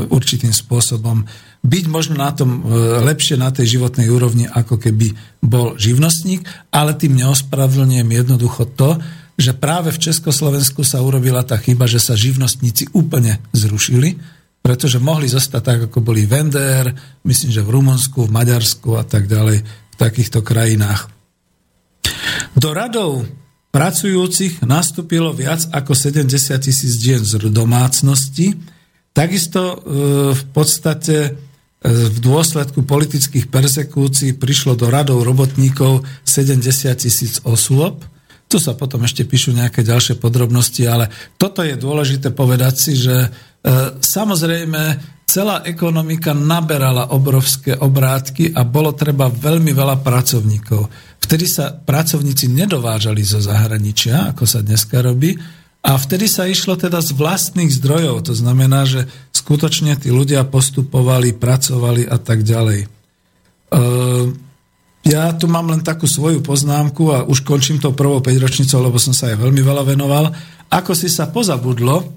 [0.09, 1.21] určitým spôsobom
[1.61, 2.73] byť možno na tom e,
[3.05, 5.13] lepšie na tej životnej úrovni, ako keby
[5.45, 6.41] bol živnostník,
[6.73, 8.97] ale tým neospravedlňujem jednoducho to,
[9.37, 14.21] že práve v Československu sa urobila tá chyba, že sa živnostníci úplne zrušili,
[14.63, 16.87] pretože mohli zostať tak, ako boli v NDR,
[17.27, 21.11] myslím, že v Rumunsku, v Maďarsku a tak ďalej, v takýchto krajinách.
[22.55, 23.27] Do radov
[23.73, 26.29] pracujúcich nastúpilo viac ako 70
[26.61, 28.53] tisíc dien z domácnosti.
[29.11, 29.77] Takisto e,
[30.37, 31.33] v podstate
[31.83, 36.63] v dôsledku politických persekúcií prišlo do radov robotníkov 70
[36.95, 38.07] tisíc osôb.
[38.53, 41.09] Tu sa potom ešte píšu nejaké ďalšie podrobnosti, ale
[41.41, 43.29] toto je dôležité povedať si, že e,
[43.97, 44.81] samozrejme
[45.25, 50.85] celá ekonomika naberala obrovské obrátky a bolo treba veľmi veľa pracovníkov.
[51.17, 55.33] Vtedy sa pracovníci nedovážali zo zahraničia, ako sa dneska robí,
[55.81, 58.29] a vtedy sa išlo teda z vlastných zdrojov.
[58.29, 62.85] To znamená, že skutočne tí ľudia postupovali, pracovali a tak ďalej.
[62.85, 62.87] E,
[65.03, 68.95] ja tu mám len takú svoju poznámku a už končím tou prvou 5 ročnicou, lebo
[68.95, 70.31] som sa aj veľmi veľa venoval.
[70.71, 72.07] Ako si sa pozabudlo,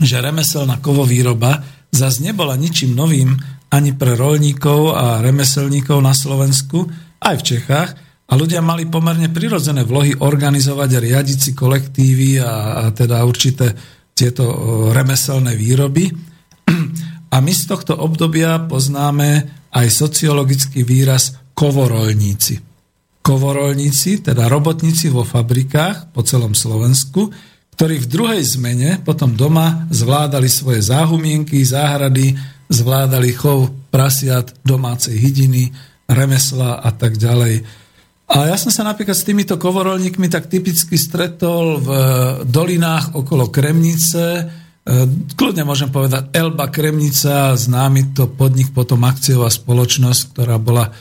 [0.00, 1.60] že remeselná kovovýroba
[1.92, 3.36] zase nebola ničím novým
[3.68, 6.88] ani pre rolníkov a remeselníkov na Slovensku,
[7.20, 7.90] aj v Čechách,
[8.28, 13.72] a ľudia mali pomerne prirodzené vlohy organizovať a riadiť si kolektívy a, a teda určité
[14.12, 14.44] tieto
[14.92, 16.08] remeselné výroby.
[17.28, 22.54] A my z tohto obdobia poznáme aj sociologický výraz kovorolníci.
[23.18, 27.34] Kovorolníci, teda robotníci vo fabrikách po celom Slovensku,
[27.74, 32.38] ktorí v druhej zmene potom doma zvládali svoje záhumienky, záhrady,
[32.70, 35.74] zvládali chov prasiat, domácej hydiny,
[36.06, 37.66] remesla a tak ďalej.
[38.28, 41.88] A ja som sa napríklad s týmito kovorolníkmi tak typicky stretol v
[42.44, 44.44] dolinách okolo Kremnice, e,
[45.32, 50.92] kľudne môžem povedať Elba Kremnica, známy to podnik, potom akciová spoločnosť, ktorá bola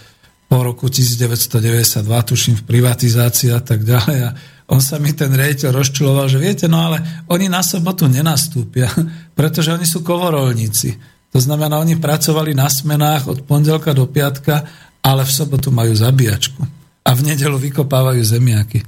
[0.47, 4.17] po roku 1992, tuším, v privatizácii a tak ďalej.
[4.23, 4.29] A
[4.71, 8.87] on sa mi ten rejiteľ rozčuloval, že viete, no ale oni na sobotu nenastúpia,
[9.39, 10.95] pretože oni sú kovorolníci.
[11.35, 14.63] To znamená, oni pracovali na smenách od pondelka do piatka,
[15.03, 16.63] ale v sobotu majú zabíjačku.
[17.03, 18.83] A v nedelu vykopávajú zemiaky.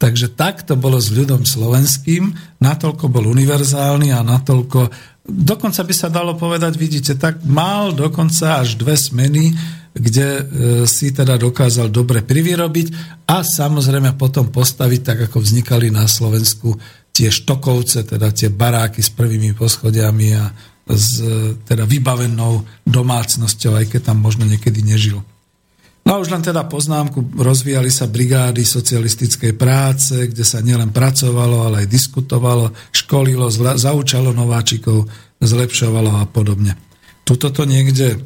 [0.00, 4.90] Takže tak to bolo s ľudom slovenským, natoľko bol univerzálny a natoľko,
[5.22, 9.54] dokonca by sa dalo povedať, vidíte, tak mal dokonca až dve smeny,
[9.92, 10.42] kde e,
[10.88, 12.86] si teda dokázal dobre privyrobiť
[13.28, 16.80] a samozrejme potom postaviť, tak ako vznikali na Slovensku
[17.12, 20.48] tie štokovce, teda tie baráky s prvými poschodiami a
[20.88, 25.20] s e, teda vybavenou domácnosťou, aj keď tam možno niekedy nežil.
[26.02, 31.70] No a už len teda poznámku, rozvíjali sa brigády socialistickej práce, kde sa nielen pracovalo,
[31.70, 35.06] ale aj diskutovalo, školilo, zaučalo nováčikov,
[35.38, 36.74] zlepšovalo a podobne.
[37.22, 38.18] Tuto to niekde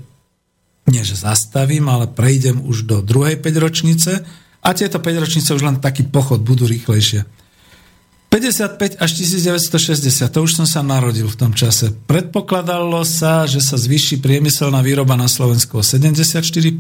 [0.87, 4.23] nie že zastavím, ale prejdem už do druhej 5 ročnice
[4.63, 7.27] a tieto 5 ročnice už len taký pochod budú rýchlejšie.
[8.27, 11.95] 55 až 1960, to už som sa narodil v tom čase.
[12.11, 16.75] Predpokladalo sa, že sa zvýši priemyselná výroba na Slovensku o 74%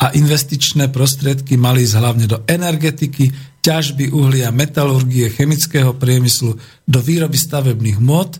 [0.00, 6.56] a investičné prostriedky mali ísť hlavne do energetiky, ťažby uhlia, metalurgie, chemického priemyslu,
[6.86, 8.38] do výroby stavebných mod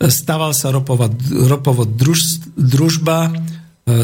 [0.00, 3.30] Stával sa ropovod, ropovod druž, družba, e,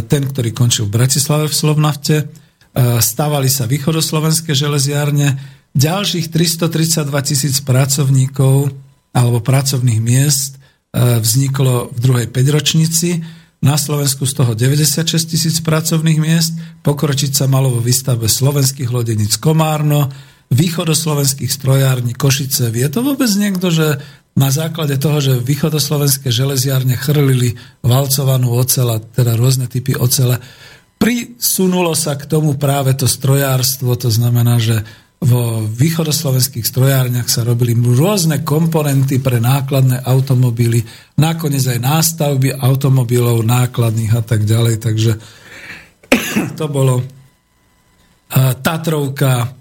[0.05, 2.17] ten, ktorý končil v Bratislave v Slovnafte.
[2.21, 2.25] E,
[3.01, 5.41] stávali sa východoslovenské železiárne,
[5.73, 8.77] ďalších 332 tisíc pracovníkov
[9.17, 10.61] alebo pracovných miest
[10.93, 13.25] e, vzniklo v druhej 5 ročnici.
[13.65, 16.53] Na Slovensku z toho 96 tisíc pracovných miest,
[16.85, 20.13] pokročiť sa malo vo výstavbe slovenských lodeníc Komárno,
[20.53, 22.69] východoslovenských strojární Košice.
[22.69, 23.99] Vie to vôbec niekto, že
[24.37, 30.37] na základe toho, že východoslovenské železiárne chrlili valcovanú ocela, teda rôzne typy ocele,
[31.01, 34.85] prisunulo sa k tomu práve to strojárstvo, to znamená, že
[35.17, 40.85] vo východoslovenských strojárniach sa robili rôzne komponenty pre nákladné automobily,
[41.17, 45.13] nakoniec aj nástavby automobilov nákladných a tak ďalej, takže
[46.61, 47.01] to bolo
[48.37, 49.57] Tatrovka,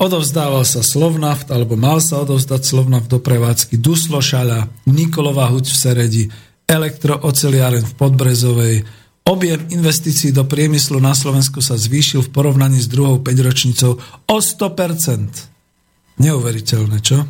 [0.00, 6.24] odovzdával sa Slovnaft, alebo mal sa odovzdať Slovnaft do prevádzky Duslošaľa, Nikolová huť v Seredi,
[6.64, 8.76] elektrooceliáren v Podbrezovej.
[9.22, 13.92] Objem investícií do priemyslu na Slovensku sa zvýšil v porovnaní s druhou 5-ročnicou
[14.26, 16.18] o 100%.
[16.18, 17.22] Neuveriteľné, čo?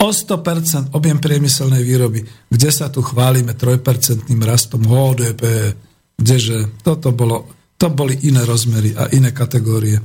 [0.00, 2.24] O 100% objem priemyselnej výroby.
[2.48, 5.76] Kde sa tu chválime 3% rastom HDP?
[6.16, 6.80] Kdeže?
[6.80, 10.00] Toto bolo, to boli iné rozmery a iné kategórie.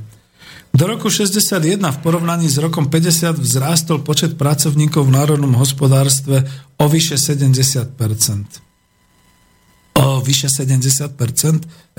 [0.76, 6.44] Do roku 61 v porovnaní s rokom 50 vzrástol počet pracovníkov v národnom hospodárstve
[6.76, 7.96] o vyše 70%
[9.96, 11.16] O vyše 70%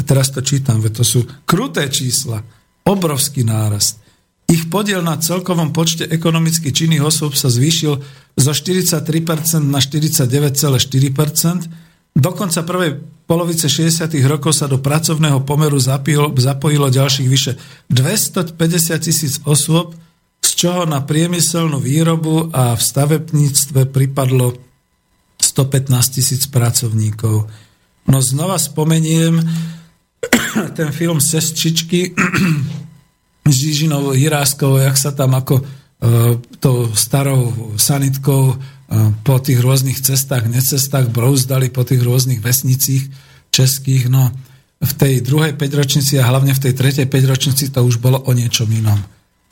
[0.06, 2.45] Teraz to čítam, to sú kruté čísla.
[2.86, 3.98] Obrovský nárast.
[4.45, 7.98] Ich podiel na celkovom počte ekonomicky činných osôb sa zvýšil
[8.38, 12.14] zo 43% na 49,4%.
[12.14, 14.08] Dokonca prvej polovice 60.
[14.24, 17.60] rokov sa do pracovného pomeru zapojilo, zapojilo ďalších vyše
[17.91, 18.56] 250
[19.04, 19.94] tisíc osôb,
[20.40, 24.56] z čoho na priemyselnú výrobu a v stavebníctve pripadlo
[25.38, 27.45] 115 tisíc pracovníkov.
[28.08, 29.44] No znova spomeniem
[30.78, 32.16] ten film Sestčičky
[33.52, 35.64] s Žižinou Hiráskou, jak sa tam ako e,
[36.64, 38.56] tou starou sanitkou
[39.23, 43.11] po tých rôznych cestách, necestách brouzdali po tých rôznych vesnicích
[43.51, 44.07] českých.
[44.07, 44.31] No
[44.77, 48.69] v tej druhej päťročnici a hlavne v tej tretej päťročnici to už bolo o niečom
[48.72, 48.97] inom.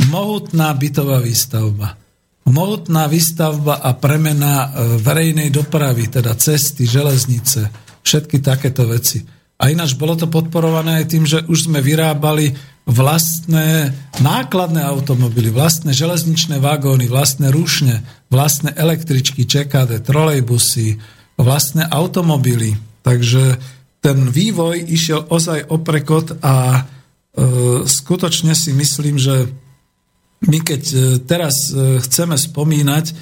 [0.07, 1.97] Mohutná bytová výstavba.
[2.45, 4.67] Mohutná výstavba a premena e,
[5.01, 7.73] verejnej dopravy, teda cesty, železnice,
[8.05, 9.25] všetky takéto veci.
[9.57, 12.53] A ináč bolo to podporované aj tým, že už sme vyrábali
[12.85, 21.01] vlastné nákladné automobily, vlastné železničné vagóny, vlastné rušne, vlastné električky, čekade, trolejbusy,
[21.35, 22.77] vlastné automobily.
[23.01, 23.57] Takže
[24.05, 26.79] ten vývoj išiel ozaj oprekot a e,
[27.89, 29.49] skutočne si myslím, že
[30.45, 33.13] my keď e, teraz e, chceme spomínať e,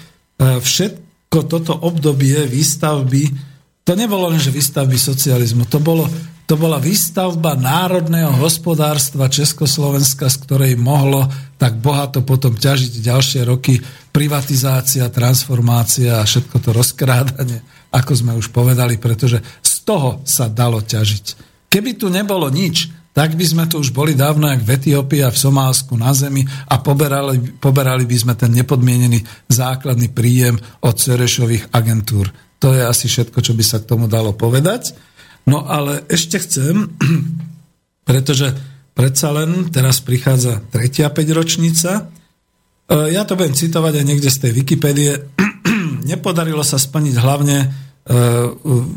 [0.60, 3.54] všetko toto obdobie výstavby
[3.84, 6.08] to nebolo len, že výstavby socializmu, to, bolo,
[6.44, 13.80] to bola výstavba národného hospodárstva Československa, z ktorej mohlo tak bohato potom ťažiť ďalšie roky
[14.12, 17.64] privatizácia, transformácia a všetko to rozkrádanie,
[17.96, 21.26] ako sme už povedali, pretože z toho sa dalo ťažiť.
[21.72, 25.30] Keby tu nebolo nič, tak by sme tu už boli dávno jak v Etiópii a
[25.30, 31.70] v Somálsku na zemi a poberali, poberali by sme ten nepodmienený základný príjem od Cerešových
[31.72, 32.34] agentúr.
[32.58, 35.13] To je asi všetko, čo by sa k tomu dalo povedať.
[35.48, 36.94] No ale ešte chcem,
[38.10, 38.56] pretože
[38.94, 41.92] predsa len teraz prichádza tretia päťročnica.
[42.00, 42.02] E,
[43.12, 45.12] ja to budem citovať aj niekde z tej Wikipédie.
[46.12, 47.68] Nepodarilo sa splniť hlavne e,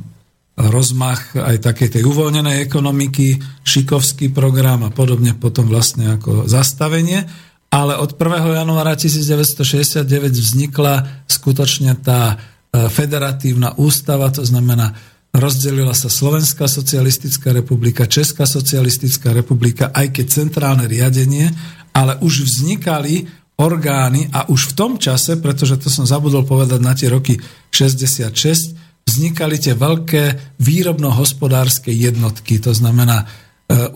[0.58, 7.22] rozmach aj takej tej uvoľnenej ekonomiky, šikovský program a podobne potom vlastne ako zastavenie.
[7.70, 8.58] Ale od 1.
[8.58, 10.02] januára 1969
[10.34, 14.96] vznikla skutočne tá e, federatívna ústava, to znamená
[15.36, 21.52] rozdelila sa Slovenská socialistická republika, Česká socialistická republika, aj keď centrálne riadenie,
[21.92, 23.28] ale už vznikali
[23.58, 27.34] orgány a už v tom čase, pretože to som zabudol povedať na tie roky
[27.74, 33.26] 66, vznikali tie veľké výrobno-hospodárske jednotky, to znamená e,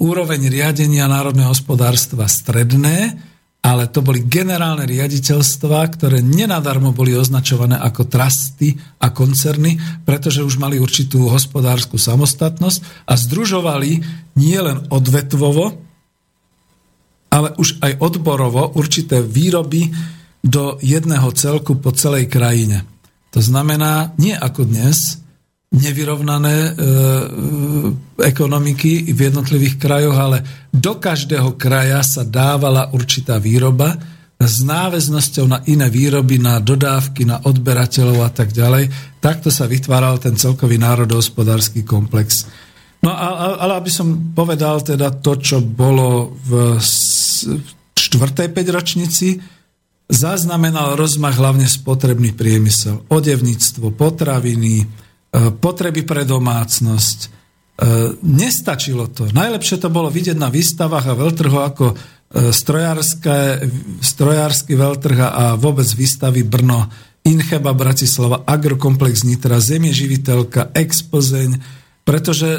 [0.03, 3.15] úroveň riadenia národného hospodárstva stredné,
[3.63, 10.59] ale to boli generálne riaditeľstva, ktoré nenadarmo boli označované ako trusty a koncerny, pretože už
[10.59, 14.03] mali určitú hospodárskú samostatnosť a združovali
[14.35, 15.92] nielen odvetvovo,
[17.33, 19.89] ale už aj odborovo určité výroby
[20.45, 22.85] do jedného celku po celej krajine.
[23.33, 25.23] To znamená, nie ako dnes,
[25.73, 26.77] nevyrovnané e, e,
[28.29, 30.39] ekonomiky v jednotlivých krajoch, ale
[30.69, 33.97] do každého kraja sa dávala určitá výroba
[34.37, 39.17] s náväznosťou na iné výroby, na dodávky, na odberateľov a tak ďalej.
[39.23, 42.45] Takto sa vytváral ten celkový národohospodársky komplex.
[43.03, 46.77] No a, ale aby som povedal teda to, čo bolo v
[47.99, 49.43] štvrtej päťročnici,
[50.13, 54.85] zaznamenal rozmach hlavne spotrebný priemysel, odevníctvo, potraviny,
[55.33, 57.19] E, potreby pre domácnosť.
[57.25, 57.29] E,
[58.21, 59.33] nestačilo to.
[59.33, 62.53] Najlepšie to bolo vidieť na výstavách a veľtrhu ako e,
[64.05, 66.85] strojársky veľtrh a vôbec výstavy Brno,
[67.25, 69.97] Incheba Bratislava, Agrokomplex Nitra, Zemie
[70.77, 71.57] Expozeň,
[72.05, 72.51] pretože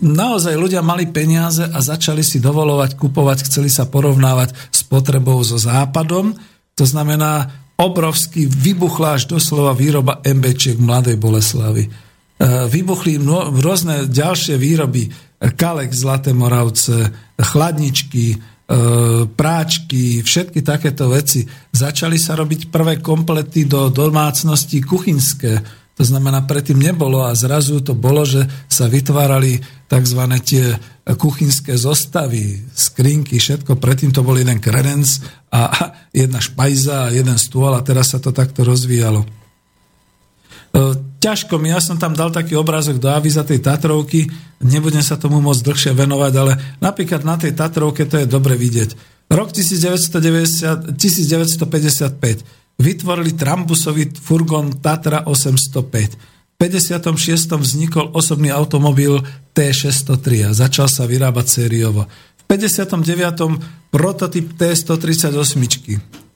[0.00, 5.60] naozaj ľudia mali peniaze a začali si dovolovať, kupovať, chceli sa porovnávať s potrebou so
[5.60, 6.34] západom.
[6.76, 11.84] To znamená, obrovský, vybuchla až doslova výroba MBčiek v Mladej Boleslavy.
[12.40, 15.12] vybuchli mno, rôzne ďalšie výroby,
[15.56, 18.36] kalek, zlaté moravce, chladničky, e,
[19.28, 21.44] práčky, všetky takéto veci.
[21.72, 25.52] Začali sa robiť prvé komplety do domácnosti kuchynské.
[25.96, 30.22] To znamená, predtým nebolo a zrazu to bolo, že sa vytvárali tzv.
[30.46, 30.78] tie
[31.18, 33.74] kuchynské zostavy, skrinky, všetko.
[33.74, 35.18] Predtým to bol jeden kredenc
[35.50, 39.26] a jedna špajza a jeden stôl a teraz sa to takto rozvíjalo.
[39.26, 39.28] E,
[41.18, 44.30] ťažko mi, ja som tam dal taký obrázok do aviza tej Tatrovky,
[44.62, 48.94] nebudem sa tomu môcť dlhšie venovať, ale napríklad na tej Tatrovke to je dobre vidieť.
[49.30, 56.39] Rok 1990, 1955 vytvorili trambusový furgon Tatra 805.
[56.60, 57.56] V 56.
[57.56, 59.16] vznikol osobný automobil
[59.56, 62.04] T603 a začal sa vyrábať sériovo.
[62.36, 63.88] V 59.
[63.88, 65.56] prototyp T138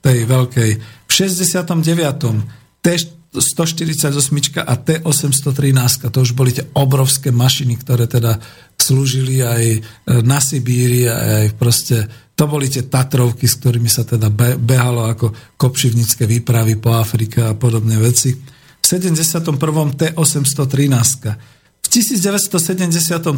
[0.00, 0.70] tej veľkej.
[0.80, 2.40] V 69.
[2.80, 2.86] T
[3.34, 8.38] 148 a T813, to už boli tie obrovské mašiny, ktoré teda
[8.78, 9.80] slúžili aj e,
[10.22, 12.06] na Sibíri, aj proste,
[12.38, 17.58] to boli tie Tatrovky, s ktorými sa teda behalo ako kopšivnické výpravy po Afrike a
[17.58, 18.53] podobné veci.
[18.84, 19.56] V 71.
[19.96, 21.32] T813.
[21.80, 23.32] V 1973.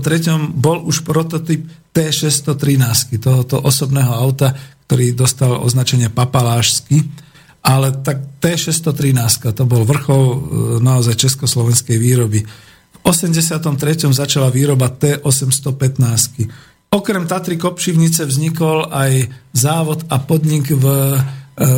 [0.50, 1.62] bol už prototyp
[1.94, 4.58] T613, tohoto osobného auta,
[4.90, 7.26] ktorý dostal označenie papalášsky
[7.66, 10.38] ale tak T613 to bol vrchol e,
[10.78, 12.46] naozaj československej výroby.
[12.46, 14.06] V 83.
[14.14, 16.46] začala výroba T815.
[16.94, 21.18] Okrem Tatry Kopšivnice vznikol aj závod a podnik v e,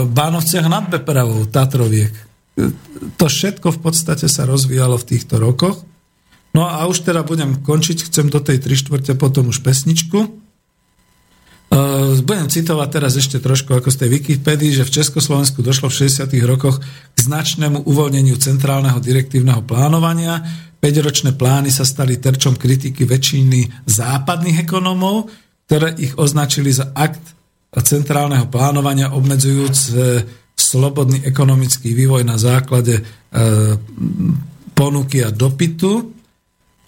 [0.05, 2.28] Bánovciach nad Bepravou, Tatroviek.
[2.59, 2.75] E,
[3.15, 5.87] to všetko v podstate sa rozvíjalo v týchto rokoch.
[6.51, 10.49] No a už teda budem končiť, chcem do tej 3 štvrte potom už pesničku.
[11.69, 16.09] Uh, budem citovať teraz ešte trošku ako z tej Wikipedii, že v Československu došlo v
[16.09, 16.25] 60.
[16.49, 16.81] rokoch
[17.13, 20.41] k značnému uvoľneniu centrálneho direktívneho plánovania.
[20.81, 25.29] 5-ročné plány sa stali terčom kritiky väčšiny západných ekonomov,
[25.69, 27.37] ktoré ich označili za akt
[27.77, 29.77] centrálneho plánovania obmedzujúc
[30.59, 33.01] slobodný ekonomický vývoj na základe
[34.75, 36.19] ponuky a dopytu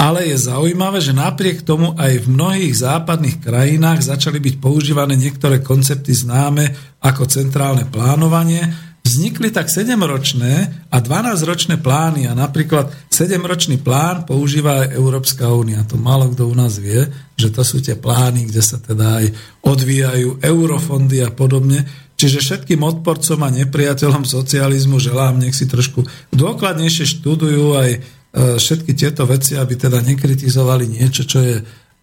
[0.00, 5.60] ale je zaujímavé, že napriek tomu aj v mnohých západných krajinách začali byť používané niektoré
[5.60, 6.72] koncepty známe
[7.04, 8.64] ako centrálne plánovanie.
[9.04, 15.84] Vznikli tak 7-ročné a 12-ročné plány a napríklad 7-ročný plán používa aj Európska únia.
[15.84, 17.04] To málo kto u nás vie,
[17.36, 19.26] že to sú tie plány, kde sa teda aj
[19.60, 21.84] odvíjajú eurofondy a podobne.
[22.20, 26.04] Čiže všetkým odporcom a nepriateľom socializmu želám, nech si trošku
[26.36, 27.90] dôkladnejšie študujú aj
[28.30, 31.56] E, všetky tieto veci, aby teda nekritizovali niečo, čo je,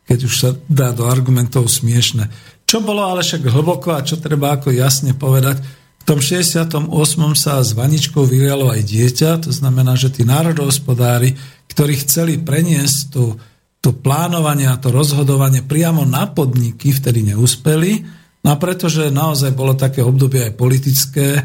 [0.03, 2.27] keď už sa dá do argumentov smiešne.
[2.67, 5.63] Čo bolo ale však hlboko a čo treba ako jasne povedať,
[5.97, 6.87] v tom 68.
[7.35, 11.35] sa s Vaničkou vyrialo aj dieťa, to znamená, že tí národohospodári,
[11.71, 13.35] ktorí chceli preniesť to,
[13.79, 18.03] to plánovanie a to rozhodovanie priamo na podniky, vtedy neúspeli,
[18.43, 21.43] no a pretože naozaj bolo také obdobie aj politické, e,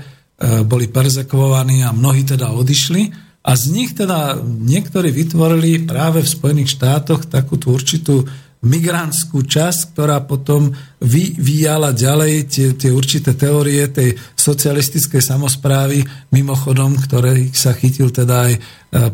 [0.67, 6.79] boli perzekvovaní a mnohí teda odišli, a z nich teda niektorí vytvorili práve v Spojených
[6.79, 8.23] štátoch takú tú určitú
[8.63, 10.71] migrantskú časť, ktorá potom
[11.03, 18.53] vyvíjala ďalej tie, tie určité teórie tej socialistickej samozprávy, mimochodom, ktoré sa chytil teda aj
[18.55, 18.61] e,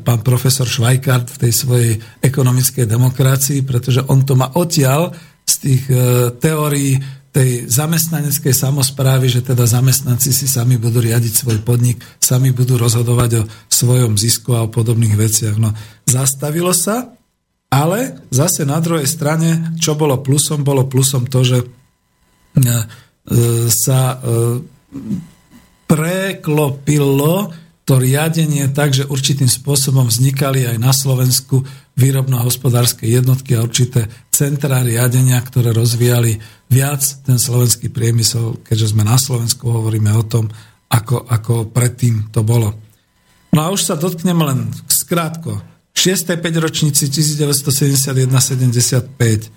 [0.05, 5.17] pán profesor Švajkart v tej svojej ekonomickej demokracii, pretože on to má odtiaľ
[5.49, 5.97] z tých e,
[6.37, 7.01] teórií
[7.39, 13.31] tej zamestnaneckej samozprávy, že teda zamestnanci si sami budú riadiť svoj podnik, sami budú rozhodovať
[13.39, 15.55] o svojom zisku a o podobných veciach.
[15.55, 15.71] No,
[16.03, 17.15] zastavilo sa,
[17.71, 21.67] ale zase na druhej strane, čo bolo plusom, bolo plusom to, že e,
[22.59, 22.85] e,
[23.71, 24.59] sa e,
[25.87, 27.55] preklopilo
[27.89, 31.65] to riadenie tak, určitým spôsobom vznikali aj na Slovensku
[31.97, 36.37] výrobno-hospodárske jednotky a určité centra riadenia, ktoré rozvíjali
[36.69, 40.53] viac ten slovenský priemysel, keďže sme na Slovensku, hovoríme o tom,
[40.93, 42.77] ako, ako predtým to bolo.
[43.57, 45.57] No a už sa dotknem len skrátko.
[45.97, 46.37] 6.
[46.37, 49.49] 5 ročníci 1971-75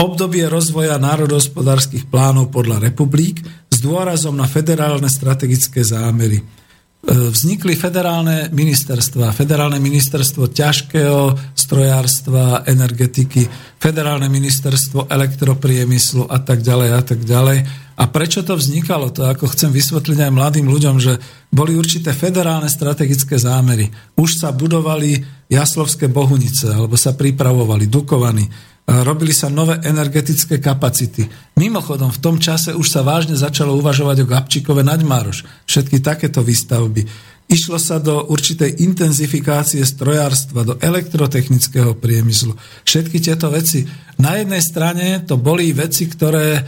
[0.00, 6.63] obdobie rozvoja národohospodárskych plánov podľa republik s dôrazom na federálne strategické zámery.
[7.04, 9.36] E, vznikli federálne ministerstva.
[9.36, 13.44] Federálne ministerstvo ťažkého strojárstva, energetiky,
[13.76, 17.58] federálne ministerstvo elektropriemyslu a tak ďalej a tak ďalej.
[18.00, 19.12] A prečo to vznikalo?
[19.12, 21.20] To ako chcem vysvetliť aj mladým ľuďom, že
[21.52, 23.92] boli určité federálne strategické zámery.
[24.16, 25.20] Už sa budovali
[25.52, 31.24] jaslovské bohunice, alebo sa pripravovali, dukovany robili sa nové energetické kapacity.
[31.56, 35.48] Mimochodom, v tom čase už sa vážne začalo uvažovať o Gabčíkove Naďmároš.
[35.64, 37.32] Všetky takéto výstavby.
[37.44, 42.56] Išlo sa do určitej intenzifikácie strojárstva, do elektrotechnického priemyslu.
[42.88, 43.84] Všetky tieto veci.
[44.16, 46.62] Na jednej strane to boli veci, ktoré e,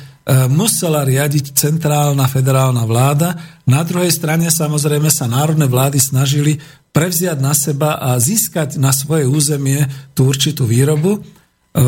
[0.52, 3.40] musela riadiť centrálna federálna vláda.
[3.64, 6.60] Na druhej strane samozrejme sa národné vlády snažili
[6.92, 11.24] prevziať na seba a získať na svoje územie tú určitú výrobu.
[11.76, 11.82] E,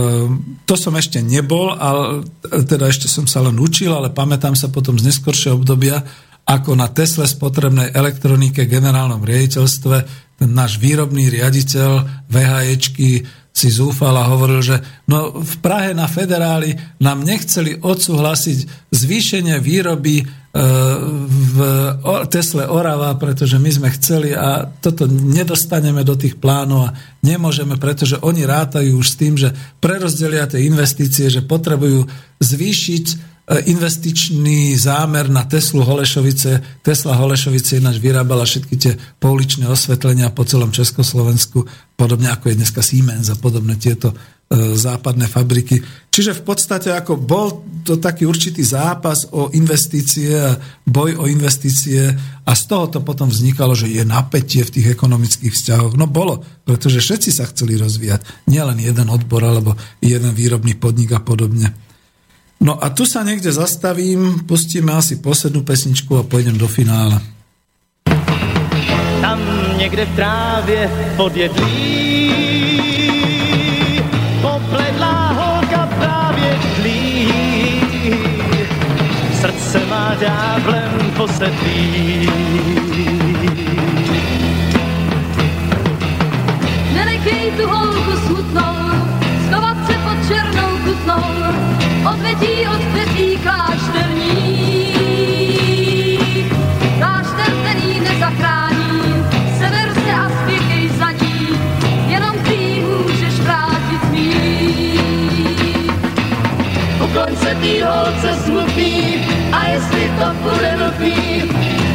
[0.69, 5.01] to som ešte nebol, ale teda ešte som sa len učil, ale pamätám sa potom
[5.01, 6.05] z neskoršieho obdobia,
[6.44, 9.97] ako na Tesle spotrebnej elektronike generálnom riaditeľstve
[10.39, 14.77] ten náš výrobný riaditeľ VHEčky si zúfal a hovoril, že
[15.10, 21.59] no v Prahe na federáli nám nechceli odsúhlasiť zvýšenie výroby e, v
[22.33, 28.16] Tesle Orava, pretože my sme chceli a toto nedostaneme do tých plánov a nemôžeme, pretože
[28.25, 32.09] oni rátajú už s tým, že prerozdelia tie investície, že potrebujú
[32.41, 36.85] zvýšiť investičný zámer na Teslu Holešovice.
[36.85, 41.65] Tesla Holešovice ináč vyrábala všetky tie pouličné osvetlenia po celom Československu,
[41.97, 44.16] podobne ako je dneska Siemens a podobné tieto e,
[44.77, 45.81] západné fabriky.
[46.12, 50.53] Čiže v podstate ako bol to taký určitý zápas o investície a
[50.85, 52.05] boj o investície
[52.45, 55.97] a z toho to potom vznikalo, že je napätie v tých ekonomických vzťahoch.
[55.97, 58.45] No bolo, pretože všetci sa chceli rozvíjať.
[58.45, 59.73] Nielen jeden odbor alebo
[60.05, 61.88] jeden výrobný podnik a podobne.
[62.59, 67.23] No a tu sa niekde zastavím, pustíme asi poslednú pesničku a pôjdem do finále.
[69.23, 69.39] Tam
[69.79, 72.19] někde v trávě podjedlí
[74.43, 77.29] popledlá holka právě tlí.
[79.41, 82.78] Srdce má dávlem posedlý.
[92.13, 94.89] Odvedí od dveří klášterní.
[96.99, 99.25] Klášter, který nezachrání,
[99.59, 101.49] sever se a spěchej za ní,
[102.09, 105.93] jenom ty můžeš vrátit mít.
[107.05, 111.43] Ukloň se tý holce smutný a jestli to bude nutný,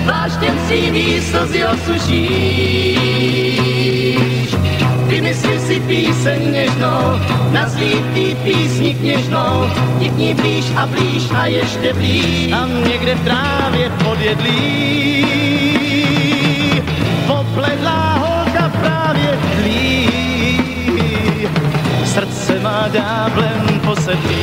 [0.06, 3.24] pláštěm si slzy osušíš.
[5.14, 7.22] Vymysli si píseň něžnou,
[7.52, 9.70] nazví ty písni kněžnou,
[10.18, 12.50] ti blíž a blíž a ještě blíž.
[12.50, 15.26] Tam někde v trávě podjedlí,
[17.28, 20.10] popledlá holka právě tlí.
[22.06, 24.43] Srdce má dáblem posedlý.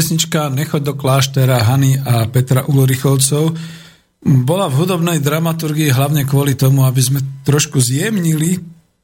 [0.00, 3.52] Pesnička Nechoď do kláštera Hany a Petra Ulorichovcov
[4.24, 8.56] bola v hudobnej dramaturgii hlavne kvôli tomu, aby sme trošku zjemnili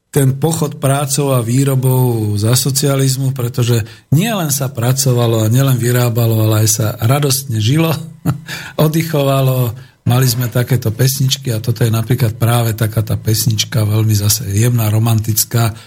[0.09, 6.65] ten pochod prácou a výrobou za socializmu, pretože nielen sa pracovalo a nielen vyrábalo, ale
[6.65, 7.93] aj sa radostne žilo,
[8.81, 9.77] oddychovalo,
[10.09, 14.89] mali sme takéto pesničky a toto je napríklad práve taká tá pesnička, veľmi zase jemná,
[14.89, 15.77] romantická,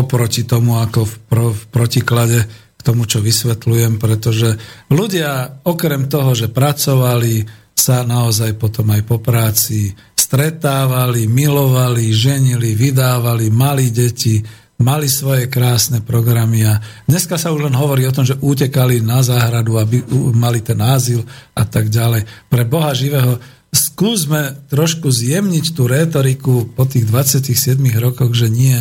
[0.00, 2.40] oproti tomu, ako v, pro, v protiklade
[2.84, 4.60] tomu, čo vysvetľujem, pretože
[4.92, 13.50] ľudia okrem toho, že pracovali, sa naozaj potom aj po práci stretávali, milovali, ženili, vydávali,
[13.50, 14.40] mali deti,
[14.80, 19.20] mali svoje krásne programy a dneska sa už len hovorí o tom, že utekali na
[19.26, 20.00] záhradu, aby
[20.32, 22.26] mali ten azyl a tak ďalej.
[22.46, 23.42] Pre Boha živého
[23.74, 28.78] skúsme trošku zjemniť tú rétoriku po tých 27 rokoch, že nie,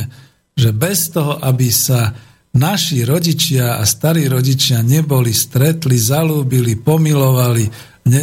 [0.54, 2.14] že bez toho, aby sa
[2.54, 7.66] naši rodičia a starí rodičia neboli stretli, zalúbili, pomilovali,
[8.06, 8.22] ne,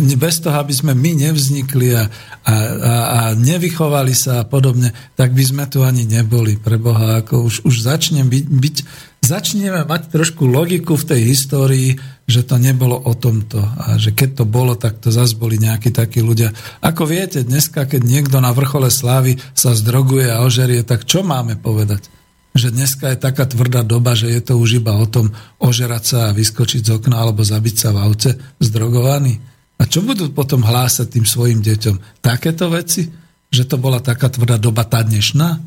[0.00, 2.08] ne, bez toho, aby sme my nevznikli a,
[2.46, 6.56] a, a, a nevychovali sa a podobne, tak by sme tu ani neboli.
[6.56, 8.76] Pre Boha, ako už, už začnem byť, byť,
[9.20, 11.90] začneme mať trošku logiku v tej histórii,
[12.24, 15.92] že to nebolo o tomto a že keď to bolo, tak to zase boli nejakí
[15.92, 16.54] takí ľudia.
[16.80, 21.60] Ako viete, dneska, keď niekto na vrchole slávy sa zdroguje a ožerie, tak čo máme
[21.60, 22.15] povedať?
[22.56, 26.18] Že dneska je taká tvrdá doba, že je to už iba o tom ožerať sa
[26.32, 28.32] a vyskočiť z okna alebo zabiť sa v aute
[28.64, 29.36] zdrogovaný.
[29.76, 32.24] A čo budú potom hlásať tým svojim deťom?
[32.24, 33.12] Takéto veci?
[33.52, 35.60] Že to bola taká tvrdá doba tá dnešná?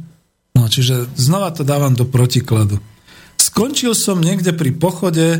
[0.58, 2.82] No, čiže znova to dávam do protikladu.
[3.38, 5.40] Skončil som niekde pri pochode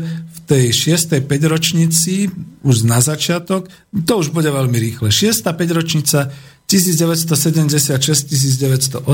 [0.50, 1.22] tej 6.
[1.26, 2.26] 5 ročnici,
[2.66, 5.14] už na začiatok, to už bude veľmi rýchle.
[5.14, 5.46] 6.
[5.46, 6.26] 5 ročnica
[6.66, 9.06] 1976-1980,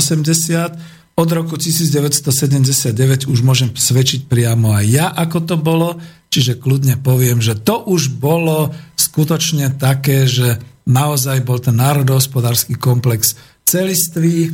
[1.17, 5.97] od roku 1979 už môžem svedčiť priamo aj ja, ako to bolo,
[6.29, 13.33] čiže kľudne poviem, že to už bolo skutočne také, že naozaj bol ten národohospodársky komplex
[13.65, 14.53] celistvý,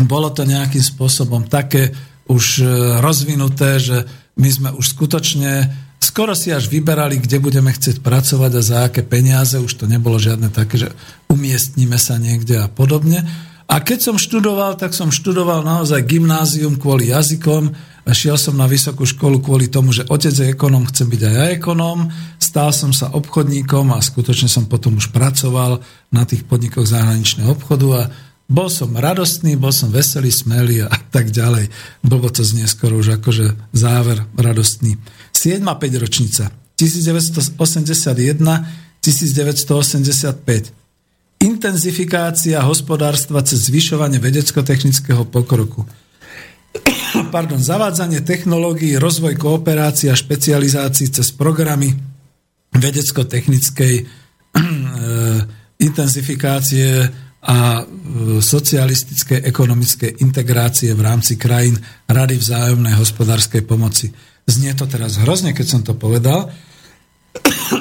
[0.00, 1.92] bolo to nejakým spôsobom také
[2.32, 2.66] už e,
[3.04, 4.08] rozvinuté, že
[4.40, 5.68] my sme už skutočne
[5.98, 10.16] skoro si až vyberali, kde budeme chcieť pracovať a za aké peniaze, už to nebolo
[10.16, 10.88] žiadne také, že
[11.26, 13.26] umiestnime sa niekde a podobne.
[13.68, 17.76] A keď som študoval, tak som študoval naozaj gymnázium kvôli jazykom,
[18.08, 21.46] šiel som na vysokú školu kvôli tomu, že otec je ekonóm, chcem byť aj ja
[21.52, 22.08] ekonóm,
[22.40, 27.88] stal som sa obchodníkom a skutočne som potom už pracoval na tých podnikoch zahraničného obchodu
[27.92, 28.02] a
[28.48, 31.68] bol som radostný, bol som veselý, smelý a tak ďalej.
[32.00, 34.96] Bolo to znie skoro už akože záver radostný.
[35.36, 35.60] 7.
[35.60, 36.48] 5 ročnica
[36.80, 37.52] 1981
[39.04, 40.87] 1985
[41.38, 45.86] Intenzifikácia hospodárstva cez zvyšovanie vedecko-technického pokroku.
[47.30, 51.94] Pardon, zavádzanie technológií, rozvoj kooperácie a špecializácií cez programy
[52.74, 54.04] vedecko-technickej e,
[55.78, 57.06] intenzifikácie
[57.38, 57.82] a e,
[58.42, 61.78] socialistické ekonomické integrácie v rámci krajín
[62.10, 64.10] Rady vzájomnej hospodárskej pomoci.
[64.42, 66.50] Znie to teraz hrozne, keď som to povedal,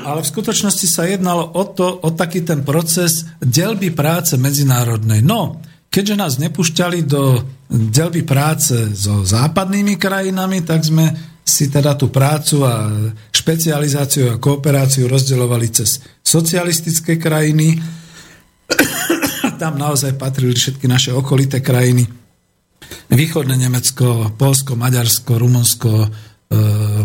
[0.08, 5.24] ale v skutočnosti sa jednalo o to, o taký ten proces delby práce medzinárodnej.
[5.24, 11.06] No, keďže nás nepúšťali do delby práce so západnými krajinami, tak sme
[11.48, 12.92] si teda tú prácu a
[13.32, 17.80] špecializáciu a kooperáciu rozdeľovali cez socialistické krajiny
[19.58, 22.06] tam naozaj patrili všetky naše okolité krajiny.
[23.10, 25.92] Východné Nemecko, Polsko, Maďarsko, Rumunsko,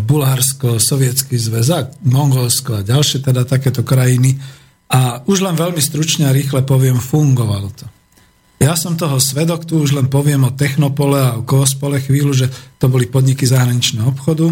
[0.03, 4.39] Bulharsko, Sovietský zväz a Mongolsko a ďalšie teda takéto krajiny.
[4.93, 7.85] A už len veľmi stručne a rýchle poviem, fungovalo to.
[8.61, 12.47] Ja som toho svedok, tu už len poviem o Technopole a o Koospole chvíľu, že
[12.79, 14.47] to boli podniky zahraničného obchodu.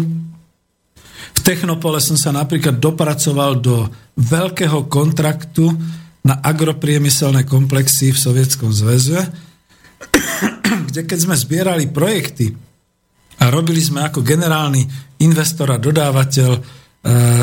[1.32, 3.88] V Technopole som sa napríklad dopracoval do
[4.20, 5.72] veľkého kontraktu,
[6.22, 9.26] na agropriemyselné komplexy v Sovietskom zväze,
[10.90, 12.54] kde keď sme zbierali projekty
[13.42, 14.86] a robili sme ako generálny
[15.26, 16.60] investor a dodávateľ e,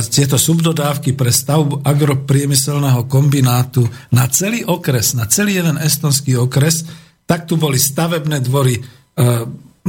[0.08, 3.84] tieto subdodávky pre stavbu agropriemyselného kombinátu
[4.16, 6.88] na celý okres, na celý jeden estonský okres,
[7.28, 8.82] tak tu boli stavebné dvory, e,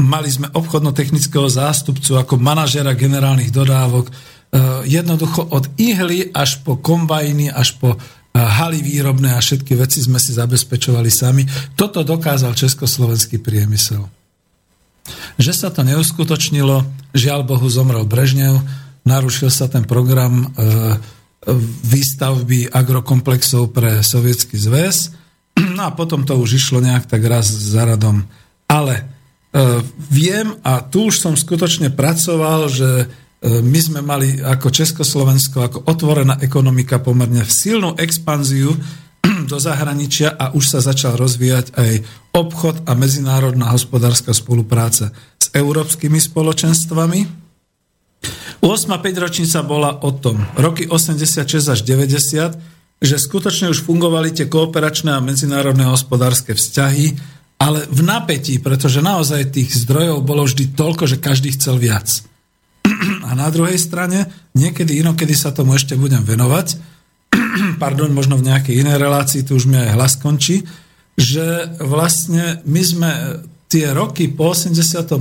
[0.02, 4.12] mali sme obchodno-technického zástupcu ako manažera generálnych dodávok, e,
[4.90, 7.94] jednoducho od ihly až po kombajny, až po
[8.34, 11.42] haly výrobné a všetky veci sme si zabezpečovali sami.
[11.74, 14.19] Toto dokázal československý priemysel.
[15.36, 16.84] Že sa to neuskutočnilo,
[17.16, 18.60] žiaľ Bohu zomrel Brežnev,
[19.06, 20.46] narušil sa ten program e,
[21.86, 25.16] výstavby agrokomplexov pre Sovietský zväz,
[25.76, 28.26] no a potom to už išlo nejak tak raz za radom.
[28.68, 29.02] Ale e,
[30.10, 32.90] viem, a tu už som skutočne pracoval, že
[33.40, 38.76] E, my sme mali ako Československo, ako otvorená ekonomika pomerne silnú expanziu
[39.50, 41.92] do zahraničia a už sa začal rozvíjať aj
[42.30, 47.20] obchod a medzinárodná hospodárska spolupráca s európskymi spoločenstvami.
[48.60, 48.66] 8.
[48.66, 55.16] 5 ročnica bola o tom, roky 86 až 90, že skutočne už fungovali tie kooperačné
[55.16, 61.20] a medzinárodné hospodárske vzťahy ale v napätí, pretože naozaj tých zdrojov bolo vždy toľko, že
[61.20, 62.08] každý chcel viac.
[63.28, 66.80] A na druhej strane, niekedy inokedy sa tomu ešte budem venovať,
[67.84, 70.64] pardon, možno v nejakej inej relácii, tu už mi aj hlas končí,
[71.20, 73.10] že vlastne my sme
[73.68, 75.20] tie roky po 88.,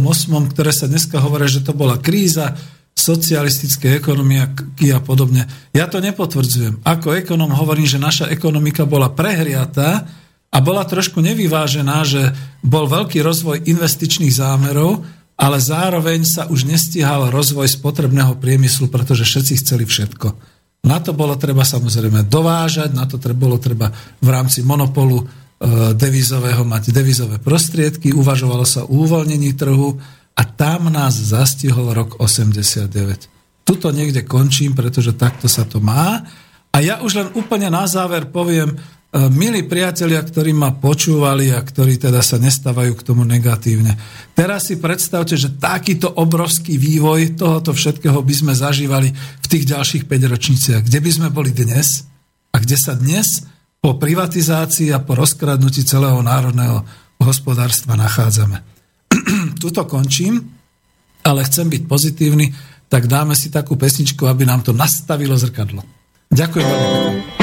[0.55, 2.55] ktoré sa dneska hovoria, že to bola kríza,
[2.99, 5.47] socialistické ekonomiky a podobne.
[5.71, 6.84] Ja to nepotvrdzujem.
[6.84, 10.03] Ako ekonom hovorím, že naša ekonomika bola prehriatá
[10.51, 15.05] a bola trošku nevyvážená, že bol veľký rozvoj investičných zámerov,
[15.39, 20.27] ale zároveň sa už nestihal rozvoj spotrebného priemyslu, pretože všetci chceli všetko.
[20.84, 25.23] Na to bolo treba samozrejme dovážať, na to bolo treba v rámci monopolu
[25.95, 29.99] devizového mať devizové prostriedky, uvažovalo sa o uvoľnení trhu,
[30.40, 33.68] a tam nás zastihol rok 89.
[33.68, 36.23] Tuto niekde končím, pretože takto sa to má.
[36.72, 38.76] A ja už len úplne na záver poviem, e,
[39.27, 43.99] milí priatelia, ktorí ma počúvali a ktorí teda sa nestávajú k tomu negatívne.
[44.31, 49.11] Teraz si predstavte, že takýto obrovský vývoj tohoto všetkého by sme zažívali
[49.44, 50.81] v tých ďalších 5 ročniciach.
[50.88, 52.07] Kde by sme boli dnes?
[52.56, 53.44] A kde sa dnes
[53.80, 56.84] po privatizácii a po rozkradnutí celého národného
[57.19, 58.60] hospodárstva nachádzame?
[59.64, 60.39] tuto končím,
[61.23, 62.51] ale chcem byť pozitívny,
[62.89, 65.85] tak dáme si takú pesničku, aby nám to nastavilo zrkadlo.
[66.30, 67.38] Ďakujem veľmi pekne.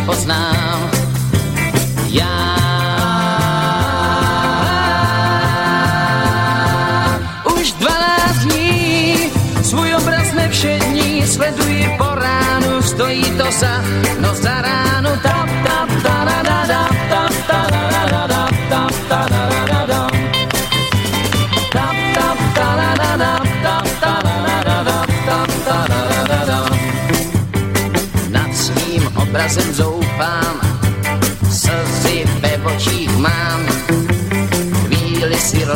[0.00, 0.90] Nepoznám.
[2.08, 2.56] Já
[7.56, 9.16] už 12 dní
[9.62, 13.82] svůj obraz nevšední sleduji po ránu, stojí to za
[14.20, 18.90] no za ránu tap tap tarada tap tap tarada tap
[29.30, 29.89] obrazem zoufám,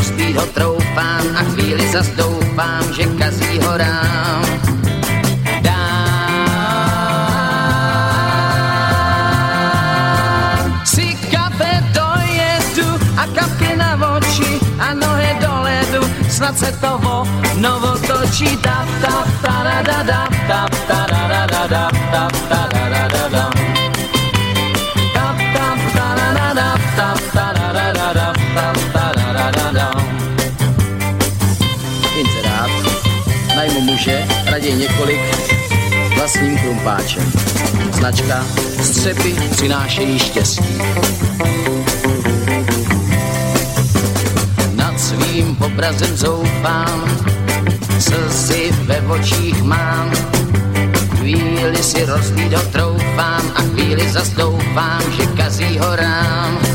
[0.04, 4.44] Rozbít ho troufám a chvíli zas doufám, že kazí ho rám.
[5.60, 5.80] Dám
[10.84, 17.24] si kafe dojedu a kapky na oči a nohy do ledu, snad se to vo
[17.56, 18.56] novo točí.
[18.60, 21.03] Tap, tap, taradada, tap, taradada,
[36.34, 37.32] vlastním krumpáčem.
[37.92, 38.44] Značka
[38.82, 40.78] Střepy přinášejí štěstí.
[44.74, 47.04] Nad svým obrazem zoufám,
[47.98, 50.10] slzy ve očích mám.
[51.18, 56.73] Chvíli si rozlít ho troufám a chvíli zas doufám, že kazí ho rám.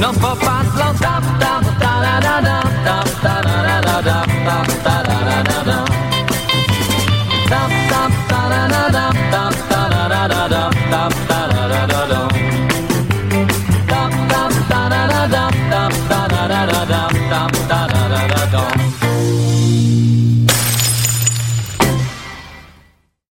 [0.00, 0.94] No popadlo.
[0.98, 1.69] Tap, tap,